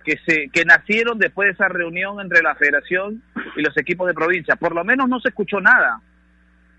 que 0.03 0.17
se 0.27 0.49
que 0.49 0.65
nacieron 0.65 1.17
después 1.17 1.47
de 1.47 1.53
esa 1.53 1.67
reunión 1.67 2.19
entre 2.21 2.41
la 2.43 2.55
Federación 2.55 3.23
y 3.55 3.61
los 3.61 3.77
equipos 3.77 4.07
de 4.07 4.13
provincia. 4.13 4.55
Por 4.55 4.73
lo 4.73 4.83
menos 4.83 5.07
no 5.07 5.19
se 5.19 5.29
escuchó 5.29 5.59
nada. 5.59 6.01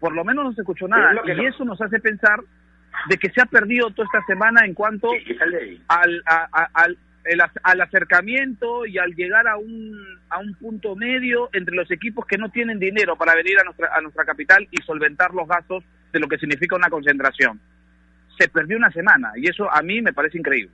Por 0.00 0.14
lo 0.14 0.24
menos 0.24 0.44
no 0.44 0.52
se 0.52 0.60
escuchó 0.60 0.88
nada. 0.88 1.12
Y 1.24 1.46
eso 1.46 1.64
nos 1.64 1.80
hace 1.80 2.00
pensar 2.00 2.40
de 3.08 3.16
que 3.18 3.30
se 3.30 3.40
ha 3.40 3.46
perdido 3.46 3.90
toda 3.90 4.06
esta 4.06 4.24
semana 4.26 4.64
en 4.64 4.74
cuanto 4.74 5.10
al, 5.88 6.22
al, 6.74 6.98
al 7.62 7.80
acercamiento 7.80 8.86
y 8.86 8.98
al 8.98 9.14
llegar 9.14 9.46
a 9.48 9.56
un, 9.56 10.18
a 10.28 10.38
un 10.38 10.54
punto 10.54 10.94
medio 10.96 11.50
entre 11.52 11.74
los 11.74 11.90
equipos 11.90 12.24
que 12.26 12.38
no 12.38 12.50
tienen 12.50 12.78
dinero 12.78 13.16
para 13.16 13.34
venir 13.34 13.58
a 13.58 13.64
nuestra, 13.64 13.88
a 13.94 14.00
nuestra 14.00 14.24
capital 14.24 14.66
y 14.70 14.82
solventar 14.82 15.34
los 15.34 15.48
gastos 15.48 15.84
de 16.12 16.20
lo 16.20 16.28
que 16.28 16.38
significa 16.38 16.76
una 16.76 16.88
concentración. 16.88 17.60
Se 18.38 18.48
perdió 18.48 18.76
una 18.76 18.90
semana 18.90 19.32
y 19.36 19.48
eso 19.48 19.70
a 19.70 19.82
mí 19.82 20.00
me 20.02 20.12
parece 20.12 20.38
increíble. 20.38 20.72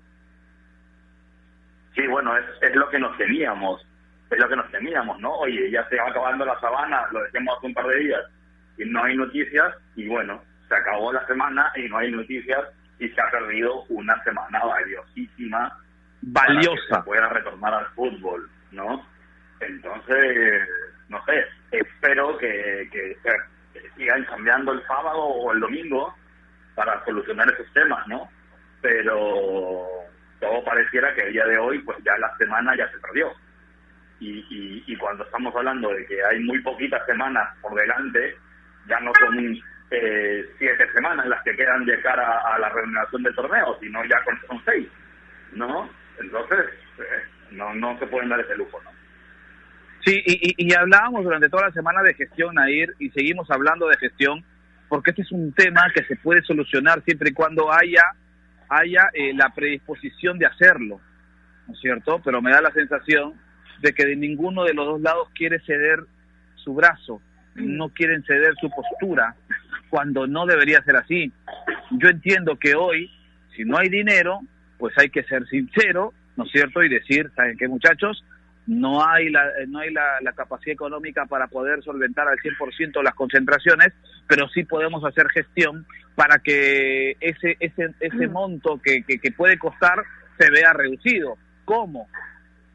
Sí, 1.95 2.07
bueno, 2.07 2.37
es, 2.37 2.45
es 2.63 2.75
lo 2.75 2.89
que 2.89 2.99
nos 2.99 3.17
temíamos, 3.19 3.87
es 4.35 4.41
lo 4.41 4.49
que 4.49 4.57
nos 4.57 4.71
temíamos, 4.71 5.19
¿no? 5.21 5.33
Oye, 5.37 5.71
ya 5.71 5.87
se 5.89 5.97
va 5.97 6.09
acabando 6.09 6.45
la 6.45 6.59
sabana, 6.61 7.07
lo 7.11 7.23
decíamos 7.23 7.57
hace 7.57 7.67
un 7.67 7.75
par 7.75 7.87
de 7.87 7.99
días, 7.99 8.23
y 8.79 8.85
no 8.85 9.05
hay 9.05 9.17
noticias, 9.17 9.75
y 9.97 10.09
bueno, 10.09 10.43
se 10.69 10.75
acabó 10.75 11.13
la 11.13 11.27
semana 11.27 11.73
y 11.77 11.89
no 11.89 11.99
hay 11.99 12.11
noticias, 12.11 12.61
y 12.99 13.09
se 13.09 13.21
ha 13.21 13.31
perdido 13.31 13.85
una 13.89 14.23
semana 14.25 14.65
valiosísima. 14.65 15.79
Valiosa. 16.23 16.83
Para 16.89 17.03
que 17.03 17.07
pueda 17.07 17.29
retornar 17.29 17.75
al 17.75 17.87
fútbol, 17.89 18.49
¿no? 18.71 19.07
Entonces, 19.61 20.69
no 21.09 21.25
sé, 21.25 21.47
espero 21.73 22.37
que, 22.39 22.89
que, 22.93 23.17
que 23.73 23.91
sigan 23.97 24.25
cambiando 24.25 24.73
el 24.73 24.87
sábado 24.87 25.21
o 25.21 25.53
el 25.53 25.61
domingo 25.61 26.15
para 26.75 27.05
solucionar 27.05 27.51
esos 27.53 27.71
temas, 27.73 28.07
¿no? 28.07 28.29
Pero 28.81 29.87
todo 30.41 30.65
pareciera 30.65 31.15
que 31.15 31.23
el 31.23 31.33
día 31.33 31.47
de 31.47 31.59
hoy, 31.59 31.79
pues 31.81 31.99
ya 32.05 32.17
la 32.19 32.37
semana 32.37 32.77
ya 32.77 32.91
se 32.91 32.99
perdió. 32.99 33.33
Y, 34.25 34.85
y, 34.87 34.97
cuando 34.97 35.25
estamos 35.25 35.55
hablando 35.57 35.93
de 35.93 36.07
que 36.07 36.25
hay 36.25 36.39
muy 36.45 36.61
poquitas 36.61 37.05
semanas 37.07 37.49
por 37.61 37.75
delante, 37.75 38.37
ya 38.87 39.01
no 39.01 39.11
son 39.19 39.37
eh, 39.91 40.47
siete 40.59 40.93
semanas 40.95 41.27
las 41.27 41.43
que 41.43 41.57
quedan 41.57 41.85
de 41.85 42.01
cara 42.03 42.41
a 42.55 42.59
la 42.61 42.69
remuneración 42.69 43.25
del 43.25 43.35
torneo, 43.35 43.77
sino 43.81 44.05
ya 44.05 44.23
son 44.47 44.63
seis, 44.65 44.87
¿no? 45.55 45.91
Entonces, 46.21 46.67
eh, 46.99 47.03
no, 47.51 47.75
no 47.75 47.99
se 47.99 48.07
pueden 48.07 48.29
dar 48.29 48.39
ese 48.39 48.57
lujo, 48.57 48.81
¿no? 48.85 48.91
Sí, 50.05 50.23
y, 50.25 50.55
y, 50.57 50.75
hablábamos 50.75 51.25
durante 51.25 51.49
toda 51.49 51.67
la 51.67 51.73
semana 51.73 52.03
de 52.03 52.15
gestión, 52.15 52.57
Air, 52.61 52.95
y 53.01 53.11
seguimos 53.11 53.51
hablando 53.51 53.89
de 53.89 53.97
gestión, 53.97 54.45
porque 54.89 55.11
este 55.11 55.23
es 55.23 55.33
un 55.33 55.53
tema 55.53 55.83
que 55.95 56.05
se 56.05 56.15
puede 56.17 56.43
solucionar 56.43 57.03
siempre 57.03 57.31
y 57.31 57.35
cuando 57.35 57.73
haya 57.73 58.03
haya 58.69 59.11
eh, 59.13 59.35
la 59.35 59.51
predisposición 59.51 60.39
de 60.39 60.47
hacerlo, 60.47 61.01
¿no 61.67 61.75
es 61.75 61.81
cierto? 61.81 62.21
Pero 62.25 62.41
me 62.41 62.51
da 62.51 62.63
la 62.63 62.73
sensación 62.73 63.35
de 63.83 63.93
que 63.93 64.07
de 64.07 64.17
ninguno 64.17 64.65
de 64.65 64.75
los 64.75 64.87
dos 64.87 65.01
lados 65.01 65.29
quiere 65.35 65.61
ceder 65.61 66.01
su 66.57 66.75
brazo, 66.75 67.21
no 67.55 67.91
quieren 67.91 68.23
ceder 68.25 68.55
su 68.61 68.71
postura, 68.71 69.35
cuando 69.91 70.27
no 70.27 70.47
debería 70.47 70.83
ser 70.83 70.97
así. 70.97 71.33
Yo 71.91 72.09
entiendo 72.09 72.57
que 72.59 72.75
hoy, 72.75 73.11
si 73.55 73.65
no 73.65 73.77
hay 73.77 73.89
dinero, 73.91 74.41
pues 74.79 74.97
hay 74.97 75.11
que 75.11 75.25
ser 75.25 75.47
sincero, 75.49 76.15
¿no 76.37 76.45
es 76.45 76.53
cierto? 76.53 76.83
Y 76.83 76.89
decir, 76.89 77.31
¿saben 77.37 77.59
qué 77.59 77.69
muchachos? 77.69 78.25
no 78.67 79.05
hay 79.05 79.29
la, 79.31 79.49
eh, 79.61 79.67
no 79.67 79.81
hay 79.81 79.93
la, 79.93 80.33
capacidad 80.35 80.73
económica 80.73 81.27
para 81.27 81.49
poder 81.49 81.83
solventar 81.83 82.29
al 82.29 82.39
100% 82.39 83.03
las 83.03 83.15
concentraciones, 83.15 83.93
pero 84.29 84.49
sí 84.49 84.65
podemos 84.65 85.05
hacer 85.05 85.29
gestión 85.31 85.87
para 86.15 86.39
que 86.39 87.17
ese, 87.21 87.57
ese, 87.61 87.95
ese 88.01 88.29
mm. 88.29 88.33
monto 88.33 88.81
que, 88.83 89.03
que, 89.03 89.33
puede 89.33 89.59
costar 89.59 90.03
se 90.39 90.51
vea 90.51 90.73
reducido. 90.73 91.37
¿Cómo? 91.65 92.09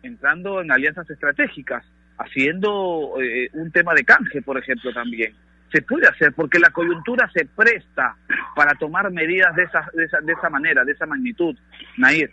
Entrando 0.03 0.61
en 0.61 0.71
alianzas 0.71 1.09
estratégicas, 1.09 1.83
haciendo 2.17 3.15
eh, 3.21 3.49
un 3.53 3.71
tema 3.71 3.93
de 3.93 4.03
canje, 4.03 4.41
por 4.41 4.57
ejemplo, 4.57 4.93
también. 4.93 5.33
Se 5.71 5.81
puede 5.81 6.07
hacer 6.07 6.33
porque 6.33 6.59
la 6.59 6.69
coyuntura 6.69 7.29
se 7.33 7.45
presta 7.45 8.15
para 8.55 8.73
tomar 8.75 9.11
medidas 9.11 9.55
de 9.55 9.63
esa, 9.63 9.85
de 9.93 10.05
esa, 10.05 10.19
de 10.21 10.33
esa 10.33 10.49
manera, 10.49 10.85
de 10.85 10.93
esa 10.93 11.05
magnitud. 11.05 11.55
Nair. 11.97 12.31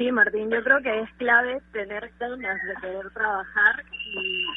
Sí, 0.00 0.10
Martín, 0.10 0.50
yo 0.50 0.64
creo 0.64 0.80
que 0.80 1.00
es 1.02 1.10
clave 1.18 1.60
tener 1.72 2.10
ganas 2.18 2.58
de 2.62 2.74
querer 2.80 3.10
trabajar 3.10 3.84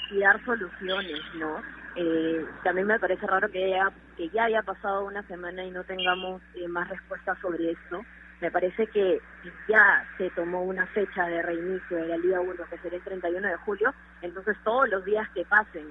y, 0.10 0.20
dar 0.20 0.42
soluciones, 0.46 1.20
¿no? 1.38 1.62
Eh, 1.98 2.46
también 2.64 2.88
me 2.88 2.98
parece 2.98 3.28
raro 3.28 3.52
que 3.52 3.72
ya, 3.72 3.92
que 4.16 4.30
ya 4.30 4.46
haya 4.46 4.62
pasado 4.62 5.06
una 5.06 5.22
semana 5.24 5.66
y 5.66 5.72
no 5.72 5.84
tengamos 5.84 6.42
eh, 6.56 6.66
más 6.70 6.88
respuestas 6.88 7.38
sobre 7.40 7.72
esto. 7.72 8.06
Me 8.44 8.52
parece 8.52 8.88
que 8.88 9.22
ya 9.70 10.06
se 10.18 10.30
tomó 10.32 10.64
una 10.64 10.86
fecha 10.88 11.26
de 11.28 11.42
reinicio 11.42 11.96
de 11.96 12.08
la 12.08 12.18
Liga 12.18 12.42
1, 12.42 12.54
que 12.70 12.78
será 12.80 12.98
el 12.98 13.02
31 13.02 13.48
de 13.48 13.56
julio, 13.56 13.94
entonces 14.22 14.58
todos 14.66 14.90
los 14.90 15.06
días 15.06 15.30
que 15.34 15.46
pasen 15.46 15.88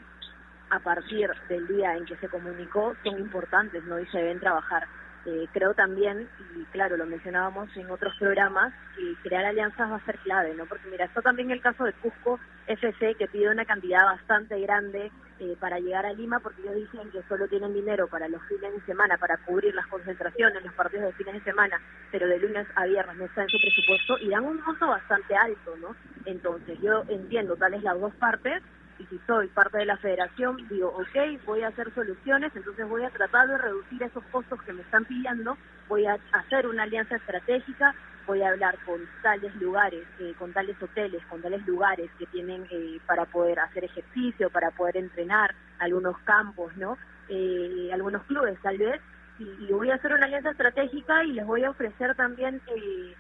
a 0.68 0.78
partir 0.78 1.30
del 1.48 1.66
día 1.66 1.96
en 1.96 2.04
que 2.04 2.14
se 2.18 2.28
comunicó 2.28 2.94
son 3.02 3.18
importantes, 3.18 3.82
¿no? 3.84 3.98
Y 3.98 4.06
se 4.08 4.18
deben 4.18 4.38
trabajar. 4.38 4.86
Eh, 5.24 5.46
creo 5.52 5.72
también, 5.74 6.28
y 6.56 6.64
claro, 6.72 6.96
lo 6.96 7.06
mencionábamos 7.06 7.74
en 7.76 7.88
otros 7.90 8.12
programas, 8.18 8.72
que 8.96 9.14
crear 9.22 9.44
alianzas 9.44 9.90
va 9.90 9.96
a 9.96 10.04
ser 10.04 10.18
clave, 10.18 10.52
¿no? 10.54 10.66
Porque 10.66 10.88
mira, 10.90 11.04
está 11.04 11.22
también 11.22 11.52
el 11.52 11.60
caso 11.60 11.84
de 11.84 11.92
Cusco 11.92 12.40
FC, 12.66 13.14
que 13.14 13.28
pide 13.28 13.48
una 13.48 13.64
cantidad 13.64 14.04
bastante 14.04 14.58
grande 14.60 15.12
eh, 15.38 15.56
para 15.60 15.78
llegar 15.78 16.06
a 16.06 16.12
Lima, 16.12 16.40
porque 16.40 16.62
ellos 16.62 16.74
dicen 16.74 17.10
que 17.10 17.22
solo 17.28 17.46
tienen 17.46 17.72
dinero 17.72 18.08
para 18.08 18.28
los 18.28 18.42
fines 18.48 18.72
de 18.74 18.80
semana, 18.80 19.16
para 19.16 19.36
cubrir 19.38 19.74
las 19.74 19.86
concentraciones, 19.86 20.64
los 20.64 20.74
partidos 20.74 21.06
de 21.06 21.12
fines 21.12 21.34
de 21.34 21.50
semana, 21.50 21.80
pero 22.10 22.26
de 22.26 22.38
lunes 22.40 22.66
a 22.74 22.84
viernes 22.86 23.16
no 23.16 23.24
está 23.24 23.42
en 23.42 23.48
su 23.48 23.58
presupuesto 23.60 24.18
y 24.18 24.28
dan 24.28 24.44
un 24.44 24.60
monto 24.60 24.88
bastante 24.88 25.36
alto, 25.36 25.76
¿no? 25.80 25.94
Entonces, 26.26 26.80
yo 26.80 27.04
entiendo 27.08 27.56
tales 27.56 27.82
las 27.84 28.00
dos 28.00 28.14
partes, 28.16 28.62
y 28.98 29.06
si 29.06 29.18
soy 29.26 29.48
parte 29.48 29.78
de 29.78 29.86
la 29.86 29.96
federación, 29.96 30.56
digo, 30.68 30.88
ok, 30.88 31.44
voy 31.44 31.62
a 31.62 31.68
hacer 31.68 31.92
soluciones, 31.94 32.52
entonces 32.54 32.88
voy 32.88 33.04
a 33.04 33.10
tratar 33.10 33.48
de 33.48 33.58
reducir 33.58 34.02
esos 34.02 34.24
costos 34.24 34.60
que 34.62 34.72
me 34.72 34.82
están 34.82 35.04
pidiendo, 35.04 35.56
voy 35.88 36.06
a 36.06 36.18
hacer 36.32 36.66
una 36.66 36.84
alianza 36.84 37.16
estratégica, 37.16 37.94
voy 38.26 38.42
a 38.42 38.50
hablar 38.50 38.78
con 38.84 39.00
tales 39.22 39.54
lugares, 39.56 40.04
eh, 40.20 40.34
con 40.38 40.52
tales 40.52 40.80
hoteles, 40.80 41.24
con 41.26 41.42
tales 41.42 41.66
lugares 41.66 42.10
que 42.18 42.26
tienen 42.26 42.66
eh, 42.70 42.98
para 43.06 43.24
poder 43.24 43.58
hacer 43.60 43.84
ejercicio, 43.84 44.50
para 44.50 44.70
poder 44.70 44.96
entrenar, 44.96 45.54
algunos 45.78 46.16
campos, 46.20 46.76
¿no? 46.76 46.96
Eh, 47.28 47.90
algunos 47.92 48.22
clubes 48.24 48.58
tal 48.62 48.78
vez, 48.78 49.00
y, 49.38 49.44
y, 49.64 49.72
voy 49.72 49.90
a 49.90 49.94
hacer 49.94 50.12
una 50.12 50.26
alianza 50.26 50.50
estratégica 50.50 51.24
y 51.24 51.32
les 51.32 51.46
voy 51.46 51.64
a 51.64 51.70
ofrecer 51.70 52.14
también 52.14 52.60
eh, 52.76 53.14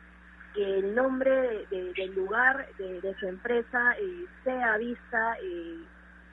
el 0.54 0.94
nombre 0.94 1.66
del 1.70 2.14
lugar 2.14 2.66
de, 2.78 3.14
su 3.18 3.26
empresa 3.26 3.92
eh, 3.98 4.26
sea 4.44 4.76
vista, 4.76 5.36
eh, 5.42 5.78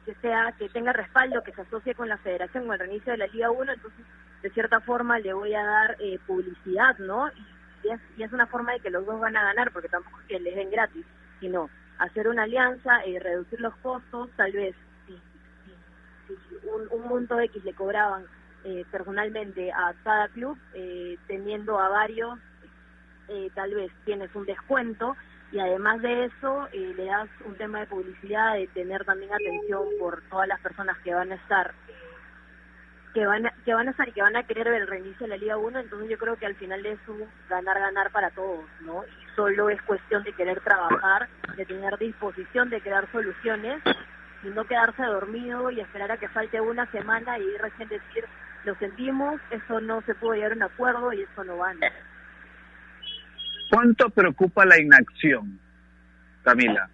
que 0.05 0.13
sea 0.15 0.53
que 0.57 0.69
tenga 0.69 0.91
respaldo, 0.93 1.43
que 1.43 1.53
se 1.53 1.61
asocie 1.61 1.95
con 1.95 2.09
la 2.09 2.17
federación 2.17 2.69
o 2.69 2.73
el 2.73 2.79
reinicio 2.79 3.11
de 3.11 3.19
la 3.19 3.27
Liga 3.27 3.51
1, 3.51 3.73
entonces 3.73 4.05
de 4.41 4.49
cierta 4.51 4.79
forma 4.81 5.19
le 5.19 5.33
voy 5.33 5.53
a 5.53 5.63
dar 5.63 5.97
eh, 5.99 6.19
publicidad, 6.25 6.97
¿no? 6.99 7.29
Y, 7.29 8.21
es, 8.21 8.33
una 8.33 8.45
forma 8.45 8.73
de 8.73 8.81
que 8.81 8.89
los 8.89 9.05
dos 9.05 9.19
van 9.19 9.37
a 9.37 9.43
ganar, 9.43 9.71
porque 9.71 9.87
tampoco 9.87 10.19
es 10.19 10.27
que 10.27 10.39
les 10.39 10.55
den 10.55 10.69
gratis, 10.69 11.05
sino 11.39 11.69
hacer 11.97 12.27
una 12.27 12.43
alianza, 12.43 13.05
y 13.05 13.17
reducir 13.17 13.61
los 13.61 13.73
costos, 13.77 14.29
tal 14.35 14.51
vez 14.51 14.75
si, 15.07 15.17
un, 16.67 16.87
un 16.91 17.07
monto 17.07 17.39
X 17.39 17.63
le 17.63 17.73
cobraban 17.73 18.25
personalmente 18.91 19.71
a 19.71 19.93
cada 20.03 20.27
club, 20.27 20.57
teniendo 21.27 21.79
a 21.79 21.87
varios 21.87 22.37
eh, 23.29 23.49
tal 23.53 23.73
vez 23.73 23.91
tienes 24.05 24.33
un 24.35 24.45
descuento 24.45 25.15
y 25.51 25.59
además 25.59 26.01
de 26.01 26.25
eso 26.25 26.67
eh, 26.71 26.93
le 26.95 27.05
das 27.05 27.29
un 27.45 27.55
tema 27.55 27.79
de 27.79 27.87
publicidad, 27.87 28.55
de 28.55 28.67
tener 28.67 29.03
también 29.05 29.33
atención 29.33 29.83
por 29.99 30.21
todas 30.29 30.47
las 30.47 30.59
personas 30.59 30.97
que 30.99 31.13
van 31.13 31.31
a 31.31 31.35
estar 31.35 31.73
que 33.13 33.25
van 33.25 33.45
a, 33.47 33.53
que 33.65 33.73
van 33.73 33.87
a 33.87 33.91
estar 33.91 34.07
y 34.07 34.11
que 34.11 34.21
van 34.21 34.35
a 34.35 34.43
querer 34.43 34.69
ver 34.69 34.81
el 34.81 34.87
reinicio 34.87 35.25
de 35.25 35.29
la 35.29 35.37
Liga 35.37 35.57
1, 35.57 35.79
entonces 35.79 36.09
yo 36.09 36.17
creo 36.17 36.35
que 36.35 36.45
al 36.45 36.55
final 36.55 36.85
es 36.85 36.99
un 37.07 37.25
ganar-ganar 37.49 38.11
para 38.11 38.29
todos, 38.31 38.65
¿no? 38.81 39.03
Y 39.03 39.35
solo 39.35 39.69
es 39.69 39.81
cuestión 39.83 40.23
de 40.23 40.33
querer 40.33 40.59
trabajar, 40.61 41.27
de 41.55 41.65
tener 41.65 41.97
disposición 41.97 42.69
de 42.69 42.81
crear 42.81 43.11
soluciones 43.11 43.81
y 44.43 44.47
no 44.49 44.63
quedarse 44.65 45.03
dormido 45.03 45.71
y 45.71 45.79
esperar 45.81 46.11
a 46.11 46.17
que 46.17 46.29
falte 46.29 46.61
una 46.61 46.85
semana 46.91 47.39
y 47.39 47.57
recién 47.57 47.89
decir, 47.89 48.25
lo 48.63 48.75
sentimos, 48.75 49.41
eso 49.49 49.81
no 49.81 50.01
se 50.01 50.13
puede 50.15 50.37
llegar 50.37 50.53
a 50.53 50.55
un 50.55 50.63
acuerdo 50.63 51.13
y 51.13 51.21
eso 51.23 51.43
no 51.43 51.57
va. 51.57 51.73
¿Cuánto 53.69 54.09
preocupa 54.09 54.65
la 54.65 54.79
inacción, 54.79 55.59
Camila, 56.43 56.89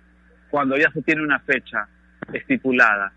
cuando 0.50 0.76
ya 0.76 0.92
se 0.92 1.02
tiene 1.02 1.24
una 1.24 1.40
fecha 1.40 1.88
estipulada 2.34 3.14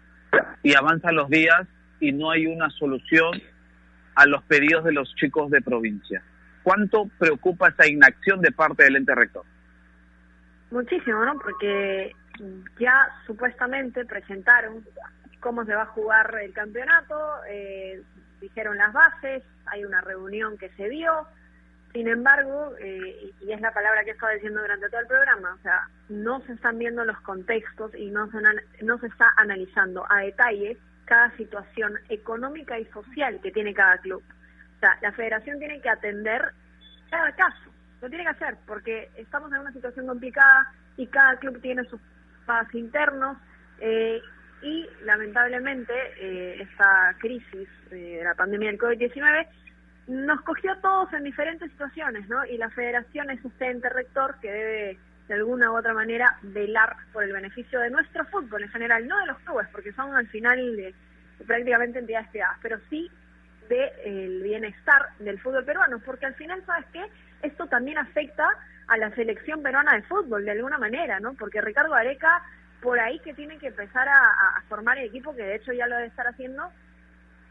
y 0.63 0.75
avanzan 0.75 1.17
los 1.17 1.29
días 1.29 1.67
y 2.01 2.13
no 2.13 2.31
hay 2.31 2.47
una 2.47 2.71
solución 2.71 3.41
a 4.15 4.27
los 4.27 4.43
pedidos 4.45 4.85
de 4.85 4.93
los 4.93 5.13
chicos 5.17 5.51
de 5.51 5.61
provincia? 5.61 6.23
¿Cuánto 6.63 7.09
preocupa 7.19 7.69
esa 7.69 7.89
inacción 7.89 8.41
de 8.41 8.53
parte 8.53 8.85
del 8.85 8.97
ente 8.97 9.15
rector? 9.15 9.45
Muchísimo, 10.71 11.25
¿no? 11.25 11.39
Porque 11.39 12.15
ya 12.79 13.09
supuestamente 13.27 14.05
presentaron 14.05 14.85
cómo 15.41 15.65
se 15.65 15.75
va 15.75 15.83
a 15.83 15.87
jugar 15.87 16.33
el 16.43 16.53
campeonato, 16.53 17.15
eh, 17.49 18.03
dijeron 18.41 18.77
las 18.77 18.93
bases, 18.93 19.43
hay 19.67 19.85
una 19.85 20.01
reunión 20.01 20.59
que 20.59 20.69
se 20.71 20.89
dio, 20.89 21.27
sin 21.93 22.07
embargo, 22.07 22.75
eh, 22.81 23.33
y 23.41 23.53
es 23.53 23.61
la 23.61 23.73
palabra 23.73 24.05
que 24.05 24.11
he 24.11 24.13
estado 24.13 24.35
diciendo 24.35 24.61
durante 24.61 24.89
todo 24.89 25.01
el 25.01 25.07
programa, 25.07 25.55
o 25.55 25.63
sea, 25.63 25.89
no 26.09 26.41
se 26.43 26.53
están 26.53 26.79
viendo 26.79 27.05
los 27.05 27.19
contextos 27.23 27.95
y 27.95 28.11
no 28.11 28.31
se, 28.31 28.39
no 28.85 28.99
se 28.99 29.07
está 29.07 29.33
analizando 29.37 30.05
a 30.11 30.21
detalle 30.21 30.77
cada 31.07 31.35
situación 31.37 31.99
económica 32.11 32.79
y 32.79 32.85
social 32.87 33.41
que 33.43 33.51
tiene 33.51 33.73
cada 33.73 33.97
club. 33.99 34.23
O 34.77 34.81
sea, 34.81 34.99
la 35.01 35.13
federación 35.13 35.59
tiene 35.59 35.81
que 35.81 35.89
atender 35.89 36.53
cada 37.11 37.33
caso, 37.33 37.71
lo 38.03 38.09
tiene 38.09 38.25
que 38.25 38.31
hacer, 38.31 38.57
porque 38.67 39.11
estamos 39.17 39.51
en 39.53 39.61
una 39.61 39.73
situación 39.73 40.07
complicada 40.07 40.71
y 40.99 41.07
cada 41.07 41.37
club 41.37 41.59
tiene 41.63 41.85
sus 41.85 42.01
pagos 42.45 42.75
internos 42.75 43.39
eh, 43.81 44.21
y 44.63 44.87
lamentablemente 45.05 45.93
eh, 46.21 46.63
esta 46.63 47.15
crisis 47.19 47.69
de 47.91 48.21
la 48.23 48.35
pandemia 48.35 48.71
del 48.71 48.79
COVID-19 48.79 49.47
nos 50.09 50.41
cogió 50.41 50.73
a 50.73 50.81
todos 50.81 51.13
en 51.13 51.25
diferentes 51.25 51.71
situaciones, 51.71 52.29
¿no? 52.29 52.45
Y 52.47 52.57
la 52.57 52.71
federación 52.71 53.31
es 53.31 53.45
este 53.45 53.71
ente 53.71 53.89
rector 53.91 54.37
que 54.41 54.51
debe 54.51 54.99
de 55.29 55.35
alguna 55.35 55.71
u 55.71 55.77
otra 55.77 55.93
manera 55.93 56.39
velar 56.43 56.97
por 57.13 57.23
el 57.23 57.33
beneficio 57.33 57.79
de 57.81 57.91
nuestro 57.91 58.25
fútbol 58.25 58.63
en 58.63 58.71
general, 58.71 59.07
no 59.07 59.19
de 59.19 59.27
los 59.27 59.39
clubes, 59.41 59.69
porque 59.71 59.93
son 59.93 60.17
al 60.17 60.27
final 60.29 60.95
prácticamente 61.47 61.99
entidades 61.99 62.29
privadas, 62.31 62.57
pero 62.63 62.79
sí 62.89 63.11
del 63.69 64.43
bienestar 64.43 65.11
del 65.19 65.39
fútbol 65.41 65.67
peruano, 65.67 65.99
porque 65.99 66.25
al 66.25 66.35
final, 66.35 66.63
¿sabes 66.65 66.87
qué? 66.91 67.05
Esto 67.43 67.67
también 67.67 67.99
afecta 67.99 68.49
a 68.87 68.97
la 68.97 69.11
selección 69.11 69.63
peruana 69.63 69.95
de 69.95 70.03
fútbol 70.03 70.47
de 70.47 70.53
alguna 70.53 70.79
manera, 70.79 71.21
¿no? 71.21 71.35
Porque 71.35 71.61
Ricardo 71.61 71.95
Areca, 71.95 72.43
por 72.81 72.99
ahí 72.99 73.19
que 73.21 73.35
tiene 73.35 73.59
que 73.59 73.67
empezar 73.67 74.09
a, 74.09 74.63
formar 74.71 74.97
el 74.97 75.09
equipo, 75.09 75.37
que 75.37 75.43
de 75.43 75.57
hecho 75.57 75.75
ya 75.75 75.87
lo 75.87 75.97
debe 75.97 76.09
estar 76.09 76.27
haciendo, 76.27 76.73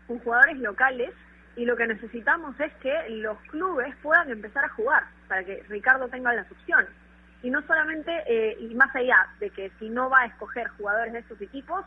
con 0.07 0.17
jugadores 0.19 0.57
locales 0.57 1.11
y 1.57 1.65
lo 1.65 1.75
que 1.75 1.87
necesitamos 1.87 2.57
es 2.59 2.71
que 2.75 3.09
los 3.09 3.37
clubes 3.49 3.93
puedan 4.03 4.29
empezar 4.29 4.63
a 4.63 4.69
jugar 4.69 5.03
para 5.27 5.43
que 5.43 5.63
Ricardo 5.67 6.07
tenga 6.07 6.31
las 6.31 6.49
opciones. 6.51 6.89
Y 7.41 7.49
no 7.49 7.61
solamente, 7.63 8.11
eh, 8.27 8.57
y 8.59 8.75
más 8.75 8.95
allá 8.95 9.27
de 9.39 9.49
que 9.49 9.71
si 9.79 9.89
no 9.89 10.09
va 10.09 10.21
a 10.21 10.25
escoger 10.27 10.67
jugadores 10.69 11.13
de 11.13 11.19
estos 11.19 11.41
equipos, 11.41 11.83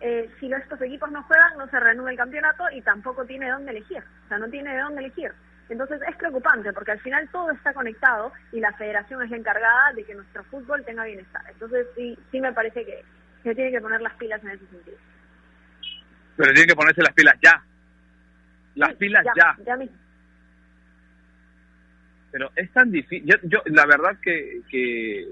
eh, 0.00 0.28
si 0.40 0.52
estos 0.52 0.80
equipos 0.82 1.12
no 1.12 1.22
juegan, 1.22 1.56
no 1.56 1.68
se 1.68 1.78
reanuda 1.78 2.10
el 2.10 2.16
campeonato 2.16 2.64
y 2.72 2.82
tampoco 2.82 3.24
tiene 3.24 3.50
dónde 3.50 3.70
elegir. 3.70 4.02
O 4.24 4.28
sea, 4.28 4.38
no 4.38 4.48
tiene 4.48 4.74
de 4.74 4.80
dónde 4.80 5.00
elegir. 5.02 5.32
Entonces 5.68 6.00
es 6.08 6.16
preocupante 6.16 6.72
porque 6.72 6.90
al 6.90 7.00
final 7.00 7.28
todo 7.30 7.52
está 7.52 7.72
conectado 7.72 8.32
y 8.50 8.60
la 8.60 8.72
federación 8.72 9.22
es 9.22 9.30
la 9.30 9.36
encargada 9.36 9.92
de 9.92 10.04
que 10.04 10.14
nuestro 10.14 10.42
fútbol 10.44 10.84
tenga 10.84 11.04
bienestar. 11.04 11.42
Entonces 11.48 11.86
sí, 11.94 12.18
sí 12.32 12.40
me 12.40 12.52
parece 12.52 12.84
que 12.84 13.04
se 13.44 13.54
tiene 13.54 13.70
que 13.70 13.80
poner 13.80 14.00
las 14.00 14.14
pilas 14.14 14.42
en 14.42 14.50
ese 14.50 14.66
sentido. 14.66 14.98
Pero 16.36 16.52
tiene 16.52 16.66
que 16.66 16.74
ponerse 16.74 17.00
las 17.00 17.14
pilas 17.14 17.36
ya. 17.40 17.62
Las 18.74 18.94
pilas 18.94 19.24
ya. 19.36 19.56
Pero 22.30 22.50
es 22.56 22.72
tan 22.72 22.90
difícil. 22.90 23.24
Yo, 23.26 23.36
yo, 23.44 23.62
la 23.66 23.86
verdad 23.86 24.18
que, 24.20 24.62
que, 24.68 25.28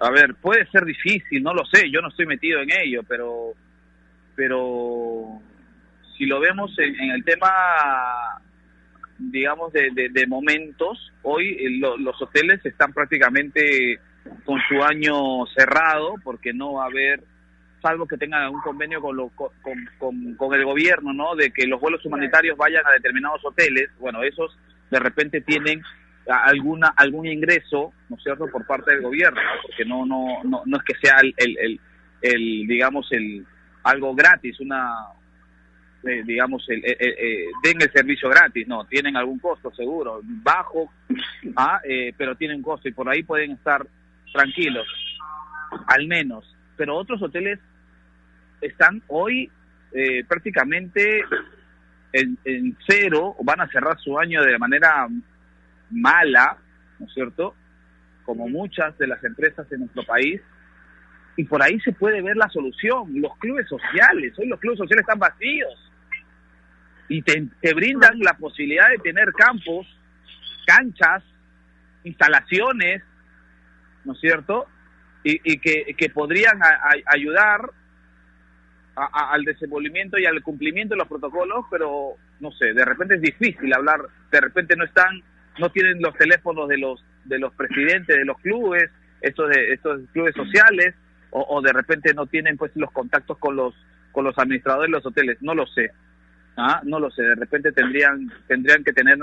a 0.00 0.10
ver, 0.10 0.34
puede 0.36 0.66
ser 0.70 0.84
difícil, 0.84 1.42
no 1.42 1.52
lo 1.52 1.64
sé, 1.66 1.90
yo 1.90 2.00
no 2.00 2.08
estoy 2.08 2.26
metido 2.26 2.60
en 2.60 2.70
ello, 2.70 3.02
pero, 3.06 3.52
pero 4.34 5.42
si 6.16 6.24
lo 6.24 6.40
vemos 6.40 6.74
en, 6.78 7.10
el 7.10 7.24
tema, 7.24 7.50
digamos, 9.18 9.72
de, 9.72 9.90
de, 10.10 10.26
momentos, 10.26 11.12
hoy 11.22 11.48
eh, 11.48 11.80
los 11.98 12.22
hoteles 12.22 12.64
están 12.64 12.92
prácticamente 12.94 14.00
con 14.44 14.60
su 14.68 14.82
año 14.82 15.46
cerrado 15.54 16.14
porque 16.24 16.52
no 16.52 16.74
va 16.74 16.84
a 16.84 16.88
haber 16.88 17.22
salvo 17.80 18.06
que 18.06 18.16
tengan 18.16 18.42
algún 18.42 18.60
convenio 18.60 19.00
con, 19.00 19.16
lo, 19.16 19.30
con, 19.30 20.54
el 20.54 20.64
gobierno, 20.64 21.12
¿no? 21.12 21.34
De 21.34 21.50
que 21.50 21.66
los 21.66 21.80
vuelos 21.80 22.04
humanitarios 22.04 22.56
vayan 22.56 22.86
a 22.86 22.92
determinados 22.92 23.44
hoteles, 23.44 23.90
bueno, 23.98 24.22
esos 24.22 24.56
de 24.90 24.98
repente 24.98 25.40
tienen 25.40 25.82
alguna 26.28 26.88
algún 26.96 27.26
ingreso, 27.26 27.92
¿no 28.08 28.16
es 28.16 28.22
cierto?, 28.22 28.46
por 28.50 28.66
parte 28.66 28.92
del 28.92 29.02
gobierno, 29.02 29.40
porque 29.62 29.84
no 29.84 30.04
no 30.04 30.42
no 30.44 30.62
no 30.64 30.76
es 30.76 30.82
que 30.82 30.94
sea 31.00 31.20
el, 31.20 31.34
el, 31.36 31.80
el, 32.22 32.66
digamos 32.66 33.06
el 33.12 33.46
algo 33.84 34.14
gratis, 34.14 34.58
una 34.60 35.06
eh, 36.02 36.22
digamos 36.24 36.64
el, 36.68 36.82
eh, 36.84 37.46
den 37.62 37.80
el 37.80 37.92
servicio 37.92 38.28
gratis, 38.28 38.66
no, 38.66 38.84
tienen 38.84 39.16
algún 39.16 39.38
costo 39.38 39.72
seguro, 39.72 40.20
bajo, 40.22 40.92
ah, 41.56 41.80
eh, 41.84 42.12
pero 42.16 42.36
tienen 42.36 42.62
costo 42.62 42.88
y 42.88 42.92
por 42.92 43.08
ahí 43.08 43.22
pueden 43.22 43.52
estar 43.52 43.86
tranquilos, 44.32 44.86
al 45.86 46.06
menos. 46.06 46.55
Pero 46.76 46.96
otros 46.96 47.22
hoteles 47.22 47.58
están 48.60 49.02
hoy 49.08 49.50
eh, 49.92 50.24
prácticamente 50.24 51.24
en, 52.12 52.38
en, 52.44 52.76
cero, 52.86 53.36
van 53.42 53.60
a 53.60 53.68
cerrar 53.68 53.98
su 53.98 54.18
año 54.18 54.42
de 54.42 54.58
manera 54.58 55.08
mala, 55.90 56.58
¿no 56.98 57.06
es 57.06 57.14
cierto? 57.14 57.54
Como 58.24 58.48
muchas 58.48 58.96
de 58.98 59.06
las 59.06 59.22
empresas 59.24 59.70
en 59.72 59.80
nuestro 59.80 60.02
país. 60.04 60.40
Y 61.36 61.44
por 61.44 61.62
ahí 61.62 61.78
se 61.80 61.92
puede 61.92 62.22
ver 62.22 62.36
la 62.36 62.48
solución. 62.48 63.20
Los 63.20 63.36
clubes 63.38 63.68
sociales, 63.68 64.32
hoy 64.38 64.48
los 64.48 64.58
clubes 64.58 64.78
sociales 64.78 65.02
están 65.02 65.18
vacíos. 65.18 65.92
Y 67.08 67.22
te, 67.22 67.46
te 67.60 67.74
brindan 67.74 68.18
la 68.20 68.32
posibilidad 68.34 68.88
de 68.88 68.98
tener 68.98 69.32
campos, 69.32 69.86
canchas, 70.66 71.22
instalaciones, 72.04 73.02
¿no 74.04 74.14
es 74.14 74.20
cierto? 74.20 74.66
Y, 75.28 75.40
y 75.42 75.58
que, 75.58 75.96
que 75.98 76.08
podrían 76.10 76.60
ayudar 77.04 77.72
al 78.94 79.42
desenvolvimiento 79.42 80.18
y 80.20 80.24
al 80.24 80.40
cumplimiento 80.40 80.94
de 80.94 80.98
los 80.98 81.08
protocolos, 81.08 81.66
pero 81.68 82.12
no 82.38 82.52
sé, 82.52 82.72
de 82.72 82.84
repente 82.84 83.16
es 83.16 83.20
difícil 83.20 83.72
hablar, 83.74 84.02
de 84.30 84.40
repente 84.40 84.76
no 84.76 84.84
están, 84.84 85.20
no 85.58 85.68
tienen 85.70 86.00
los 86.00 86.14
teléfonos 86.14 86.68
de 86.68 86.78
los 86.78 87.04
de 87.24 87.40
los 87.40 87.52
presidentes 87.54 88.16
de 88.16 88.24
los 88.24 88.38
clubes, 88.38 88.88
estos 89.20 89.50
de 89.50 89.72
estos 89.72 90.00
clubes 90.12 90.32
sociales, 90.36 90.94
o, 91.30 91.60
de 91.60 91.72
repente 91.72 92.14
no 92.14 92.26
tienen 92.26 92.56
pues 92.56 92.70
los 92.76 92.92
contactos 92.92 93.36
con 93.38 93.56
los 93.56 93.74
con 94.12 94.24
los 94.24 94.38
administradores 94.38 94.92
de 94.92 94.96
los 94.96 95.06
hoteles, 95.06 95.38
no 95.42 95.54
lo 95.54 95.66
sé, 95.66 95.90
¿ah? 96.56 96.80
no 96.84 97.00
lo 97.00 97.10
sé, 97.10 97.22
de 97.22 97.34
repente 97.34 97.72
tendrían 97.72 98.32
tendrían 98.46 98.84
que 98.84 98.92
tener 98.92 99.18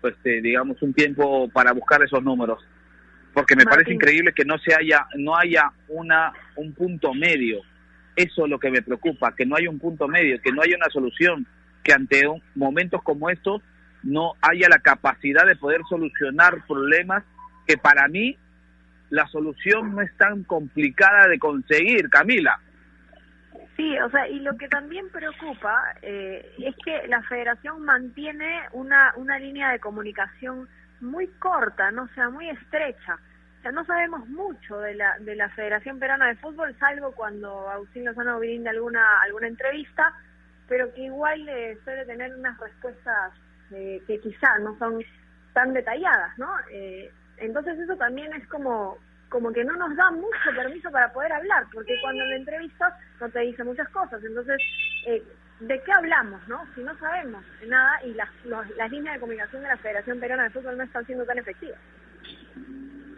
pues 0.00 0.14
eh, 0.24 0.40
digamos 0.40 0.80
un 0.80 0.94
tiempo 0.94 1.48
para 1.50 1.72
buscar 1.72 2.02
esos 2.02 2.22
números, 2.24 2.66
porque 3.32 3.56
me 3.56 3.64
parece 3.64 3.92
increíble 3.92 4.32
que 4.34 4.44
no 4.44 4.58
se 4.58 4.74
haya 4.74 5.06
no 5.16 5.36
haya 5.36 5.70
una 5.88 6.32
un 6.56 6.72
punto 6.74 7.14
medio 7.14 7.62
eso 8.16 8.44
es 8.44 8.50
lo 8.50 8.58
que 8.58 8.70
me 8.70 8.82
preocupa, 8.82 9.34
que 9.34 9.46
no 9.46 9.56
hay 9.56 9.66
un 9.66 9.78
punto 9.78 10.06
medio, 10.08 10.40
que 10.40 10.52
no 10.52 10.62
haya 10.62 10.76
una 10.76 10.90
solución, 10.90 11.46
que 11.82 11.92
ante 11.92 12.22
momentos 12.54 13.02
como 13.02 13.30
estos 13.30 13.62
no 14.02 14.32
haya 14.42 14.68
la 14.68 14.78
capacidad 14.78 15.46
de 15.46 15.56
poder 15.56 15.80
solucionar 15.88 16.66
problemas 16.66 17.24
que 17.66 17.76
para 17.76 18.08
mí 18.08 18.36
la 19.10 19.26
solución 19.28 19.94
no 19.94 20.02
es 20.02 20.14
tan 20.16 20.42
complicada 20.44 21.28
de 21.28 21.38
conseguir, 21.38 22.08
Camila. 22.10 22.60
Sí, 23.76 23.98
o 23.98 24.10
sea, 24.10 24.28
y 24.28 24.40
lo 24.40 24.56
que 24.56 24.68
también 24.68 25.08
preocupa 25.10 25.94
eh, 26.02 26.46
es 26.58 26.74
que 26.84 27.08
la 27.08 27.22
federación 27.22 27.82
mantiene 27.84 28.62
una, 28.72 29.14
una 29.16 29.38
línea 29.38 29.70
de 29.70 29.78
comunicación 29.78 30.68
muy 31.02 31.26
corta, 31.38 31.90
no 31.90 32.08
sea, 32.14 32.30
muy 32.30 32.48
estrecha 32.48 33.18
no 33.70 33.84
sabemos 33.84 34.28
mucho 34.28 34.80
de 34.80 34.94
la, 34.94 35.16
de 35.20 35.36
la 35.36 35.48
Federación 35.50 36.00
Peruana 36.00 36.26
de 36.28 36.36
Fútbol, 36.36 36.74
salvo 36.80 37.12
cuando 37.12 37.68
Agustín 37.68 38.04
Lozano 38.04 38.38
brinda 38.40 38.70
alguna, 38.70 39.20
alguna 39.22 39.46
entrevista, 39.46 40.12
pero 40.66 40.92
que 40.92 41.02
igual 41.02 41.48
eh, 41.48 41.78
suele 41.84 42.04
tener 42.06 42.34
unas 42.34 42.58
respuestas 42.58 43.32
eh, 43.70 44.02
que 44.06 44.18
quizá 44.18 44.58
no 44.58 44.76
son 44.78 45.00
tan 45.52 45.72
detalladas, 45.72 46.36
¿no? 46.38 46.48
Eh, 46.72 47.12
entonces 47.36 47.78
eso 47.78 47.96
también 47.96 48.32
es 48.32 48.46
como 48.48 48.98
como 49.28 49.50
que 49.50 49.64
no 49.64 49.74
nos 49.76 49.96
da 49.96 50.10
mucho 50.10 50.50
permiso 50.54 50.90
para 50.90 51.10
poder 51.10 51.32
hablar, 51.32 51.64
porque 51.72 51.98
cuando 52.02 52.22
le 52.26 52.36
entrevistas 52.36 52.92
no 53.18 53.30
te 53.30 53.40
dice 53.40 53.64
muchas 53.64 53.88
cosas. 53.88 54.22
Entonces, 54.22 54.58
eh, 55.06 55.22
¿de 55.60 55.82
qué 55.82 55.92
hablamos, 55.92 56.46
no? 56.48 56.64
Si 56.74 56.82
no 56.82 56.96
sabemos 56.98 57.44
nada 57.66 58.02
y 58.04 58.14
las, 58.14 58.28
las 58.44 58.90
líneas 58.90 59.14
de 59.14 59.20
comunicación 59.20 59.62
de 59.62 59.68
la 59.68 59.76
Federación 59.76 60.20
Peruana 60.20 60.44
de 60.44 60.50
Fútbol 60.50 60.76
no 60.76 60.84
están 60.84 61.06
siendo 61.06 61.24
tan 61.24 61.38
efectivas. 61.38 61.78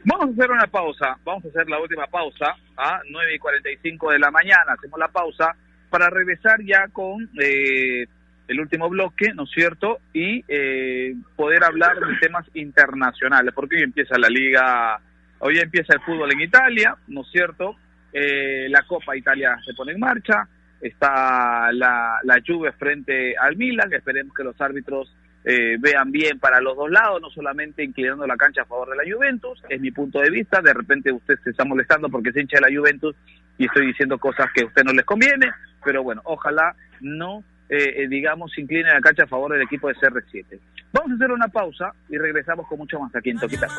Vamos 0.06 0.28
a 0.28 0.32
hacer 0.32 0.50
una 0.50 0.66
pausa, 0.66 1.16
vamos 1.24 1.44
a 1.46 1.48
hacer 1.48 1.68
la 1.68 1.80
última 1.80 2.06
pausa 2.06 2.54
a 2.76 3.00
9 3.08 3.34
y 3.34 3.38
45 3.38 4.10
de 4.10 4.18
la 4.18 4.30
mañana, 4.30 4.74
hacemos 4.76 4.98
la 4.98 5.08
pausa 5.08 5.56
para 5.88 6.10
regresar 6.10 6.62
ya 6.62 6.88
con 6.88 7.30
eh, 7.40 8.06
el 8.48 8.60
último 8.60 8.90
bloque, 8.90 9.32
¿no 9.34 9.44
es 9.44 9.50
cierto? 9.50 10.00
Y 10.12 10.44
eh, 10.46 11.14
poder 11.36 11.64
hablar 11.64 11.98
de 11.98 12.16
temas 12.20 12.44
internacionales, 12.52 13.54
porque 13.54 13.76
hoy 13.76 13.82
empieza 13.82 14.18
la 14.18 14.28
liga, 14.28 15.00
hoy 15.38 15.58
empieza 15.58 15.94
el 15.94 16.00
fútbol 16.00 16.32
en 16.32 16.40
Italia, 16.40 16.96
¿no 17.08 17.22
es 17.22 17.28
cierto? 17.30 17.76
Eh, 18.12 18.66
la 18.68 18.82
Copa 18.82 19.16
Italia 19.16 19.56
se 19.64 19.72
pone 19.72 19.92
en 19.92 20.00
marcha, 20.00 20.46
está 20.84 21.72
la, 21.72 22.18
la 22.24 22.42
Juve 22.46 22.72
frente 22.72 23.34
al 23.38 23.56
Milan, 23.56 23.92
esperemos 23.92 24.34
que 24.34 24.44
los 24.44 24.60
árbitros 24.60 25.16
eh, 25.42 25.76
vean 25.80 26.12
bien 26.12 26.38
para 26.38 26.60
los 26.60 26.76
dos 26.76 26.90
lados, 26.90 27.22
no 27.22 27.30
solamente 27.30 27.82
inclinando 27.82 28.26
la 28.26 28.36
cancha 28.36 28.62
a 28.62 28.66
favor 28.66 28.90
de 28.90 28.96
la 28.96 29.14
Juventus, 29.14 29.62
es 29.70 29.80
mi 29.80 29.90
punto 29.90 30.20
de 30.20 30.30
vista, 30.30 30.60
de 30.60 30.74
repente 30.74 31.10
usted 31.10 31.36
se 31.42 31.50
está 31.50 31.64
molestando 31.64 32.10
porque 32.10 32.32
se 32.32 32.42
hincha 32.42 32.58
de 32.58 32.70
la 32.70 32.78
Juventus 32.78 33.16
y 33.56 33.64
estoy 33.64 33.86
diciendo 33.86 34.18
cosas 34.18 34.46
que 34.54 34.62
a 34.62 34.66
usted 34.66 34.84
no 34.84 34.92
les 34.92 35.06
conviene, 35.06 35.50
pero 35.82 36.02
bueno, 36.02 36.20
ojalá 36.24 36.76
no, 37.00 37.42
eh, 37.70 38.06
digamos, 38.08 38.56
incline 38.58 38.92
la 38.92 39.00
cancha 39.00 39.24
a 39.24 39.26
favor 39.26 39.52
del 39.52 39.62
equipo 39.62 39.88
de 39.88 39.94
CR7. 39.94 40.60
Vamos 40.92 41.12
a 41.12 41.14
hacer 41.14 41.32
una 41.32 41.48
pausa 41.48 41.94
y 42.10 42.18
regresamos 42.18 42.68
con 42.68 42.78
mucho 42.78 43.00
más 43.00 43.14
aquí 43.16 43.30
en 43.30 43.38
Toquitaco. 43.38 43.74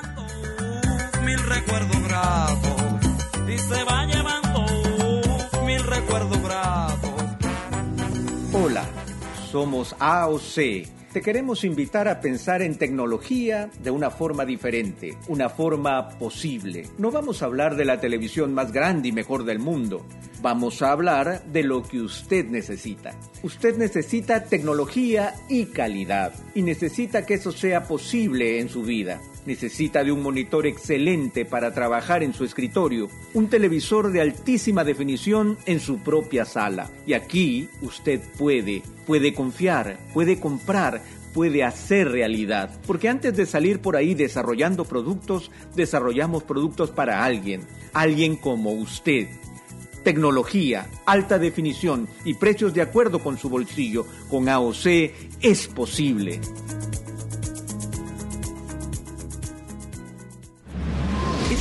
Mil 1.24 1.40
recuerdos 1.40 1.96
y 3.48 3.58
se 3.58 3.84
va 3.84 4.06
llevando 4.06 4.45
mil 5.66 5.84
recuerdos 5.84 6.42
gratos. 6.44 7.10
Hola, 8.54 8.86
somos 9.52 9.96
AOC. 10.00 10.88
Te 11.12 11.22
queremos 11.22 11.64
invitar 11.64 12.08
a 12.08 12.20
pensar 12.20 12.62
en 12.62 12.78
tecnología 12.78 13.70
de 13.82 13.90
una 13.90 14.12
forma 14.12 14.46
diferente, 14.46 15.18
una 15.28 15.50
forma 15.50 16.10
posible. 16.10 16.90
No 16.98 17.10
vamos 17.10 17.42
a 17.42 17.46
hablar 17.46 17.78
de 17.78 17.86
la 17.86 18.00
televisión 18.00 18.54
más 18.54 18.72
grande 18.72 19.08
y 19.08 19.12
mejor 19.12 19.46
del 19.46 19.60
mundo. 19.60 20.06
Vamos 20.42 20.82
a 20.82 20.92
hablar 20.92 21.44
de 21.46 21.64
lo 21.64 21.84
que 21.84 22.02
usted 22.02 22.46
necesita. 22.46 23.16
Usted 23.44 23.78
necesita 23.78 24.44
tecnología 24.44 25.34
y 25.50 25.68
calidad. 25.68 26.34
Y 26.54 26.62
necesita 26.62 27.26
que 27.26 27.36
eso 27.36 27.52
sea 27.52 27.88
posible 27.88 28.60
en 28.60 28.70
su 28.70 28.84
vida. 28.84 29.22
Necesita 29.46 30.04
de 30.04 30.12
un 30.12 30.24
monitor 30.24 30.66
excelente 30.66 31.46
para 31.46 31.74
trabajar 31.74 32.24
en 32.24 32.34
su 32.34 32.44
escritorio, 32.44 33.10
un 33.34 33.48
televisor 33.48 34.12
de 34.12 34.22
altísima 34.22 34.84
definición 34.84 35.58
en 35.68 35.80
su 35.80 36.00
propia 36.00 36.46
sala. 36.46 36.90
Y 37.06 37.14
aquí 37.14 37.70
usted 37.82 38.22
puede, 38.38 38.82
puede 39.06 39.36
confiar, 39.36 40.00
puede 40.14 40.40
comprar, 40.40 41.04
puede 41.36 41.64
hacer 41.64 42.10
realidad. 42.10 42.80
Porque 42.88 43.08
antes 43.08 43.36
de 43.36 43.46
salir 43.46 43.82
por 43.82 43.96
ahí 43.96 44.16
desarrollando 44.16 44.86
productos, 44.86 45.52
desarrollamos 45.76 46.44
productos 46.44 46.90
para 46.90 47.24
alguien, 47.24 47.62
alguien 47.94 48.38
como 48.38 48.72
usted. 48.72 49.28
Tecnología, 50.04 50.88
alta 51.06 51.38
definición 51.38 52.08
y 52.24 52.36
precios 52.36 52.74
de 52.74 52.82
acuerdo 52.82 53.20
con 53.20 53.38
su 53.38 53.50
bolsillo, 53.50 54.08
con 54.30 54.50
AOC 54.50 54.86
es 55.42 55.68
posible. 55.68 56.40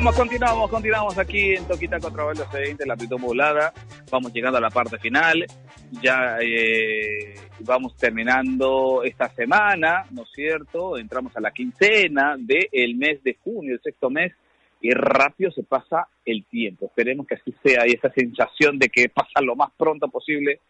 Continuamos, 0.00 0.16
continuamos, 0.16 0.70
continuamos 0.70 1.18
aquí 1.18 1.50
en 1.56 1.68
Toquita 1.68 2.00
contra 2.00 2.24
Valdo 2.24 2.46
C20, 2.46 2.86
la 2.86 2.96
pito 2.96 3.18
modulada. 3.18 3.70
Vamos 4.10 4.32
llegando 4.32 4.56
a 4.56 4.60
la 4.62 4.70
parte 4.70 4.98
final. 4.98 5.44
Ya 6.00 6.38
eh, 6.40 7.34
vamos 7.58 7.94
terminando 7.98 9.02
esta 9.04 9.28
semana, 9.28 10.06
¿no 10.12 10.22
es 10.22 10.30
cierto? 10.34 10.96
Entramos 10.96 11.36
a 11.36 11.40
la 11.42 11.50
quincena 11.50 12.36
del 12.38 12.94
mes 12.94 13.22
de 13.22 13.36
junio, 13.44 13.74
el 13.74 13.82
sexto 13.82 14.08
mes, 14.08 14.32
y 14.80 14.90
rápido 14.92 15.50
se 15.50 15.64
pasa 15.64 16.08
el 16.24 16.46
tiempo. 16.46 16.86
Esperemos 16.86 17.26
que 17.26 17.34
así 17.34 17.54
sea 17.62 17.86
y 17.86 17.90
esa 17.90 18.10
sensación 18.10 18.78
de 18.78 18.88
que 18.88 19.10
pasa 19.10 19.42
lo 19.42 19.54
más 19.54 19.70
pronto 19.76 20.08
posible 20.08 20.60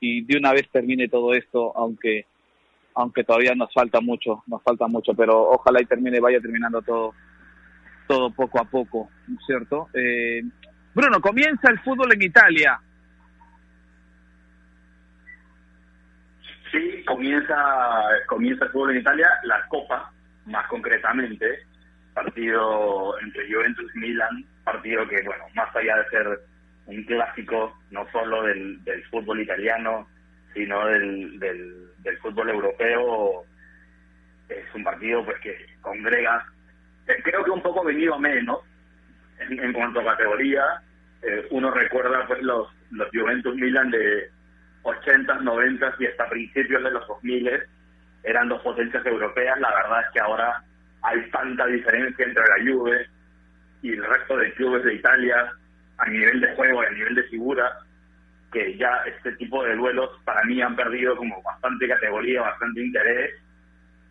y 0.00 0.22
de 0.22 0.38
una 0.38 0.54
vez 0.54 0.66
termine 0.70 1.06
todo 1.06 1.34
esto, 1.34 1.76
aunque 1.76 2.24
aunque 2.94 3.24
todavía 3.24 3.54
nos 3.54 3.70
falta 3.74 4.00
mucho, 4.00 4.42
nos 4.46 4.62
falta 4.62 4.86
mucho, 4.86 5.12
pero 5.12 5.50
ojalá 5.50 5.82
y 5.82 5.84
termine, 5.84 6.18
vaya 6.18 6.40
terminando 6.40 6.80
todo 6.80 7.12
todo 8.10 8.28
poco 8.32 8.60
a 8.60 8.64
poco, 8.64 9.08
¿no 9.28 9.38
es 9.38 9.46
cierto? 9.46 9.88
Eh, 9.94 10.42
Bruno, 10.92 11.20
comienza 11.20 11.70
el 11.70 11.78
fútbol 11.78 12.12
en 12.12 12.22
Italia. 12.22 12.80
Sí, 16.72 17.04
comienza, 17.06 17.54
comienza 18.26 18.64
el 18.64 18.70
fútbol 18.72 18.90
en 18.90 19.02
Italia, 19.02 19.28
la 19.44 19.64
Copa, 19.68 20.12
más 20.46 20.66
concretamente, 20.66 21.60
partido 22.12 23.16
entre 23.20 23.48
Juventus 23.48 23.88
y 23.94 23.98
Milan, 24.00 24.44
partido 24.64 25.06
que, 25.06 25.22
bueno, 25.22 25.44
más 25.54 25.74
allá 25.76 25.98
de 25.98 26.08
ser 26.10 26.40
un 26.86 27.04
clásico, 27.04 27.78
no 27.92 28.10
solo 28.10 28.42
del, 28.42 28.82
del 28.82 29.04
fútbol 29.04 29.40
italiano, 29.40 30.08
sino 30.52 30.84
del, 30.86 31.38
del, 31.38 31.90
del 31.98 32.18
fútbol 32.18 32.50
europeo, 32.50 33.44
es 34.48 34.64
un 34.74 34.82
partido 34.82 35.24
pues 35.24 35.38
que 35.42 35.54
congrega 35.80 36.44
creo 37.22 37.44
que 37.44 37.50
un 37.50 37.62
poco 37.62 37.84
venido 37.84 38.18
menos 38.18 38.60
en, 39.38 39.72
cuanto 39.72 40.00
a 40.00 40.16
categoría. 40.16 40.62
Eh, 41.22 41.46
uno 41.50 41.70
recuerda 41.70 42.26
pues 42.26 42.42
los, 42.42 42.68
los 42.90 43.08
Juventus 43.12 43.54
Milan 43.54 43.90
de 43.90 44.30
80s, 44.82 45.40
90s 45.42 45.94
y 45.98 46.06
hasta 46.06 46.28
principios 46.28 46.82
de 46.82 46.90
los 46.90 47.06
2000 47.06 47.50
eran 48.22 48.48
dos 48.48 48.62
potencias 48.62 49.04
europeas. 49.04 49.58
La 49.60 49.74
verdad 49.74 50.00
es 50.02 50.06
que 50.12 50.20
ahora 50.20 50.62
hay 51.02 51.30
tanta 51.30 51.66
diferencia 51.66 52.24
entre 52.24 52.42
la 52.42 52.72
Juve 52.72 53.06
y 53.82 53.92
el 53.92 54.04
resto 54.04 54.36
de 54.36 54.52
clubes 54.54 54.84
de 54.84 54.94
Italia 54.94 55.52
a 55.98 56.08
nivel 56.08 56.40
de 56.40 56.54
juego 56.54 56.82
y 56.82 56.86
a 56.86 56.90
nivel 56.90 57.14
de 57.14 57.22
figura 57.24 57.78
que 58.52 58.76
ya 58.76 59.02
este 59.06 59.32
tipo 59.32 59.62
de 59.64 59.76
duelos 59.76 60.10
para 60.24 60.42
mí 60.44 60.60
han 60.60 60.74
perdido 60.74 61.16
como 61.16 61.40
bastante 61.42 61.88
categoría, 61.88 62.42
bastante 62.42 62.82
interés. 62.82 63.39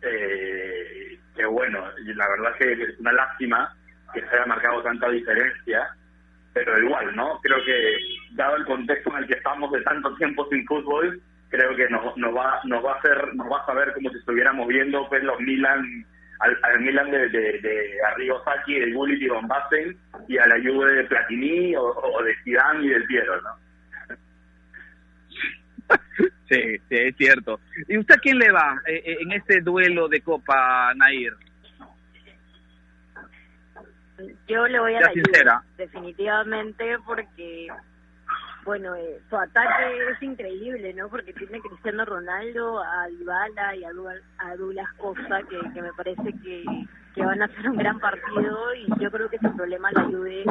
Eh, 0.02 1.18
que 1.34 1.46
bueno, 1.46 1.84
la 2.04 2.28
verdad 2.28 2.52
es 2.52 2.58
que 2.58 2.82
es 2.84 2.98
una 3.00 3.12
lástima 3.12 3.74
que 4.12 4.20
se 4.20 4.28
haya 4.28 4.46
marcado 4.46 4.82
tanta 4.82 5.08
diferencia, 5.08 5.88
pero 6.52 6.78
igual, 6.82 7.14
¿no? 7.14 7.38
Creo 7.42 7.64
que 7.64 7.98
dado 8.32 8.56
el 8.56 8.64
contexto 8.64 9.10
en 9.10 9.22
el 9.22 9.26
que 9.26 9.34
estamos 9.34 9.70
de 9.72 9.82
tanto 9.82 10.14
tiempo 10.16 10.46
sin 10.50 10.66
fútbol, 10.66 11.20
creo 11.48 11.76
que 11.76 11.88
nos, 11.88 12.16
nos 12.16 12.34
va 12.34 12.60
nos 12.64 12.84
va 12.84 12.92
a 12.92 12.98
hacer 12.98 13.34
nos 13.34 13.50
va 13.50 13.60
a 13.60 13.66
saber 13.66 13.92
como 13.94 14.10
si 14.10 14.18
estuviéramos 14.18 14.66
viendo 14.68 15.08
pues 15.08 15.22
los 15.22 15.38
Milan 15.40 16.04
al, 16.40 16.80
Milan 16.80 17.10
de, 17.10 17.28
de, 17.28 17.58
de 17.60 17.98
Arrigo 18.06 18.42
Sacchi, 18.44 18.80
de 18.80 18.92
Gullit 18.92 19.20
y 19.20 19.28
Van 19.28 19.46
y 20.26 20.38
a 20.38 20.46
la 20.46 20.56
Juve 20.56 20.94
de 20.94 21.04
Platini 21.04 21.74
o, 21.76 22.22
de 22.24 22.34
Zidane 22.44 22.84
y 22.84 22.88
del 22.88 23.04
Piero, 23.04 23.40
¿no? 23.42 23.50
Sí, 26.50 26.78
sí, 26.88 26.96
es 26.96 27.16
cierto. 27.16 27.60
¿Y 27.86 27.96
usted 27.96 28.16
a 28.16 28.18
quién 28.18 28.36
le 28.36 28.50
va 28.50 28.82
eh, 28.84 29.00
eh, 29.06 29.18
en 29.20 29.30
este 29.32 29.60
duelo 29.60 30.08
de 30.08 30.20
Copa, 30.20 30.92
Nair? 30.96 31.32
Yo 34.48 34.66
le 34.66 34.80
voy 34.80 34.94
a 34.96 35.00
la 35.00 35.08
Juve, 35.10 35.44
definitivamente, 35.78 36.96
porque, 37.06 37.68
bueno, 38.64 38.96
eh, 38.96 39.20
su 39.30 39.36
ataque 39.36 40.10
es 40.10 40.22
increíble, 40.22 40.92
¿no? 40.92 41.08
Porque 41.08 41.32
tiene 41.32 41.60
Cristiano 41.60 42.04
Ronaldo, 42.04 42.82
a 42.82 43.06
Dybala 43.06 43.76
y 43.76 43.84
a, 43.84 43.92
Douglas 44.56 44.92
Costa, 44.98 45.42
que, 45.48 45.56
que 45.72 45.80
me 45.80 45.92
parece 45.92 46.34
que, 46.42 46.64
que 47.14 47.24
van 47.24 47.42
a 47.42 47.44
hacer 47.44 47.70
un 47.70 47.76
gran 47.76 48.00
partido 48.00 48.74
y 48.74 48.86
yo 49.00 49.10
creo 49.10 49.30
que 49.30 49.36
ese 49.36 49.48
problema 49.50 49.90
la 49.92 50.02
Juve 50.02 50.44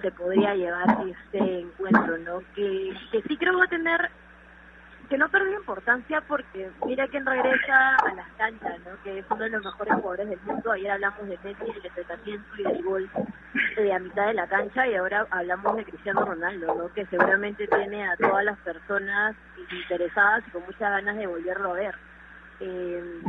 se 0.00 0.10
podría 0.12 0.54
llevar 0.54 0.86
este 1.06 1.60
encuentro, 1.60 2.18
¿no? 2.18 2.40
Que, 2.54 2.90
que 3.12 3.22
sí 3.28 3.36
creo 3.36 3.58
va 3.58 3.64
a 3.64 3.68
tener 3.68 4.10
que 5.08 5.18
no 5.18 5.28
perdió 5.28 5.58
importancia 5.58 6.20
porque 6.22 6.70
mira 6.84 7.06
quién 7.08 7.24
regresa 7.24 7.96
a 7.96 8.14
las 8.14 8.28
canchas, 8.36 8.78
¿no? 8.80 9.02
que 9.04 9.20
es 9.20 9.26
uno 9.30 9.44
de 9.44 9.50
los 9.50 9.64
mejores 9.64 9.94
jugadores 9.94 10.28
del 10.28 10.40
mundo. 10.40 10.72
Ayer 10.72 10.90
hablamos 10.90 11.28
de 11.28 11.38
Messi, 11.44 11.80
del 11.80 11.92
tratamiento 11.92 12.48
y 12.58 12.62
del 12.64 12.82
gol 12.82 13.10
eh, 13.76 13.92
a 13.92 13.98
mitad 13.98 14.26
de 14.26 14.34
la 14.34 14.48
cancha 14.48 14.86
y 14.86 14.94
ahora 14.94 15.26
hablamos 15.30 15.76
de 15.76 15.84
Cristiano 15.84 16.24
Ronaldo, 16.24 16.74
¿no? 16.74 16.92
que 16.92 17.06
seguramente 17.06 17.68
tiene 17.68 18.08
a 18.08 18.16
todas 18.16 18.44
las 18.44 18.58
personas 18.58 19.36
interesadas 19.70 20.44
y 20.46 20.50
con 20.50 20.62
muchas 20.62 20.90
ganas 20.90 21.16
de 21.16 21.26
volverlo 21.26 21.70
a 21.70 21.74
ver. 21.74 21.94
Eh, 22.60 23.20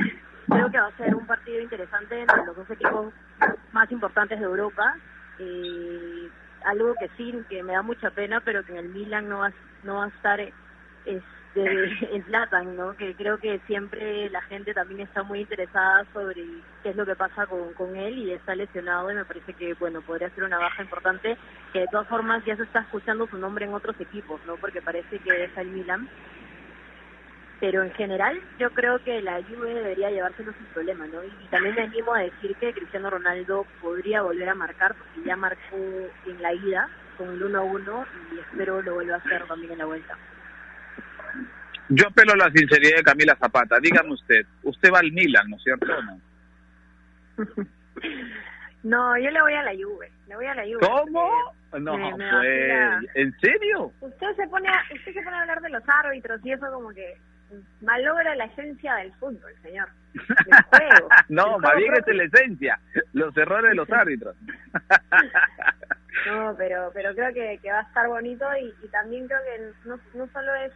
creo 0.47 0.71
que 0.71 0.79
va 0.79 0.87
a 0.87 0.97
ser 0.97 1.15
un 1.15 1.27
partido 1.27 1.61
interesante 1.61 2.19
entre 2.19 2.45
los 2.45 2.55
dos 2.55 2.69
equipos 2.71 3.13
más 3.71 3.91
importantes 3.91 4.39
de 4.39 4.45
Europa. 4.45 4.95
Eh, 5.39 6.29
algo 6.65 6.95
que 6.95 7.09
sí, 7.17 7.33
que 7.49 7.61
me 7.61 7.73
da 7.73 7.83
mucha 7.83 8.09
pena, 8.09 8.41
pero 8.41 8.63
que 8.63 8.71
en 8.71 8.79
el 8.79 8.89
Milan 8.89 9.29
no 9.29 9.39
va, 9.39 9.51
no 9.83 9.95
va 9.95 10.05
a 10.05 10.07
estar 10.07 10.39
este, 11.55 12.15
en 12.15 12.23
Zlatan, 12.25 12.75
¿no? 12.75 12.95
Que 12.95 13.15
creo 13.15 13.37
que 13.37 13.59
siempre 13.67 14.29
la 14.29 14.41
gente 14.43 14.73
también 14.73 15.01
está 15.01 15.23
muy 15.23 15.41
interesada 15.41 16.05
sobre 16.13 16.43
qué 16.83 16.89
es 16.89 16.95
lo 16.95 17.05
que 17.05 17.15
pasa 17.15 17.45
con, 17.45 17.73
con 17.73 17.95
él 17.95 18.17
y 18.17 18.31
está 18.31 18.55
lesionado 18.55 19.11
y 19.11 19.15
me 19.15 19.25
parece 19.25 19.53
que, 19.53 19.73
bueno, 19.75 20.01
podría 20.01 20.29
ser 20.31 20.43
una 20.43 20.59
baja 20.59 20.83
importante, 20.83 21.37
que 21.73 21.79
de 21.79 21.87
todas 21.87 22.07
formas 22.07 22.43
ya 22.45 22.55
se 22.55 22.63
está 22.63 22.81
escuchando 22.81 23.27
su 23.27 23.37
nombre 23.37 23.65
en 23.65 23.73
otros 23.73 23.99
equipos, 23.99 24.39
¿no? 24.45 24.55
Porque 24.57 24.81
parece 24.81 25.19
que 25.19 25.43
es 25.45 25.57
el 25.57 25.67
Milan 25.67 26.07
pero 27.59 27.83
en 27.83 27.91
general 27.93 28.39
yo 28.59 28.69
creo 28.71 28.99
que 29.03 29.21
la 29.21 29.41
Juve 29.43 29.73
debería 29.73 30.11
llevárselo 30.11 30.53
sin 30.53 30.65
problema, 30.67 31.07
¿no? 31.07 31.23
Y 31.23 31.47
también 31.49 31.75
me 31.75 31.81
animo 31.81 32.13
a 32.13 32.19
decir 32.19 32.55
que 32.57 32.73
Cristiano 32.73 33.09
Ronaldo 33.09 33.65
podría 33.81 34.21
volver 34.21 34.49
a 34.49 34.55
marcar, 34.55 34.95
porque 34.95 35.27
ya 35.27 35.35
marcó 35.35 35.75
en 35.75 36.41
la 36.41 36.53
ida 36.53 36.87
con 37.17 37.29
el 37.29 37.41
1-1 37.41 38.05
y 38.35 38.39
espero 38.39 38.81
lo 38.81 38.93
vuelva 38.95 39.15
a 39.15 39.17
hacer 39.17 39.47
también 39.47 39.73
en 39.73 39.79
la 39.79 39.85
vuelta. 39.85 40.15
Yo 41.89 42.07
apelo 42.07 42.33
a 42.33 42.37
la 42.37 42.51
sinceridad 42.51 42.97
de 42.97 43.03
Camila 43.03 43.35
Zapata. 43.35 43.79
Dígame 43.79 44.13
usted, 44.13 44.45
usted 44.63 44.91
va 44.91 44.99
al 44.99 45.11
Milan, 45.11 45.49
¿no 45.49 45.55
es 45.55 45.63
cierto 45.63 45.87
no? 46.01 46.19
no, 48.83 49.17
yo 49.17 49.29
le 49.29 49.41
voy 49.41 49.53
a 49.53 49.63
la 49.63 49.71
Juve, 49.71 50.11
le 50.27 50.35
voy 50.35 50.45
a 50.45 50.55
la 50.55 50.63
Juve. 50.63 50.79
¿Cómo? 50.79 51.29
No, 51.79 51.97
me, 51.97 52.11
pues, 52.11 53.09
¿en 53.15 53.39
serio? 53.39 53.91
Usted 53.99 54.35
se 54.35 54.47
pone 54.47 54.69
a, 54.69 54.81
usted 54.93 55.13
se 55.13 55.21
pone 55.21 55.35
a 55.35 55.41
hablar 55.41 55.61
de 55.61 55.69
los 55.69 55.83
árbitros 55.87 56.39
y 56.43 56.51
eso 56.51 56.65
como 56.71 56.89
que 56.89 57.17
malogra 57.81 58.35
la 58.35 58.45
esencia 58.45 58.95
del 58.95 59.13
fútbol, 59.15 59.53
señor. 59.61 59.87
no, 61.29 61.59
más 61.59 61.75
bien 61.75 61.93
es 61.95 62.15
la 62.15 62.23
esencia, 62.23 62.79
los 63.13 63.35
errores 63.37 63.69
de 63.69 63.75
los 63.75 63.89
árbitros. 63.91 64.35
no, 66.25 66.55
pero 66.57 66.89
pero 66.93 67.13
creo 67.13 67.33
que, 67.33 67.59
que 67.61 67.71
va 67.71 67.79
a 67.79 67.83
estar 67.83 68.07
bonito 68.07 68.45
y, 68.59 68.73
y 68.83 68.87
también 68.89 69.27
creo 69.27 69.39
que 69.43 69.89
no, 69.89 69.99
no 70.15 70.27
solo 70.31 70.55
es 70.55 70.73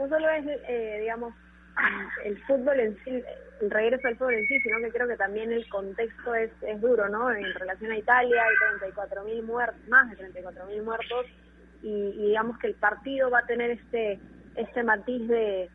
no 0.00 0.08
solo 0.08 0.30
es 0.30 0.46
eh, 0.46 0.98
digamos 1.00 1.34
el 2.24 2.42
fútbol 2.44 2.80
en 2.80 2.98
sí, 3.04 3.22
el 3.60 3.70
regreso 3.70 4.08
al 4.08 4.16
fútbol 4.16 4.34
en 4.34 4.46
sí, 4.46 4.60
sino 4.60 4.78
que 4.78 4.90
creo 4.90 5.06
que 5.06 5.16
también 5.16 5.52
el 5.52 5.68
contexto 5.68 6.34
es, 6.34 6.50
es 6.62 6.80
duro, 6.80 7.08
¿no? 7.08 7.30
En 7.30 7.52
relación 7.54 7.92
a 7.92 7.98
Italia 7.98 8.42
hay 8.42 8.90
34.000 8.90 9.42
muertos, 9.42 9.88
más 9.88 10.10
de 10.10 10.16
34.000 10.16 10.82
muertos 10.82 11.26
y, 11.82 12.12
digamos 12.12 12.58
que 12.58 12.68
el 12.68 12.74
partido 12.74 13.30
va 13.30 13.40
a 13.40 13.46
tener 13.46 13.70
este 13.70 14.18
este 14.56 14.82
matiz 14.82 15.28
de, 15.28 15.70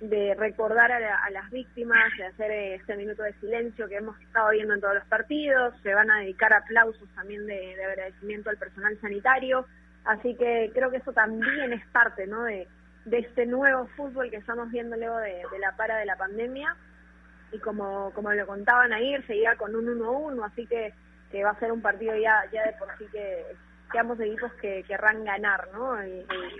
de 0.00 0.34
recordar 0.34 0.90
a, 0.90 1.30
las 1.30 1.50
víctimas, 1.50 2.10
de 2.16 2.24
hacer 2.24 2.50
este 2.80 2.96
minuto 2.96 3.22
de 3.22 3.34
silencio 3.34 3.86
que 3.86 3.96
hemos 3.96 4.18
estado 4.22 4.50
viendo 4.50 4.74
en 4.74 4.80
todos 4.80 4.94
los 4.94 5.04
partidos, 5.04 5.74
se 5.82 5.94
van 5.94 6.10
a 6.10 6.20
dedicar 6.20 6.52
aplausos 6.54 7.06
también 7.14 7.46
de, 7.46 7.76
agradecimiento 7.84 8.48
al 8.48 8.56
personal 8.56 8.98
sanitario, 9.00 9.66
así 10.06 10.34
que 10.36 10.70
creo 10.74 10.90
que 10.90 10.96
eso 10.96 11.12
también 11.12 11.74
es 11.74 11.86
parte 11.88 12.26
¿no? 12.26 12.44
de, 12.44 12.66
de 13.04 13.18
este 13.18 13.46
nuevo 13.46 13.86
fútbol 13.96 14.30
que 14.30 14.36
estamos 14.36 14.70
viendo 14.70 14.96
luego 14.96 15.18
de, 15.18 15.42
la 15.60 15.76
para 15.76 15.96
de 15.96 16.06
la 16.06 16.16
pandemia 16.16 16.76
y 17.52 17.58
como, 17.58 18.10
como 18.12 18.32
lo 18.32 18.46
contaban 18.46 18.92
ayer, 18.92 19.24
seguía 19.26 19.56
con 19.56 19.74
un 19.76 19.86
1-1, 19.86 20.44
así 20.44 20.66
que, 20.66 20.92
que 21.30 21.44
va 21.44 21.50
a 21.50 21.58
ser 21.58 21.70
un 21.70 21.82
partido 21.82 22.16
ya, 22.16 22.42
ya 22.52 22.64
de 22.64 22.72
por 22.72 22.88
sí 22.98 23.06
que 23.12 23.44
ambos 23.98 24.18
equipos 24.20 24.52
que 24.54 24.82
querrán 24.84 25.24
ganar, 25.24 25.68
¿no? 25.72 25.92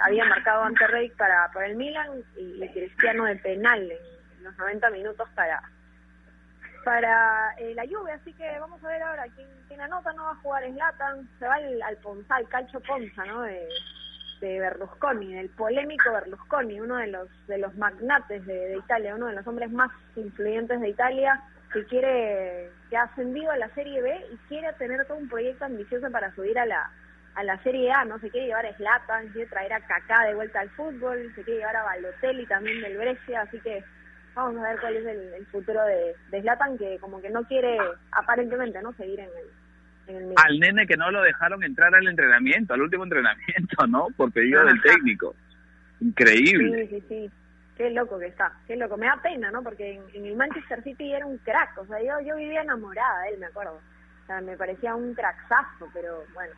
había 0.05 0.25
marcado 0.25 0.63
ante 0.63 0.87
Rey 0.87 1.11
para, 1.11 1.51
para 1.53 1.67
el 1.67 1.77
Milan 1.77 2.23
y, 2.37 2.67
Cristiano 2.69 3.25
de 3.25 3.37
penal 3.37 3.91
en, 3.91 4.45
los 4.45 4.57
90 4.59 4.91
minutos 4.91 5.29
para 5.35 5.63
para 6.85 7.55
eh, 7.57 7.75
la 7.75 7.85
Juve, 7.87 8.13
así 8.13 8.31
que 8.35 8.59
vamos 8.61 8.85
a 8.85 8.89
ver 8.89 9.03
ahora 9.03 9.25
quién, 9.35 9.49
quién 9.69 9.81
anota, 9.81 10.13
no 10.13 10.25
va 10.25 10.33
a 10.33 10.37
jugar 10.37 10.65
en 10.65 10.77
Latan, 10.77 11.27
se 11.39 11.47
va 11.47 11.55
al, 11.55 11.81
al 11.81 11.97
Ponza, 11.97 12.37
al 12.37 12.47
Calcio 12.51 12.79
Ponza, 12.81 13.25
¿no? 13.25 13.41
De, 13.41 13.67
de 14.45 14.61
Berlusconi, 14.61 15.35
del 15.35 15.49
polémico 15.51 16.13
Berlusconi, 16.13 16.81
uno 16.81 16.97
de 16.97 17.07
los 17.07 17.29
de 17.47 17.59
los 17.59 17.75
magnates 17.77 18.45
de, 18.45 18.55
de, 18.55 18.77
Italia, 18.77 19.15
uno 19.15 19.27
de 19.27 19.35
los 19.35 19.47
hombres 19.47 19.71
más 19.71 19.91
influyentes 20.17 20.81
de 20.81 20.89
Italia, 20.91 21.43
que 21.73 21.85
quiere 21.87 22.71
que 22.91 22.97
ha 22.97 23.05
ascendido 23.05 23.51
a 23.51 23.57
la 23.57 23.69
Serie 23.71 24.03
B 24.03 24.27
y 24.33 24.37
quiere 24.49 24.73
tener 24.75 25.07
todo 25.07 25.17
un 25.17 25.29
proyecto 25.29 25.65
ambicioso 25.65 26.11
para 26.11 26.35
subir 26.35 26.59
a 26.59 26.67
la 26.67 26.91
a 27.35 27.43
la 27.43 27.61
Serie 27.63 27.91
A, 27.91 28.05
¿no? 28.05 28.19
Se 28.21 28.31
quiere 28.31 28.47
llevar 28.47 28.67
a 28.67 28.77
Zlatan, 28.77 29.29
quiere 29.31 29.51
traer 29.51 29.73
a 29.73 29.81
Kaká 29.81 30.27
de 30.27 30.35
vuelta 30.35 30.61
al 30.61 30.71
fútbol, 30.71 31.33
se 31.35 31.43
quiere 31.43 31.61
llevar 31.61 31.77
a 31.77 31.83
Balotelli 31.83 32.47
también 32.47 32.81
del 32.81 32.97
Brescia, 32.97 33.41
así 33.41 33.59
que 33.61 33.83
vamos 34.35 34.63
a 34.63 34.69
ver 34.69 34.81
cuál 34.81 34.97
es 34.97 35.07
el, 35.07 35.47
futuro 35.47 35.85
de, 35.85 36.15
de 36.31 36.43
Zlatan, 36.43 36.79
que 36.79 36.99
como 37.01 37.21
que 37.21 37.31
no 37.31 37.43
quiere, 37.45 37.77
aparentemente, 38.13 38.81
¿no? 38.83 38.93
Seguir 38.93 39.21
el, 39.21 39.27
en 39.27 39.39
el 39.39 39.51
Al 40.37 40.59
nene 40.59 40.87
que 40.87 40.97
no 40.97 41.11
lo 41.11 41.23
dejaron 41.23 41.63
entrar 41.65 41.95
al 41.95 42.07
entrenamiento, 42.07 42.75
al 42.75 42.83
último 42.83 43.05
entrenamiento, 43.05 43.87
¿no? 43.89 44.09
Por 44.17 44.33
pedido 44.33 44.65
del 44.65 44.81
técnico. 44.83 45.35
Increíble. 46.01 46.89
Sí, 46.89 47.01
sí, 47.01 47.07
sí. 47.09 47.31
Qué 47.77 47.91
loco 47.91 48.19
que 48.19 48.27
está, 48.27 48.53
qué 48.67 48.77
loco. 48.77 48.97
Me 48.97 49.07
da 49.07 49.21
pena, 49.23 49.51
¿no? 49.51 49.63
Porque 49.63 50.01
en, 50.15 50.25
el 50.25 50.37
Manchester 50.37 50.83
City 50.83 51.13
era 51.13 51.27
un 51.27 51.39
crack, 51.39 51.79
o 51.79 51.87
sea, 51.87 51.99
yo, 52.01 52.21
yo 52.25 52.37
vivía 52.37 52.63
enamorada 52.63 53.23
de 53.23 53.31
él, 53.31 53.41
me 53.41 53.47
acuerdo. 53.47 53.81
O 54.23 54.27
sea, 54.27 54.41
me 54.41 54.57
parecía 54.57 54.95
un 54.95 55.13
cracksazo, 55.15 55.89
pero 55.93 56.25
bueno, 56.35 56.55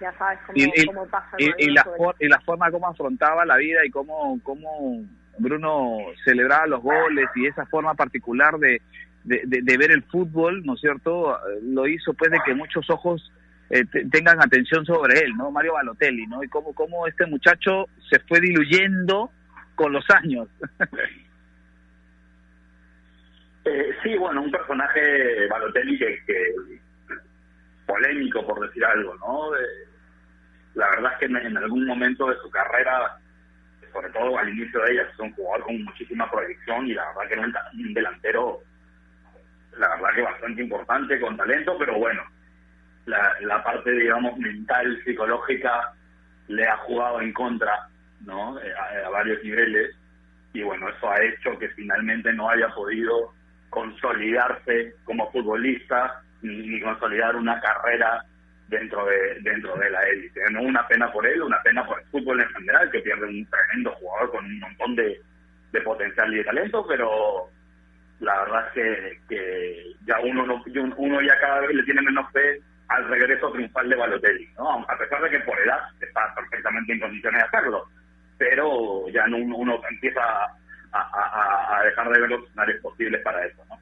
ya 0.00 0.12
sabes 0.18 0.40
cómo, 0.46 0.58
y, 0.58 0.86
cómo 0.86 1.06
pasa. 1.06 1.36
Y, 1.38 1.70
la, 1.70 1.86
y 2.18 2.28
la 2.28 2.40
forma 2.40 2.70
como 2.70 2.88
afrontaba 2.88 3.46
la 3.46 3.56
vida 3.56 3.84
y 3.84 3.90
cómo, 3.90 4.38
cómo 4.42 5.04
Bruno 5.38 5.98
celebraba 6.24 6.66
los 6.66 6.82
goles 6.82 7.26
y 7.36 7.46
esa 7.46 7.64
forma 7.66 7.94
particular 7.94 8.58
de, 8.58 8.82
de, 9.24 9.76
ver 9.78 9.90
el 9.90 10.02
fútbol, 10.04 10.62
¿no 10.64 10.74
es 10.74 10.80
cierto? 10.80 11.36
Lo 11.62 11.86
hizo 11.86 12.14
pues 12.14 12.30
de 12.30 12.38
que 12.44 12.54
muchos 12.54 12.88
ojos 12.90 13.32
eh, 13.70 13.84
tengan 14.10 14.40
atención 14.42 14.84
sobre 14.84 15.20
él, 15.20 15.36
¿no? 15.36 15.50
Mario 15.50 15.72
Balotelli, 15.74 16.26
¿no? 16.26 16.44
Y 16.44 16.48
cómo, 16.48 16.74
cómo 16.74 17.06
este 17.06 17.26
muchacho 17.26 17.86
se 18.10 18.18
fue 18.20 18.40
diluyendo 18.40 19.30
con 19.74 19.92
los 19.92 20.04
años. 20.10 20.48
eh, 23.64 23.90
sí, 24.02 24.16
bueno, 24.16 24.42
un 24.42 24.50
personaje 24.50 25.48
Balotelli 25.48 25.98
que, 25.98 26.22
que 26.26 26.54
polémico, 27.86 28.46
por 28.46 28.66
decir 28.66 28.84
algo, 28.84 29.14
¿no? 29.16 29.50
la 30.74 30.90
verdad 30.90 31.12
es 31.12 31.18
que 31.18 31.26
en, 31.26 31.56
algún 31.56 31.86
momento 31.86 32.28
de 32.28 32.36
su 32.38 32.50
carrera, 32.50 33.16
sobre 33.92 34.10
todo 34.10 34.36
al 34.36 34.48
inicio 34.48 34.80
de 34.80 34.92
ella, 34.92 35.02
es 35.02 35.18
un 35.20 35.32
jugador 35.32 35.64
con 35.66 35.84
muchísima 35.84 36.30
proyección 36.30 36.86
y 36.86 36.94
la 36.94 37.06
verdad 37.08 37.28
que 37.28 37.34
era 37.34 37.70
un, 37.72 37.94
delantero, 37.94 38.60
la 39.78 39.88
verdad 39.96 40.14
que 40.14 40.22
bastante 40.22 40.62
importante, 40.62 41.20
con 41.20 41.36
talento, 41.36 41.76
pero 41.78 41.98
bueno, 41.98 42.22
la, 43.06 43.34
la 43.40 43.62
parte, 43.62 43.90
digamos, 43.92 44.38
mental, 44.38 45.00
psicológica, 45.04 45.92
le 46.48 46.66
ha 46.66 46.76
jugado 46.78 47.20
en 47.20 47.32
contra, 47.32 47.88
¿no? 48.20 48.58
Eh, 48.60 48.72
a, 48.74 49.06
a 49.06 49.10
varios 49.10 49.42
niveles 49.42 49.96
y 50.54 50.62
bueno, 50.62 50.88
eso 50.88 51.10
ha 51.10 51.20
hecho 51.20 51.58
que 51.58 51.68
finalmente 51.70 52.32
no 52.32 52.48
haya 52.48 52.68
podido 52.68 53.32
consolidarse 53.70 54.94
como 55.04 55.30
futbolista 55.32 56.22
ni, 56.42 56.80
consolidar 56.80 57.34
una 57.34 57.60
carrera 57.60 58.24
dentro 58.68 59.04
de 59.04 59.40
dentro 59.40 59.76
de 59.76 59.90
la 59.90 60.00
élite. 60.02 60.40
No 60.52 60.62
una 60.62 60.86
pena 60.86 61.10
por 61.12 61.26
él, 61.26 61.42
una 61.42 61.60
pena 61.62 61.84
por 61.84 61.98
el 61.98 62.06
fútbol 62.06 62.40
en 62.40 62.48
general, 62.50 62.88
que 62.90 63.00
pierde 63.00 63.26
un 63.26 63.44
tremendo 63.46 63.90
jugador 63.96 64.30
con 64.30 64.44
un 64.44 64.60
montón 64.60 64.94
de, 64.94 65.20
de 65.72 65.80
potencial 65.80 66.32
y 66.32 66.36
de 66.38 66.44
talento, 66.44 66.86
pero 66.86 67.48
la 68.20 68.40
verdad 68.40 68.68
es 68.76 69.20
que, 69.28 69.92
ya 70.06 70.20
uno 70.20 70.46
no, 70.46 70.62
uno 70.96 71.20
ya 71.22 71.38
cada 71.40 71.60
vez 71.60 71.74
le 71.74 71.82
tiene 71.84 72.02
menos 72.02 72.30
fe 72.32 72.60
al 72.88 73.08
regreso 73.08 73.50
triunfal 73.52 73.88
de 73.88 73.96
Balotelli, 73.96 74.48
¿no? 74.56 74.84
A 74.88 74.98
pesar 74.98 75.22
de 75.22 75.30
que 75.30 75.40
por 75.40 75.58
edad 75.58 75.80
está 76.00 76.34
perfectamente 76.34 76.92
en 76.92 77.00
condiciones 77.00 77.42
de 77.42 77.48
hacerlo, 77.48 77.88
pero 78.38 79.08
ya 79.08 79.26
no, 79.26 79.38
uno 79.38 79.80
empieza 79.90 80.20
a, 80.92 81.82
dejar 81.84 82.08
de 82.10 82.20
ver 82.20 82.30
los 82.30 82.44
escenarios 82.44 82.80
posibles 82.82 83.20
para 83.22 83.46
eso, 83.46 83.64
¿no? 83.68 83.78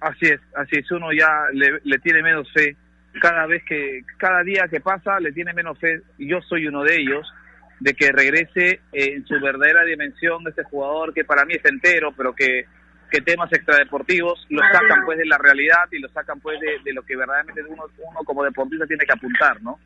Así 0.00 0.26
es, 0.26 0.40
así 0.54 0.76
es, 0.76 0.90
uno 0.90 1.12
ya 1.12 1.46
le, 1.52 1.98
tiene 1.98 2.22
menos 2.22 2.50
fe, 2.52 2.76
cada 3.20 3.46
vez 3.46 3.62
que, 3.64 4.02
cada 4.18 4.42
día 4.42 4.68
que 4.70 4.80
pasa 4.80 5.18
le 5.20 5.32
tiene 5.32 5.52
menos 5.52 5.78
fe, 5.78 6.00
yo 6.18 6.40
soy 6.42 6.66
uno 6.66 6.84
de 6.84 6.96
ellos, 6.96 7.32
de 7.80 7.94
que 7.94 8.12
regrese 8.12 8.80
en 8.92 9.26
su 9.26 9.38
verdadera 9.40 9.84
dimensión 9.84 10.46
este 10.48 10.64
jugador 10.64 11.12
que 11.12 11.24
para 11.24 11.44
mí 11.44 11.54
es 11.54 11.64
entero, 11.64 12.12
pero 12.16 12.34
que, 12.34 12.66
que 13.10 13.20
temas 13.20 13.52
extradeportivos 13.52 14.46
lo 14.50 14.60
sacan 14.72 15.04
pues 15.04 15.18
de 15.18 15.26
la 15.26 15.38
realidad 15.38 15.84
y 15.92 15.98
lo 15.98 16.08
sacan 16.08 16.40
pues 16.40 16.58
de, 16.60 16.78
de 16.84 16.92
lo 16.92 17.02
que 17.02 17.16
verdaderamente 17.16 17.62
uno, 17.62 17.84
uno 17.98 18.20
como 18.24 18.44
deportista 18.44 18.86
tiene 18.86 19.04
que 19.04 19.12
apuntar, 19.12 19.62
¿no? 19.62 19.78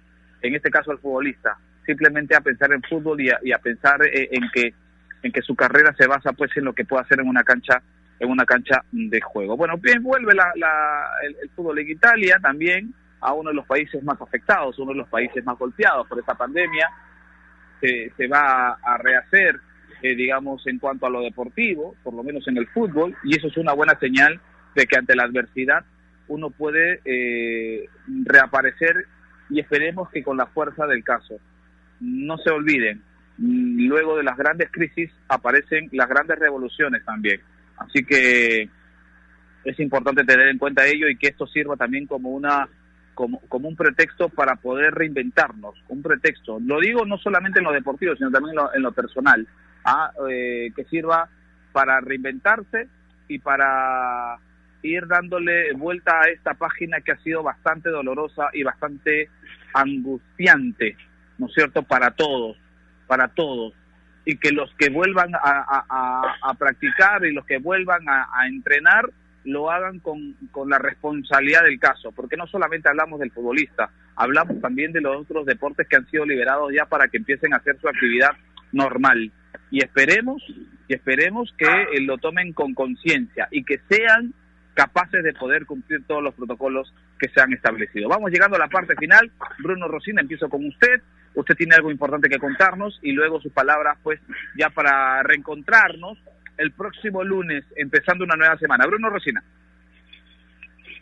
En 0.43 0.55
este 0.55 0.71
caso 0.71 0.91
al 0.91 0.99
futbolista. 0.99 1.57
simplemente 1.85 2.37
a 2.37 2.41
pensar 2.41 2.73
en 2.73 2.83
fútbol 2.83 3.21
y 3.21 3.31
a, 3.31 3.39
y 3.43 3.53
a 3.53 3.59
pensar 3.59 4.01
eh, 4.07 4.29
en 4.31 4.49
que 4.53 4.73
en 5.23 5.33
que 5.33 5.43
su 5.43 5.55
carrera 5.55 5.93
se 5.99 6.07
basa 6.07 6.33
pues 6.33 6.51
en 6.57 6.64
lo 6.64 6.73
que 6.73 6.85
puede 6.85 7.03
hacer 7.03 7.21
en 7.21 7.29
una 7.29 7.43
cancha 7.43 7.83
en 8.18 8.31
una 8.31 8.45
cancha 8.45 8.85
de 8.93 9.21
juego. 9.21 9.57
Bueno, 9.57 9.77
bien 9.79 10.03
vuelve 10.03 10.35
la, 10.35 10.53
la, 10.57 11.09
el, 11.23 11.37
el 11.43 11.51
fútbol 11.51 11.79
en 11.79 11.91
Italia 11.91 12.39
también 12.41 12.95
a 13.21 13.33
uno 13.33 13.51
de 13.51 13.57
los 13.57 13.66
países 13.66 14.03
más 14.03 14.21
afectados, 14.21 14.79
uno 14.79 14.93
de 14.93 14.99
los 14.99 15.09
países 15.09 15.45
más 15.45 15.59
golpeados 15.59 16.07
por 16.07 16.18
esta 16.18 16.35
pandemia. 16.35 16.89
Se, 17.81 18.12
se 18.16 18.27
va 18.29 18.73
a 18.83 18.99
rehacer, 18.99 19.59
eh, 20.03 20.14
digamos, 20.14 20.66
en 20.66 20.78
cuanto 20.78 21.07
a 21.07 21.11
lo 21.11 21.20
deportivo, 21.20 21.94
por 22.03 22.14
lo 22.14 22.22
menos 22.22 22.46
en 22.48 22.57
el 22.57 22.66
fútbol, 22.68 23.14
y 23.24 23.36
eso 23.36 23.48
es 23.48 23.57
una 23.57 23.72
buena 23.72 23.98
señal 23.98 24.40
de 24.74 24.86
que 24.86 24.98
ante 24.98 25.16
la 25.16 25.24
adversidad 25.24 25.84
uno 26.28 26.51
puede 26.51 27.01
eh, 27.05 27.88
reaparecer 28.24 29.05
y 29.51 29.61
esperemos 29.61 30.09
que 30.11 30.22
con 30.22 30.36
la 30.36 30.46
fuerza 30.46 30.86
del 30.86 31.03
caso. 31.03 31.34
No 32.01 32.38
se 32.38 32.51
olviden, 32.51 33.03
mm, 33.38 33.88
luego 33.88 34.16
de 34.16 34.22
las 34.22 34.36
grandes 34.36 34.70
crisis 34.70 35.11
aparecen 35.28 35.88
las 35.92 36.09
grandes 36.09 36.38
revoluciones 36.38 37.05
también. 37.05 37.40
Así 37.76 38.05
que 38.05 38.68
es 39.64 39.80
importante 39.80 40.24
tener 40.24 40.48
en 40.48 40.59
cuenta 40.59 40.86
ello 40.86 41.09
y 41.09 41.16
que 41.16 41.28
esto 41.28 41.46
sirva 41.46 41.76
también 41.76 42.07
como 42.07 42.30
una 42.30 42.68
como, 43.14 43.40
como 43.48 43.68
un 43.68 43.76
pretexto 43.76 44.30
para 44.30 44.57
poder 44.57 44.94
reinventarnos, 44.94 45.74
un 45.88 46.01
pretexto. 46.01 46.59
Lo 46.61 46.80
digo 46.80 47.05
no 47.05 47.18
solamente 47.18 47.59
en 47.59 47.66
lo 47.66 47.72
deportivo, 47.72 48.16
sino 48.16 48.30
también 48.30 48.57
en 48.57 48.64
lo, 48.64 48.74
en 48.74 48.82
lo 48.82 48.92
personal, 48.92 49.46
¿ah? 49.85 50.11
eh, 50.31 50.70
que 50.74 50.85
sirva 50.85 51.28
para 51.72 52.01
reinventarse 52.01 52.89
y 53.28 53.39
para 53.39 54.37
ir 54.83 55.07
dándole 55.07 55.72
vuelta 55.74 56.20
a 56.20 56.28
esta 56.31 56.55
página 56.55 57.01
que 57.01 57.12
ha 57.12 57.18
sido 57.18 57.43
bastante 57.43 57.91
dolorosa 57.91 58.49
y 58.53 58.62
bastante 58.62 59.28
angustiante, 59.74 60.97
¿no 61.39 61.47
es 61.47 61.55
cierto?, 61.55 61.83
para 61.83 62.11
todos, 62.12 62.57
para 63.07 63.28
todos. 63.28 63.74
Y 64.24 64.37
que 64.37 64.53
los 64.53 64.72
que 64.74 64.91
vuelvan 64.91 65.35
a, 65.35 65.39
a- 65.43 65.85
a- 65.89 66.35
a 66.51 66.55
practicar 66.55 67.24
y 67.24 67.33
los 67.33 67.45
que 67.47 67.59
vuelvan 67.59 68.09
a, 68.09 68.28
a 68.33 68.47
entrenar 68.49 69.09
lo 69.45 69.70
hagan 69.70 70.01
con, 70.01 70.35
con 70.51 70.68
la 70.68 70.78
responsabilidad 70.78 71.62
del 71.64 71.78
caso, 71.81 72.12
porque 72.12 72.37
no 72.37 72.47
solamente 72.47 72.91
hablamos 72.91 73.20
del 73.20 73.31
futbolista, 73.33 73.91
hablamos 74.16 74.61
también 74.61 74.93
de 74.93 75.01
los 75.01 75.16
otros 75.22 75.47
deportes 75.47 75.89
que 75.89 75.97
han 75.97 76.07
sido 76.11 76.26
liberados 76.26 76.70
ya 76.74 76.85
para 76.85 77.09
que 77.09 77.16
empiecen 77.16 77.55
a 77.55 77.57
hacer 77.57 77.78
su 77.81 77.89
actividad 77.89 78.33
normal. 78.72 79.33
Y 79.71 79.83
esperemos, 79.83 80.43
y 80.89 80.95
esperemos 80.95 81.53
que 81.57 81.66
eh, 81.66 82.01
lo 82.01 82.18
tomen 82.18 82.53
con 82.53 82.75
conciencia 82.75 83.49
y 83.51 83.64
que 83.64 83.81
sean 83.89 84.35
capaces 84.75 85.23
de 85.23 85.33
poder 85.35 85.66
cumplir 85.66 86.05
todos 86.07 86.23
los 86.23 86.35
protocolos 86.35 86.93
que 87.18 87.29
se 87.29 87.41
han 87.41 87.53
establecido. 87.53 88.09
Vamos 88.09 88.31
llegando 88.31 88.57
a 88.57 88.61
la 88.61 88.68
parte 88.68 88.95
final. 88.97 89.31
Bruno 89.59 89.89
Rosina, 89.89 90.23
empiezo 90.23 90.49
con 90.49 90.64
usted. 90.66 91.03
Usted 91.35 91.55
tiene 91.55 91.77
algo 91.77 91.91
importante 91.91 92.29
que 92.29 92.39
contarnos 92.39 92.99
y 93.03 93.12
luego 93.12 93.41
sus 93.41 93.53
palabras, 93.53 93.99
pues, 94.03 94.21
ya 94.57 94.71
para 94.71 95.23
reencontrarnos 95.23 96.18
el 96.57 96.73
próximo 96.73 97.23
lunes, 97.23 97.64
empezando 97.77 98.25
una 98.25 98.37
nueva 98.37 98.57
semana. 98.59 98.87
Bruno 98.87 99.11
Rosina. 99.11 99.43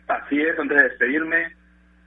Así 0.09 0.41
es, 0.41 0.59
antes 0.59 0.77
de 0.77 0.89
despedirme, 0.89 1.55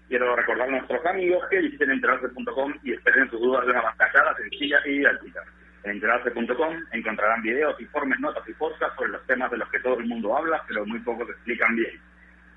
quiero 0.07 0.35
recordar 0.35 0.67
a 0.67 0.71
nuestros 0.71 1.05
amigos 1.05 1.43
que 1.49 1.59
visiten 1.59 1.91
enterarse.com 1.91 2.73
y 2.83 2.93
esperen 2.93 3.29
sus 3.29 3.39
dudas 3.39 3.65
de 3.65 3.71
una 3.71 3.81
manera 3.81 4.11
clara, 4.11 4.35
sencilla 4.35 4.77
y 4.85 4.97
didáctica. 4.97 5.41
En 5.83 5.91
enterarse.com 5.91 6.75
encontrarán 6.91 7.41
videos, 7.41 7.79
informes, 7.81 8.19
notas 8.19 8.47
y 8.47 8.53
podcasts 8.53 8.95
sobre 8.95 9.11
los 9.11 9.25
temas 9.25 9.49
de 9.49 9.57
los 9.57 9.69
que 9.69 9.79
todo 9.79 9.97
el 9.97 10.05
mundo 10.05 10.37
habla, 10.37 10.63
pero 10.67 10.85
muy 10.85 10.99
pocos 10.99 11.29
explican 11.29 11.75
bien. 11.75 11.99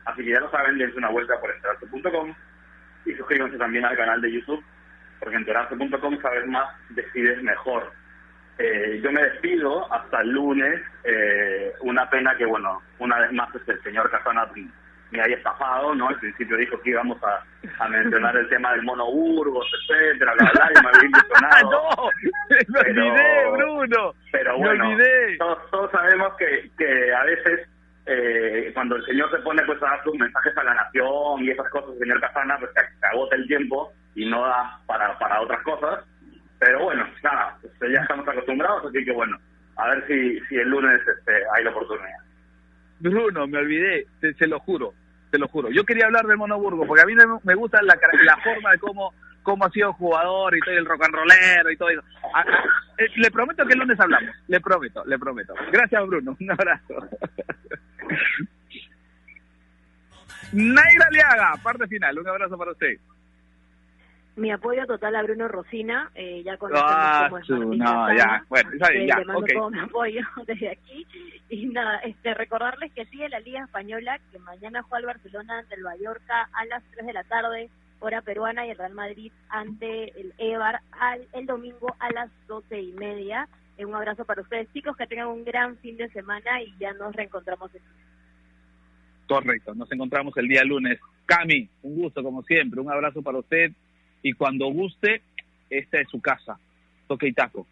Así 0.05 0.23
que 0.23 0.31
ya 0.31 0.41
lo 0.41 0.51
saben, 0.51 0.77
dense 0.77 0.99
una 0.99 1.09
vuelta 1.09 1.41
por 1.41 1.51
enterarse.com 1.51 2.35
y 3.07 3.15
suscríbanse 3.15 3.57
también 3.57 3.85
al 3.85 3.97
canal 3.97 4.21
de 4.21 4.33
YouTube, 4.33 4.63
porque 5.21 5.37
enterarse.com 5.37 6.21
sabes 6.21 6.47
más, 6.47 6.69
decides 6.91 7.43
mejor. 7.43 7.93
Eh, 8.59 9.01
yo 9.03 9.11
me 9.11 9.23
despido 9.23 9.93
hasta 9.93 10.21
el 10.21 10.31
lunes. 10.31 10.81
Eh, 11.05 11.73
una 11.81 12.09
pena 12.09 12.37
que, 12.37 12.45
bueno, 12.45 12.83
una 12.99 13.19
vez 13.21 13.33
más 13.33 13.55
este, 13.55 13.73
el 13.73 13.83
señor 13.83 14.11
Casana 14.11 14.49
me 15.17 15.23
haya 15.23 15.37
estafado, 15.37 15.95
¿no? 15.95 16.09
Al 16.09 16.19
principio 16.19 16.57
dijo 16.57 16.81
que 16.83 16.91
íbamos 16.91 17.19
a, 17.23 17.43
a 17.85 17.89
mencionar 17.89 18.37
el 18.37 18.49
tema 18.49 18.73
del 18.73 18.83
mono 18.83 19.07
Burgos, 19.11 19.67
etcétera, 19.89 20.33
bla, 20.35 20.51
bla, 20.53 20.71
y 20.75 20.83
me 20.83 20.89
había 20.89 21.09
ilusionado. 21.09 21.71
¡No! 21.71 22.09
¡Me 22.51 22.83
Pero- 22.83 23.07
olvidé, 23.07 23.51
Bruno! 23.53 24.15
Pero 24.33 24.59
¡Me 24.59 24.67
bueno, 24.67 24.89
olvidé! 24.89 25.39
todos, 25.39 25.71
todos 25.71 25.91
sabemos 25.93 26.37
que, 26.37 26.71
que 26.77 27.15
a 27.15 27.25
veces 27.25 27.69
eh, 28.07 28.71
cuando 28.75 28.97
el 28.97 29.05
señor 29.07 29.31
se 29.31 29.39
pone 29.39 29.63
pues 29.65 29.83
a 29.83 29.87
dar 29.87 30.03
sus 30.05 30.15
mensajes 30.19 30.57
a 30.59 30.65
la 30.65 30.75
nación 30.75 31.43
y 31.43 31.51
esas 31.51 31.69
cosas, 31.71 31.91
el 31.95 31.99
señor 32.01 32.21
Casana, 32.21 32.57
pues 32.59 32.71
se, 32.75 32.99
se 33.01 33.07
agota 33.07 33.37
el 33.37 33.47
tiempo 33.47 33.93
y 34.15 34.27
no 34.29 34.43
da 34.47 34.79
para, 34.87 35.19
para 35.19 35.41
otras 35.41 35.63
cosas. 35.63 36.05
Pero 36.59 36.85
bueno, 36.85 37.07
nada, 37.23 37.57
pues, 37.79 37.93
ya 37.93 38.01
estamos 38.03 38.27
acostumbrados, 38.29 38.87
así 38.87 39.05
que 39.05 39.13
bueno, 39.13 39.39
a 39.77 39.89
ver 39.89 40.07
si, 40.07 40.39
si 40.49 40.57
el 40.57 40.69
lunes 40.69 41.01
este, 41.07 41.33
hay 41.55 41.65
la 41.65 41.71
oportunidad. 41.71 42.19
Bruno, 43.01 43.47
me 43.47 43.59
olvidé, 43.59 44.07
te, 44.21 44.33
se 44.35 44.47
lo 44.47 44.61
juro, 44.61 44.95
te 45.35 45.39
lo 45.41 45.49
juro. 45.49 45.69
Yo 45.71 45.83
quería 45.85 46.07
hablar 46.07 46.27
del 46.29 46.37
Monoburgo, 46.37 46.87
porque 46.87 47.03
a 47.03 47.07
mí 47.07 47.13
me, 47.43 47.55
gusta 47.57 47.83
la, 47.83 47.99
la 48.23 48.37
forma 48.37 48.71
de 48.71 48.79
cómo, 48.79 49.13
cómo 49.43 49.65
ha 49.65 49.71
sido 49.71 49.93
jugador 49.95 50.57
y 50.57 50.61
todo 50.61 50.75
el 50.77 50.87
rock 50.87 51.03
and 51.07 51.15
rollero 51.17 51.71
y 51.73 51.77
todo 51.77 51.89
eso. 51.91 52.03
A- 52.33 52.41
a- 52.43 52.45
eh, 52.99 53.09
le 53.17 53.31
prometo 53.33 53.67
que 53.67 53.73
el 53.73 53.81
lunes 53.81 53.99
hablamos, 53.99 54.33
le 54.47 54.61
prometo, 54.61 55.05
le 55.07 55.19
prometo. 55.19 55.53
Gracias, 55.73 56.07
Bruno, 56.07 56.37
un 56.39 56.51
abrazo. 56.53 56.95
Naira 60.53 61.07
Aliaga, 61.09 61.53
parte 61.65 61.89
final, 61.89 62.17
un 62.17 62.29
abrazo 62.29 62.57
para 62.57 62.71
usted. 62.71 62.95
Mi 64.37 64.53
apoyo 64.53 64.87
total 64.87 65.17
a 65.17 65.23
Bruno 65.25 65.49
Rosina, 65.49 66.11
eh, 66.15 66.43
ya 66.45 66.57
conocemos 66.57 66.91
Ah, 66.95 67.27
cómo 67.29 67.39
es 67.39 67.47
su- 67.47 67.55
Martín 67.57 67.79
no, 67.81 68.17
ya, 68.17 68.45
bueno, 68.49 68.71
eh, 68.73 69.07
ya, 69.07 69.19
le 69.19 69.25
mando 69.25 69.47
todo 69.53 69.71
mi 69.71 69.79
apoyo 69.81 70.21
desde 70.47 70.71
aquí. 70.71 71.07
Nada, 71.75 71.99
este, 72.05 72.35
recordarles 72.35 72.93
que 72.93 73.05
sigue 73.07 73.29
la 73.29 73.41
Liga 73.41 73.65
Española, 73.65 74.21
que 74.31 74.39
mañana 74.39 74.85
juega 74.85 75.01
el 75.01 75.07
Barcelona 75.07 75.59
ante 75.59 75.75
el 75.75 75.81
Mallorca 75.83 76.49
a 76.53 76.65
las 76.67 76.85
3 76.93 77.05
de 77.05 77.13
la 77.13 77.25
tarde, 77.25 77.69
hora 77.99 78.23
peruana, 78.23 78.65
y 78.65 78.71
el 78.71 78.79
Real 78.79 78.95
Madrid 78.95 79.33
ante 79.49 80.21
el 80.21 80.33
Eibar 80.39 80.83
al, 80.93 81.27
el 81.33 81.47
domingo 81.47 81.97
a 81.99 82.13
las 82.13 82.31
12 82.47 82.81
y 82.81 82.93
media. 82.93 83.49
Eh, 83.77 83.85
un 83.85 83.97
abrazo 83.97 84.25
para 84.25 84.43
ustedes, 84.43 84.73
chicos, 84.73 84.97
que 84.97 85.09
tengan 85.09 85.27
un 85.27 85.45
gran 85.45 85.77
fin 85.79 85.97
de 85.97 86.09
semana 86.11 86.63
y 86.63 86.73
ya 86.79 86.93
nos 86.93 87.13
reencontramos 87.13 87.73
Correcto, 89.27 89.75
nos 89.75 89.91
encontramos 89.91 90.33
el 90.37 90.47
día 90.47 90.63
lunes. 90.63 91.01
Cami, 91.27 91.69
un 91.83 92.03
gusto 92.03 92.23
como 92.23 92.45
siempre, 92.45 92.81
un 92.81 92.93
abrazo 92.93 93.21
para 93.21 93.39
usted 93.39 93.73
y 94.23 94.33
cuando 94.35 94.69
guste, 94.69 95.23
esta 95.69 95.99
es 95.99 96.09
su 96.09 96.21
casa, 96.21 96.57
toque 97.09 97.27
y 97.27 97.33
taco. 97.33 97.67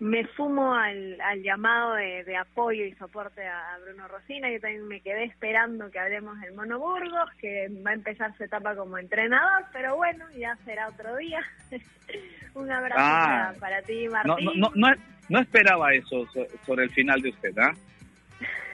Me 0.00 0.26
sumo 0.36 0.74
al, 0.74 1.18
al 1.20 1.42
llamado 1.42 1.94
de, 1.94 2.24
de 2.24 2.36
apoyo 2.36 2.84
y 2.84 2.92
soporte 2.94 3.46
a, 3.46 3.74
a 3.74 3.78
Bruno 3.78 4.08
Rosina. 4.08 4.50
Yo 4.50 4.60
también 4.60 4.86
me 4.88 5.00
quedé 5.00 5.24
esperando 5.24 5.90
que 5.90 5.98
hablemos 5.98 6.38
del 6.40 6.52
Mono 6.54 6.78
Burgos, 6.78 7.30
que 7.40 7.68
va 7.86 7.92
a 7.92 7.94
empezar 7.94 8.36
su 8.36 8.44
etapa 8.44 8.74
como 8.74 8.98
entrenador, 8.98 9.64
pero 9.72 9.96
bueno, 9.96 10.26
ya 10.36 10.56
será 10.64 10.88
otro 10.88 11.16
día. 11.16 11.40
Un 12.54 12.70
abrazo 12.70 13.00
Ah. 13.00 13.52
para, 13.54 13.60
para 13.60 13.82
ti, 13.82 14.08
Martín. 14.08 14.44
no, 14.44 14.52
no, 14.54 14.72
no, 14.74 14.94
no 15.28 15.38
esperaba 15.40 15.94
eso 15.94 16.26
so- 16.32 16.46
sobre 16.66 16.84
el 16.84 16.90
final 16.90 17.22
de 17.22 17.30
usted, 17.30 17.56
¿ah? 17.58 17.72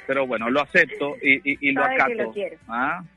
Pero 0.06 0.26
bueno, 0.26 0.50
lo 0.50 0.60
acepto 0.62 1.16
y, 1.22 1.36
y, 1.52 1.58
y 1.68 1.72
lo 1.72 1.82
Sabe 1.82 1.96
que 1.96 2.02
acato. 2.02 2.22
lo. 2.22 2.34
¿ah? 2.68 2.98
Un 3.02 3.08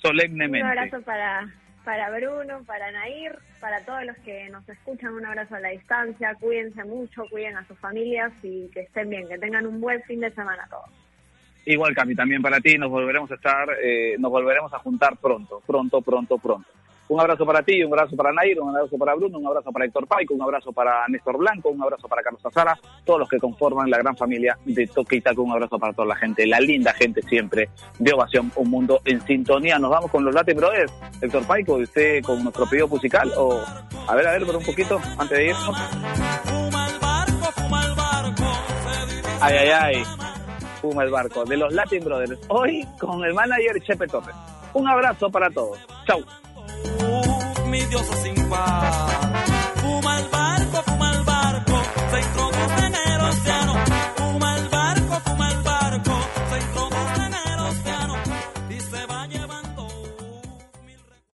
Solemnemente. 0.00 0.66
abrazo 0.66 1.02
para, 1.02 1.48
para 1.84 2.10
Bruno, 2.10 2.62
para 2.66 2.90
Nair, 2.92 3.38
para 3.60 3.84
todos 3.84 4.04
los 4.04 4.16
que 4.18 4.48
nos 4.50 4.68
escuchan, 4.68 5.14
un 5.14 5.24
abrazo 5.24 5.54
a 5.54 5.60
la 5.60 5.70
distancia, 5.70 6.34
cuídense 6.34 6.84
mucho, 6.84 7.24
cuiden 7.30 7.56
a 7.56 7.66
sus 7.66 7.78
familias 7.78 8.32
y 8.42 8.68
que 8.68 8.80
estén 8.80 9.10
bien, 9.10 9.28
que 9.28 9.38
tengan 9.38 9.66
un 9.66 9.80
buen 9.80 10.02
fin 10.02 10.20
de 10.20 10.30
semana 10.32 10.66
todos. 10.68 10.90
Igual, 11.66 11.94
Cami, 11.94 12.14
también 12.14 12.42
para 12.42 12.60
ti, 12.60 12.78
nos 12.78 12.90
volveremos 12.90 13.30
a 13.30 13.34
estar, 13.34 13.68
eh, 13.82 14.16
nos 14.18 14.30
volveremos 14.30 14.72
a 14.72 14.78
juntar 14.78 15.16
pronto, 15.18 15.62
pronto, 15.66 16.00
pronto, 16.00 16.38
pronto. 16.38 16.68
Un 17.10 17.18
abrazo 17.18 17.44
para 17.44 17.60
ti, 17.64 17.82
un 17.82 17.92
abrazo 17.92 18.14
para 18.14 18.32
Nair, 18.32 18.60
un 18.60 18.68
abrazo 18.68 18.96
para 18.96 19.16
Bruno, 19.16 19.38
un 19.38 19.46
abrazo 19.48 19.72
para 19.72 19.84
Héctor 19.84 20.06
Paico, 20.06 20.32
un 20.32 20.42
abrazo 20.42 20.72
para 20.72 21.08
Néstor 21.08 21.38
Blanco, 21.38 21.70
un 21.70 21.82
abrazo 21.82 22.06
para 22.06 22.22
Carlos 22.22 22.46
Azara, 22.46 22.78
todos 23.04 23.18
los 23.18 23.28
que 23.28 23.38
conforman 23.38 23.90
la 23.90 23.98
gran 23.98 24.16
familia 24.16 24.56
de 24.64 24.86
Toque 24.86 25.16
y 25.16 25.40
un 25.40 25.50
abrazo 25.50 25.76
para 25.76 25.92
toda 25.92 26.06
la 26.06 26.14
gente, 26.14 26.46
la 26.46 26.60
linda 26.60 26.92
gente 26.92 27.20
siempre 27.22 27.68
de 27.98 28.12
Ovación, 28.12 28.52
un 28.54 28.70
mundo 28.70 29.00
en 29.04 29.20
sintonía. 29.22 29.76
Nos 29.80 29.90
vamos 29.90 30.08
con 30.08 30.24
los 30.24 30.32
Latin 30.32 30.56
Brothers. 30.56 30.92
Héctor 31.20 31.44
Paico, 31.48 31.74
¿usted 31.74 32.22
con 32.22 32.44
nuestro 32.44 32.64
pedido 32.66 32.86
musical? 32.86 33.28
O, 33.36 33.60
a 34.06 34.14
ver, 34.14 34.28
a 34.28 34.30
ver, 34.30 34.46
por 34.46 34.54
un 34.54 34.64
poquito, 34.64 35.00
antes 35.18 35.36
de 35.36 35.46
irnos. 35.46 35.76
Ay, 39.40 39.56
ay, 39.56 39.68
ay. 39.68 40.04
Fuma 40.80 41.02
el 41.02 41.10
barco 41.10 41.44
de 41.44 41.56
los 41.56 41.72
Latin 41.72 42.04
Brothers. 42.04 42.38
Hoy 42.46 42.86
con 43.00 43.24
el 43.24 43.34
manager 43.34 43.82
Chepe 43.82 44.06
Torres. 44.06 44.36
Un 44.74 44.86
abrazo 44.86 45.28
para 45.28 45.50
todos. 45.50 45.76
Chau 46.06 46.22
mi 47.70 47.80
diosa 47.86 48.16
sin 48.22 48.34
par. 48.48 48.92
Fuma 49.76 50.18
el 50.18 50.28
barco, 50.28 50.82
fuma 50.86 51.09